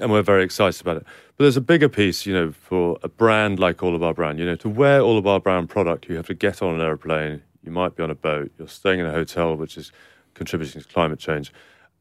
and 0.00 0.10
we're 0.10 0.22
very 0.22 0.44
excited 0.44 0.80
about 0.80 0.98
it. 0.98 1.04
But 1.36 1.44
there's 1.44 1.56
a 1.56 1.60
bigger 1.62 1.88
piece, 1.88 2.26
you 2.26 2.34
know, 2.34 2.52
for 2.52 2.98
a 3.02 3.08
brand 3.08 3.58
like 3.58 3.82
All 3.82 3.94
of 3.94 4.02
Our 4.02 4.14
Brand. 4.14 4.38
You 4.38 4.46
know, 4.46 4.56
to 4.56 4.68
wear 4.68 5.00
All 5.00 5.18
of 5.18 5.26
Our 5.26 5.40
Brand 5.40 5.68
product, 5.68 6.08
you 6.08 6.16
have 6.16 6.26
to 6.26 6.34
get 6.34 6.62
on 6.62 6.74
an 6.74 6.80
aeroplane, 6.80 7.42
you 7.62 7.70
might 7.70 7.96
be 7.96 8.02
on 8.02 8.10
a 8.10 8.14
boat, 8.14 8.52
you're 8.58 8.68
staying 8.68 9.00
in 9.00 9.06
a 9.06 9.12
hotel, 9.12 9.56
which 9.56 9.76
is 9.76 9.92
contributing 10.34 10.82
to 10.82 10.88
climate 10.88 11.18
change. 11.18 11.52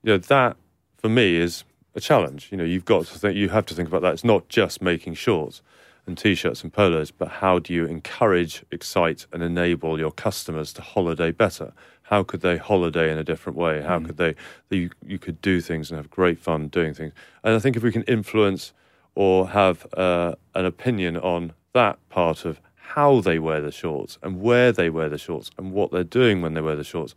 You 0.03 0.13
know, 0.13 0.17
that 0.17 0.57
for 0.97 1.09
me 1.09 1.35
is 1.35 1.63
a 1.95 1.99
challenge. 1.99 2.49
You 2.51 2.57
know, 2.57 2.63
you've 2.63 2.85
got 2.85 3.05
to 3.05 3.19
think, 3.19 3.35
you 3.35 3.49
have 3.49 3.65
to 3.67 3.75
think 3.75 3.87
about 3.87 4.01
that. 4.01 4.13
It's 4.13 4.23
not 4.23 4.49
just 4.49 4.81
making 4.81 5.13
shorts 5.15 5.61
and 6.05 6.17
t-shirts 6.17 6.63
and 6.63 6.73
polos, 6.73 7.11
but 7.11 7.27
how 7.27 7.59
do 7.59 7.73
you 7.73 7.85
encourage, 7.85 8.63
excite, 8.71 9.25
and 9.31 9.41
enable 9.41 9.99
your 9.99 10.11
customers 10.11 10.73
to 10.73 10.81
holiday 10.81 11.31
better? 11.31 11.73
How 12.13 12.21
could 12.21 12.41
they 12.41 12.57
holiday 12.57 13.11
in 13.11 13.17
a 13.17 13.23
different 13.23 13.57
way? 13.57 13.81
How 13.81 13.99
could 13.99 14.17
they, 14.17 14.35
you, 14.69 14.91
you 15.03 15.17
could 15.17 15.41
do 15.41 15.61
things 15.61 15.89
and 15.89 15.97
have 15.97 16.11
great 16.11 16.37
fun 16.37 16.67
doing 16.67 16.93
things? 16.93 17.11
And 17.43 17.55
I 17.55 17.57
think 17.57 17.75
if 17.75 17.81
we 17.81 17.91
can 17.91 18.03
influence 18.03 18.71
or 19.15 19.49
have 19.49 19.91
uh, 19.95 20.35
an 20.53 20.65
opinion 20.65 21.17
on 21.17 21.53
that 21.73 21.97
part 22.09 22.45
of 22.45 22.61
how 22.75 23.19
they 23.19 23.39
wear 23.39 23.61
the 23.61 23.71
shorts 23.71 24.19
and 24.21 24.41
where 24.41 24.71
they 24.71 24.91
wear 24.91 25.09
the 25.09 25.17
shorts 25.17 25.49
and 25.57 25.71
what 25.71 25.89
they're 25.89 26.03
doing 26.03 26.43
when 26.43 26.53
they 26.53 26.61
wear 26.61 26.75
the 26.75 26.83
shorts, 26.83 27.15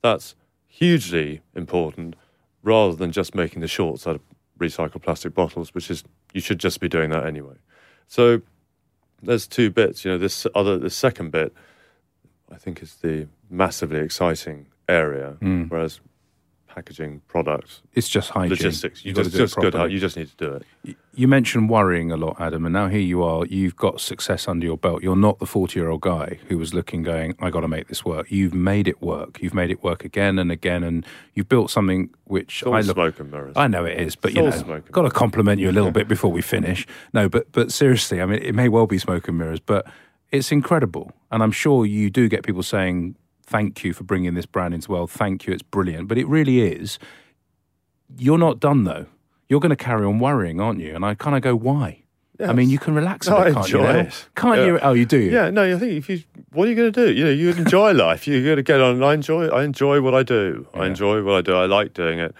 that's 0.00 0.36
hugely 0.68 1.40
important 1.56 2.14
rather 2.62 2.94
than 2.94 3.10
just 3.10 3.34
making 3.34 3.62
the 3.62 3.66
shorts 3.66 4.06
out 4.06 4.14
of 4.14 4.20
recycled 4.60 5.02
plastic 5.02 5.34
bottles, 5.34 5.74
which 5.74 5.90
is 5.90 6.04
you 6.32 6.40
should 6.40 6.60
just 6.60 6.78
be 6.78 6.88
doing 6.88 7.10
that 7.10 7.26
anyway. 7.26 7.56
So 8.06 8.42
there's 9.20 9.48
two 9.48 9.70
bits. 9.70 10.04
You 10.04 10.12
know, 10.12 10.18
this 10.18 10.46
other 10.54 10.78
the 10.78 10.88
second 10.88 11.32
bit, 11.32 11.52
I 12.52 12.56
think, 12.56 12.82
is 12.82 12.94
the 12.96 13.28
massively 13.50 14.00
exciting 14.00 14.66
area, 14.88 15.36
hmm. 15.40 15.64
whereas 15.64 16.00
packaging 16.68 17.22
products, 17.26 17.80
It's 17.94 18.06
just 18.08 18.28
hygiene. 18.30 18.50
logistics, 18.50 19.02
you 19.02 19.08
You've 19.08 19.16
got 19.16 19.24
to 19.24 19.30
just, 19.30 19.54
just 19.54 19.72
good. 19.72 19.90
You 19.90 19.98
just 19.98 20.14
need 20.14 20.28
to 20.28 20.36
do 20.36 20.52
it. 20.84 20.96
You 21.14 21.26
mentioned 21.26 21.70
worrying 21.70 22.12
a 22.12 22.18
lot, 22.18 22.36
Adam, 22.38 22.66
and 22.66 22.72
now 22.74 22.88
here 22.88 23.00
you 23.00 23.22
are. 23.22 23.46
You've 23.46 23.76
got 23.76 23.98
success 23.98 24.46
under 24.46 24.66
your 24.66 24.76
belt. 24.76 25.02
You're 25.02 25.16
not 25.16 25.38
the 25.38 25.46
40 25.46 25.78
year 25.80 25.88
old 25.88 26.02
guy 26.02 26.38
who 26.48 26.58
was 26.58 26.74
looking, 26.74 27.02
going, 27.02 27.34
I 27.40 27.48
got 27.48 27.60
to 27.62 27.68
make 27.68 27.88
this 27.88 28.04
work. 28.04 28.30
You've 28.30 28.52
made 28.52 28.86
it 28.88 29.00
work. 29.00 29.40
You've 29.40 29.54
made 29.54 29.70
it 29.70 29.82
work 29.82 30.04
again 30.04 30.38
and 30.38 30.52
again, 30.52 30.84
and 30.84 31.06
you've 31.32 31.48
built 31.48 31.70
something 31.70 32.10
which 32.24 32.58
It's 32.60 32.66
all 32.66 32.74
I 32.74 32.80
look. 32.82 32.94
smoke 32.94 33.20
and 33.20 33.30
mirrors. 33.30 33.54
I 33.56 33.68
know 33.68 33.86
it 33.86 33.98
is, 33.98 34.14
but 34.14 34.32
It's 34.32 34.36
you 34.36 34.42
all 34.44 34.50
know, 34.50 34.56
smoke 34.58 34.84
and 34.84 34.92
got 34.92 35.02
to 35.02 35.10
compliment 35.10 35.60
you 35.62 35.70
a 35.70 35.72
little 35.72 35.90
bit 35.92 36.08
before 36.08 36.30
we 36.30 36.42
finish. 36.42 36.86
No, 37.14 37.30
but 37.30 37.50
but 37.52 37.72
seriously, 37.72 38.20
I 38.20 38.26
mean, 38.26 38.42
it 38.42 38.54
may 38.54 38.68
well 38.68 38.86
be 38.86 38.98
smoke 38.98 39.28
and 39.28 39.38
mirrors, 39.38 39.60
but 39.60 39.86
it's 40.32 40.50
incredible, 40.52 41.12
and 41.30 41.42
I'm 41.42 41.52
sure 41.52 41.86
you 41.86 42.10
do 42.10 42.28
get 42.28 42.42
people 42.44 42.62
saying, 42.62 43.16
"Thank 43.42 43.84
you 43.84 43.92
for 43.92 44.04
bringing 44.04 44.34
this 44.34 44.46
brand 44.46 44.74
into 44.74 44.88
the 44.88 44.92
world. 44.94 45.10
Thank 45.10 45.46
you, 45.46 45.52
it's 45.52 45.62
brilliant." 45.62 46.08
But 46.08 46.18
it 46.18 46.26
really 46.26 46.60
is. 46.60 46.98
You're 48.18 48.38
not 48.38 48.60
done 48.60 48.84
though. 48.84 49.06
You're 49.48 49.60
going 49.60 49.70
to 49.70 49.76
carry 49.76 50.04
on 50.04 50.18
worrying, 50.18 50.60
aren't 50.60 50.80
you? 50.80 50.94
And 50.94 51.04
I 51.04 51.14
kind 51.14 51.36
of 51.36 51.42
go, 51.42 51.54
why? 51.54 52.02
I 52.44 52.52
mean, 52.52 52.68
you 52.68 52.78
can 52.78 52.94
relax 52.94 53.28
a 53.28 53.30
No, 53.30 53.44
bit, 53.44 53.54
can't 53.54 53.68
you? 53.70 53.78
now? 53.78 53.90
it. 54.00 54.26
Can't 54.34 54.58
Yeah. 54.58 54.66
you? 54.66 54.78
Oh, 54.80 54.92
you 54.92 55.06
do. 55.06 55.18
Yeah, 55.18 55.50
no, 55.50 55.74
I 55.74 55.78
think 55.78 55.92
if 55.92 56.10
you, 56.10 56.22
what 56.52 56.66
are 56.66 56.70
you 56.70 56.74
going 56.76 56.92
to 56.92 57.06
do? 57.06 57.12
You 57.12 57.24
know, 57.24 57.30
you 57.30 57.50
enjoy 57.50 57.92
life. 57.92 58.26
You're 58.26 58.42
going 58.42 58.56
to 58.56 58.62
get 58.62 58.80
on. 58.80 58.96
And 58.96 59.04
I 59.04 59.14
enjoy. 59.14 59.46
I 59.46 59.62
enjoy 59.64 60.00
what 60.02 60.14
I 60.14 60.22
do. 60.24 60.66
I 60.74 60.86
enjoy 60.86 61.22
what 61.22 61.34
I 61.36 61.40
do. 61.42 61.54
I 61.54 61.66
like 61.66 61.94
doing 61.94 62.18
it. 62.18 62.34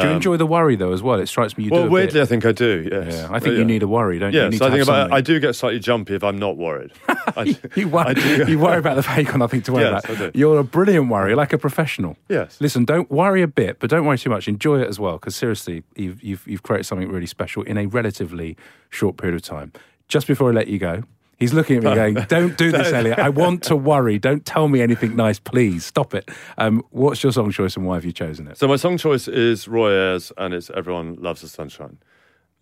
Do 0.00 0.08
you 0.08 0.12
enjoy 0.14 0.36
the 0.36 0.46
worry 0.46 0.76
though 0.76 0.92
as 0.92 1.02
well? 1.02 1.20
It 1.20 1.26
strikes 1.26 1.56
me 1.56 1.64
you 1.64 1.70
do. 1.70 1.76
Um, 1.76 1.82
well, 1.82 1.88
a 1.88 1.92
weirdly. 1.92 2.20
I 2.20 2.24
think 2.24 2.44
I 2.44 2.52
do. 2.52 2.88
Yes. 2.90 3.14
Yeah, 3.14 3.28
I 3.30 3.38
think 3.38 3.52
Yeah. 3.52 3.58
you 3.60 3.64
need 3.64 3.82
a 3.82 3.88
worry, 3.88 4.18
don't 4.18 4.32
you? 4.32 4.38
you? 4.40 4.44
Yes, 4.44 4.52
Need 4.52 4.62
I 4.62 4.70
think 4.70 4.82
about. 4.82 4.94
something. 5.02 5.12
I 5.16 5.20
do 5.20 5.40
get 5.40 5.54
slightly 5.54 5.78
jumpy 5.78 6.14
if 6.14 6.24
I'm 6.24 6.38
not 6.38 6.56
worried. 6.56 6.90
I, 7.08 7.56
You 7.74 7.88
worry, 7.88 8.14
do. 8.14 8.44
you 8.48 8.58
worry 8.58 8.78
about 8.78 8.96
the 8.96 9.02
fake 9.02 9.34
or 9.34 9.38
nothing 9.38 9.62
to 9.62 9.72
worry 9.72 9.84
Yes, 9.84 10.04
about. 10.04 10.16
I 10.16 10.30
do. 10.30 10.38
You're 10.38 10.58
a 10.58 10.64
brilliant 10.64 11.08
worrier, 11.08 11.36
like 11.36 11.52
a 11.52 11.58
professional. 11.58 12.16
Yes. 12.28 12.60
Listen, 12.60 12.84
don't 12.84 13.10
worry 13.10 13.42
a 13.42 13.48
bit, 13.48 13.78
but 13.80 13.88
don't 13.90 14.04
worry 14.04 14.18
too 14.18 14.30
much. 14.30 14.48
Enjoy 14.48 14.80
it 14.80 14.88
as 14.88 14.98
well, 15.00 15.14
because 15.14 15.34
seriously, 15.36 15.82
you've, 15.96 16.22
you've, 16.22 16.46
you've 16.46 16.62
created 16.62 16.84
something 16.84 17.08
really 17.10 17.26
special 17.26 17.62
in 17.62 17.78
a 17.78 17.86
relatively 17.86 18.56
short 18.90 19.16
period 19.16 19.34
of 19.36 19.42
time. 19.42 19.72
Just 20.08 20.26
before 20.26 20.50
I 20.50 20.52
let 20.52 20.68
you 20.68 20.78
go, 20.78 21.02
he's 21.44 21.52
looking 21.52 21.76
at 21.76 21.82
me 21.82 21.94
going, 21.94 22.14
Don't 22.28 22.56
do 22.56 22.72
this, 22.72 22.92
Elliot. 22.92 23.18
I 23.18 23.28
want 23.28 23.62
to 23.64 23.76
worry. 23.76 24.18
Don't 24.18 24.44
tell 24.46 24.68
me 24.68 24.80
anything 24.80 25.14
nice, 25.14 25.38
please. 25.38 25.84
Stop 25.84 26.14
it. 26.14 26.30
Um, 26.56 26.82
what's 26.90 27.22
your 27.22 27.32
song 27.32 27.50
choice 27.50 27.76
and 27.76 27.86
why 27.86 27.96
have 27.96 28.04
you 28.04 28.12
chosen 28.12 28.48
it? 28.48 28.56
So 28.56 28.66
my 28.66 28.76
song 28.76 28.96
choice 28.96 29.28
is 29.28 29.68
Roy 29.68 29.90
Ayers, 29.90 30.32
and 30.38 30.54
it's 30.54 30.70
"Everyone 30.70 31.16
Loves 31.16 31.42
the 31.42 31.48
Sunshine." 31.48 31.98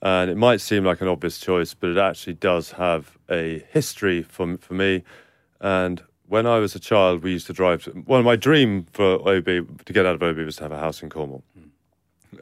And 0.02 0.30
it 0.30 0.36
might 0.36 0.60
seem 0.60 0.84
like 0.84 1.00
an 1.00 1.06
obvious 1.06 1.38
choice, 1.38 1.74
but 1.74 1.90
it 1.90 1.96
actually 1.96 2.34
does 2.34 2.72
have 2.72 3.16
a 3.30 3.64
history 3.70 4.22
for 4.22 4.56
for 4.58 4.74
me. 4.74 5.04
And 5.60 6.02
when 6.26 6.46
I 6.46 6.58
was 6.58 6.74
a 6.74 6.80
child, 6.80 7.22
we 7.22 7.30
used 7.32 7.46
to 7.46 7.52
drive. 7.52 7.84
To, 7.84 8.02
well, 8.06 8.22
my 8.22 8.34
dream 8.34 8.86
for 8.92 9.20
OB 9.28 9.44
to 9.84 9.92
get 9.92 10.04
out 10.06 10.16
of 10.16 10.22
OB 10.22 10.38
was 10.38 10.56
to 10.56 10.64
have 10.64 10.72
a 10.72 10.78
house 10.78 11.02
in 11.02 11.08
Cornwall. 11.08 11.44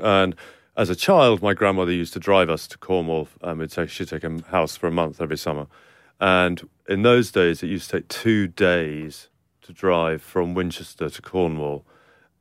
And 0.03 0.35
as 0.77 0.89
a 0.89 0.97
child, 0.97 1.43
my 1.43 1.53
grandmother 1.53 1.93
used 1.93 2.15
to 2.15 2.21
drive 2.21 2.49
us 2.49 2.67
to 2.69 2.79
Cornwall, 2.79 3.29
we'd 3.57 3.71
take, 3.71 3.91
she'd 3.91 4.09
take 4.09 4.25
a 4.25 4.41
house 4.49 4.77
for 4.77 4.87
a 4.87 4.91
month 4.91 5.21
every 5.21 5.37
summer. 5.37 5.67
And 6.21 6.69
in 6.89 7.03
those 7.03 7.31
days, 7.33 7.63
it 7.63 7.69
used 7.69 7.91
to 7.91 7.99
take 7.99 8.09
two 8.09 8.47
days 8.47 9.29
to 9.63 9.73
drive 9.73 10.23
from 10.23 10.55
Winchester 10.55 11.09
to 11.09 11.23
Cornwall 11.23 11.85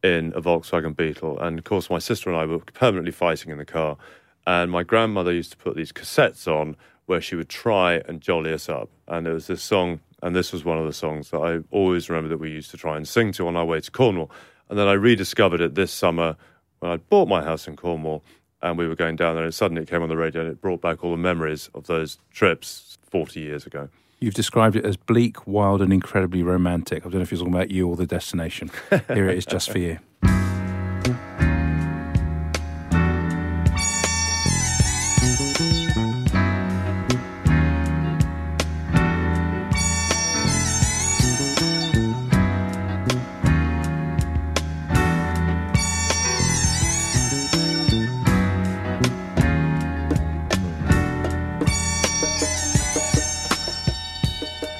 in 0.03 0.33
a 0.35 0.41
Volkswagen 0.41 0.95
Beetle. 0.95 1.39
And 1.39 1.57
of 1.57 1.65
course, 1.65 1.89
my 1.89 1.99
sister 1.99 2.29
and 2.29 2.37
I 2.37 2.45
were 2.45 2.59
permanently 2.59 3.11
fighting 3.11 3.51
in 3.51 3.57
the 3.57 3.65
car. 3.65 3.97
And 4.45 4.71
my 4.71 4.83
grandmother 4.83 5.31
used 5.31 5.51
to 5.51 5.57
put 5.57 5.75
these 5.75 5.91
cassettes 5.91 6.47
on 6.47 6.75
where 7.05 7.21
she 7.21 7.35
would 7.35 7.49
try 7.49 8.01
and 8.07 8.21
jolly 8.21 8.53
us 8.53 8.69
up. 8.69 8.89
And 9.07 9.25
there 9.25 9.33
was 9.33 9.47
this 9.47 9.63
song, 9.63 9.99
and 10.21 10.35
this 10.35 10.51
was 10.51 10.65
one 10.65 10.77
of 10.77 10.85
the 10.85 10.93
songs 10.93 11.31
that 11.31 11.39
I 11.39 11.59
always 11.71 12.09
remember 12.09 12.29
that 12.29 12.37
we 12.37 12.51
used 12.51 12.71
to 12.71 12.77
try 12.77 12.97
and 12.97 13.07
sing 13.07 13.31
to 13.33 13.47
on 13.47 13.55
our 13.55 13.65
way 13.65 13.79
to 13.79 13.91
Cornwall. 13.91 14.31
And 14.69 14.77
then 14.77 14.87
I 14.87 14.93
rediscovered 14.93 15.61
it 15.61 15.75
this 15.75 15.91
summer 15.91 16.35
when 16.79 16.91
I'd 16.91 17.09
bought 17.09 17.27
my 17.27 17.43
house 17.43 17.67
in 17.67 17.75
Cornwall 17.75 18.23
and 18.61 18.77
we 18.77 18.87
were 18.87 18.95
going 18.95 19.15
down 19.15 19.35
there, 19.35 19.45
and 19.45 19.53
suddenly 19.53 19.83
it 19.83 19.89
came 19.89 20.03
on 20.03 20.09
the 20.09 20.17
radio 20.17 20.41
and 20.41 20.51
it 20.51 20.61
brought 20.61 20.81
back 20.81 21.03
all 21.03 21.11
the 21.11 21.17
memories 21.17 21.69
of 21.73 21.87
those 21.87 22.17
trips 22.31 22.97
40 23.09 23.39
years 23.39 23.65
ago. 23.65 23.89
You've 24.19 24.33
described 24.33 24.75
it 24.75 24.85
as 24.85 24.97
bleak, 24.97 25.47
wild, 25.47 25.81
and 25.81 25.93
incredibly 25.93 26.43
romantic. 26.43 27.05
I 27.05 27.09
don't 27.09 27.15
know 27.15 27.21
if 27.21 27.31
you're 27.31 27.39
talking 27.39 27.53
about 27.53 27.71
you 27.71 27.87
or 27.87 27.95
the 27.95 28.05
destination. 28.05 28.69
Here 29.07 29.29
it 29.29 29.37
is 29.37 29.45
just 29.45 29.71
for 29.71 29.79
you. 29.79 29.99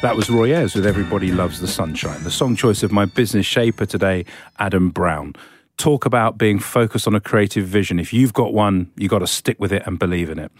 That 0.02 0.16
was 0.16 0.30
Roy 0.30 0.56
Ayers 0.56 0.76
with 0.76 0.86
Everybody 0.86 1.30
Loves 1.30 1.60
the 1.60 1.68
Sunshine. 1.68 2.24
The 2.24 2.32
song 2.32 2.56
choice 2.56 2.84
of 2.84 2.92
my 2.94 3.04
business 3.04 3.46
shaper 3.46 3.86
today, 3.86 4.24
Adam 4.58 4.92
Brown. 4.92 5.36
Talk 5.76 6.06
about 6.06 6.38
being 6.38 6.58
focused 6.58 7.06
on 7.06 7.16
a 7.16 7.20
creative 7.20 7.66
vision. 7.66 8.00
If 8.00 8.14
you've 8.14 8.32
got 8.32 8.54
one, 8.54 8.94
you've 8.96 9.12
got 9.12 9.20
to 9.20 9.28
stick 9.28 9.60
with 9.60 9.74
it 9.74 9.84
and 9.86 10.00
believe 10.00 10.30
in 10.30 10.40
it. 10.40 10.54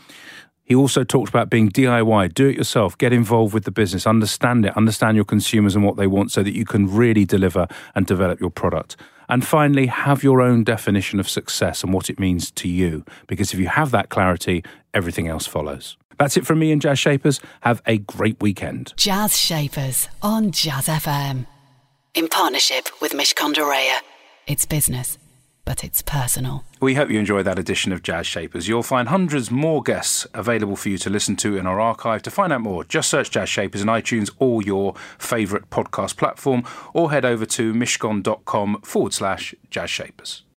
He 0.66 0.76
also 0.76 1.06
talked 1.06 1.30
about 1.30 1.50
being 1.50 1.70
DIY, 1.70 2.34
do 2.34 2.50
it 2.50 2.58
yourself, 2.58 2.98
get 2.98 3.14
involved 3.14 3.54
with 3.54 3.64
the 3.64 3.72
business, 3.72 4.06
understand 4.06 4.66
it, 4.66 4.76
understand 4.76 5.16
your 5.16 5.24
consumers 5.24 5.74
and 5.74 5.86
what 5.86 5.96
they 5.96 6.06
want 6.06 6.34
so 6.34 6.44
that 6.44 6.54
you 6.54 6.66
can 6.66 6.94
really 6.94 7.24
deliver 7.24 7.66
and 7.96 8.06
develop 8.06 8.42
your 8.42 8.52
product. 8.52 8.98
And 9.30 9.48
finally, 9.48 9.86
have 9.86 10.22
your 10.22 10.42
own 10.42 10.66
definition 10.66 11.18
of 11.18 11.30
success 11.30 11.82
and 11.82 11.94
what 11.94 12.10
it 12.10 12.20
means 12.20 12.52
to 12.52 12.68
you. 12.68 13.06
Because 13.26 13.54
if 13.54 13.60
you 13.60 13.70
have 13.70 13.92
that 13.92 14.10
clarity, 14.10 14.66
everything 14.94 15.30
else 15.30 15.48
follows. 15.48 15.96
That's 16.20 16.36
it 16.36 16.46
from 16.46 16.60
me 16.60 16.72
and 16.74 16.82
Jazz 16.82 17.00
Shapers. 17.00 17.40
Have 17.62 17.82
a 17.86 17.98
great 17.98 18.40
weekend. 18.42 18.94
Jazz 18.98 19.40
Shapers 19.40 20.10
on 20.22 20.52
Jazz 20.52 20.88
FM. 20.88 21.48
In 22.14 22.28
partnership 22.28 22.90
with 23.02 23.14
Mishcon 23.14 23.54
de 23.54 23.62
Reya. 23.62 24.00
It's 24.46 24.66
business, 24.66 25.18
but 25.64 25.84
it's 25.84 26.02
personal. 26.02 26.66
We 26.82 26.96
hope 26.96 27.10
you 27.10 27.20
enjoyed 27.20 27.46
that 27.46 27.58
edition 27.58 27.94
of 27.94 28.04
Jazz 28.04 28.28
Shapers. 28.28 28.68
You'll 28.68 28.84
find 28.84 29.08
hundreds 29.08 29.50
more 29.50 29.82
guests 29.82 30.28
available 30.34 30.76
for 30.76 30.90
you 30.90 30.98
to 30.98 31.10
listen 31.10 31.38
to 31.38 31.56
in 31.56 31.66
our 31.66 31.80
archive. 31.80 32.22
To 32.24 32.32
find 32.32 32.52
out 32.52 32.62
more, 32.62 32.84
just 32.84 33.10
search 33.10 33.32
Jazz 33.32 33.48
Shapers 33.48 33.82
in 33.82 33.88
iTunes 33.88 34.30
or 34.40 34.62
your 34.62 34.96
favourite 35.18 35.70
podcast 35.70 36.18
platform, 36.18 36.66
or 36.94 37.12
head 37.12 37.24
over 37.24 37.46
to 37.46 37.74
mishcon.com 37.74 38.82
forward 38.82 39.14
slash 39.14 39.56
Jazz 39.70 39.90
Shapers. 39.90 40.44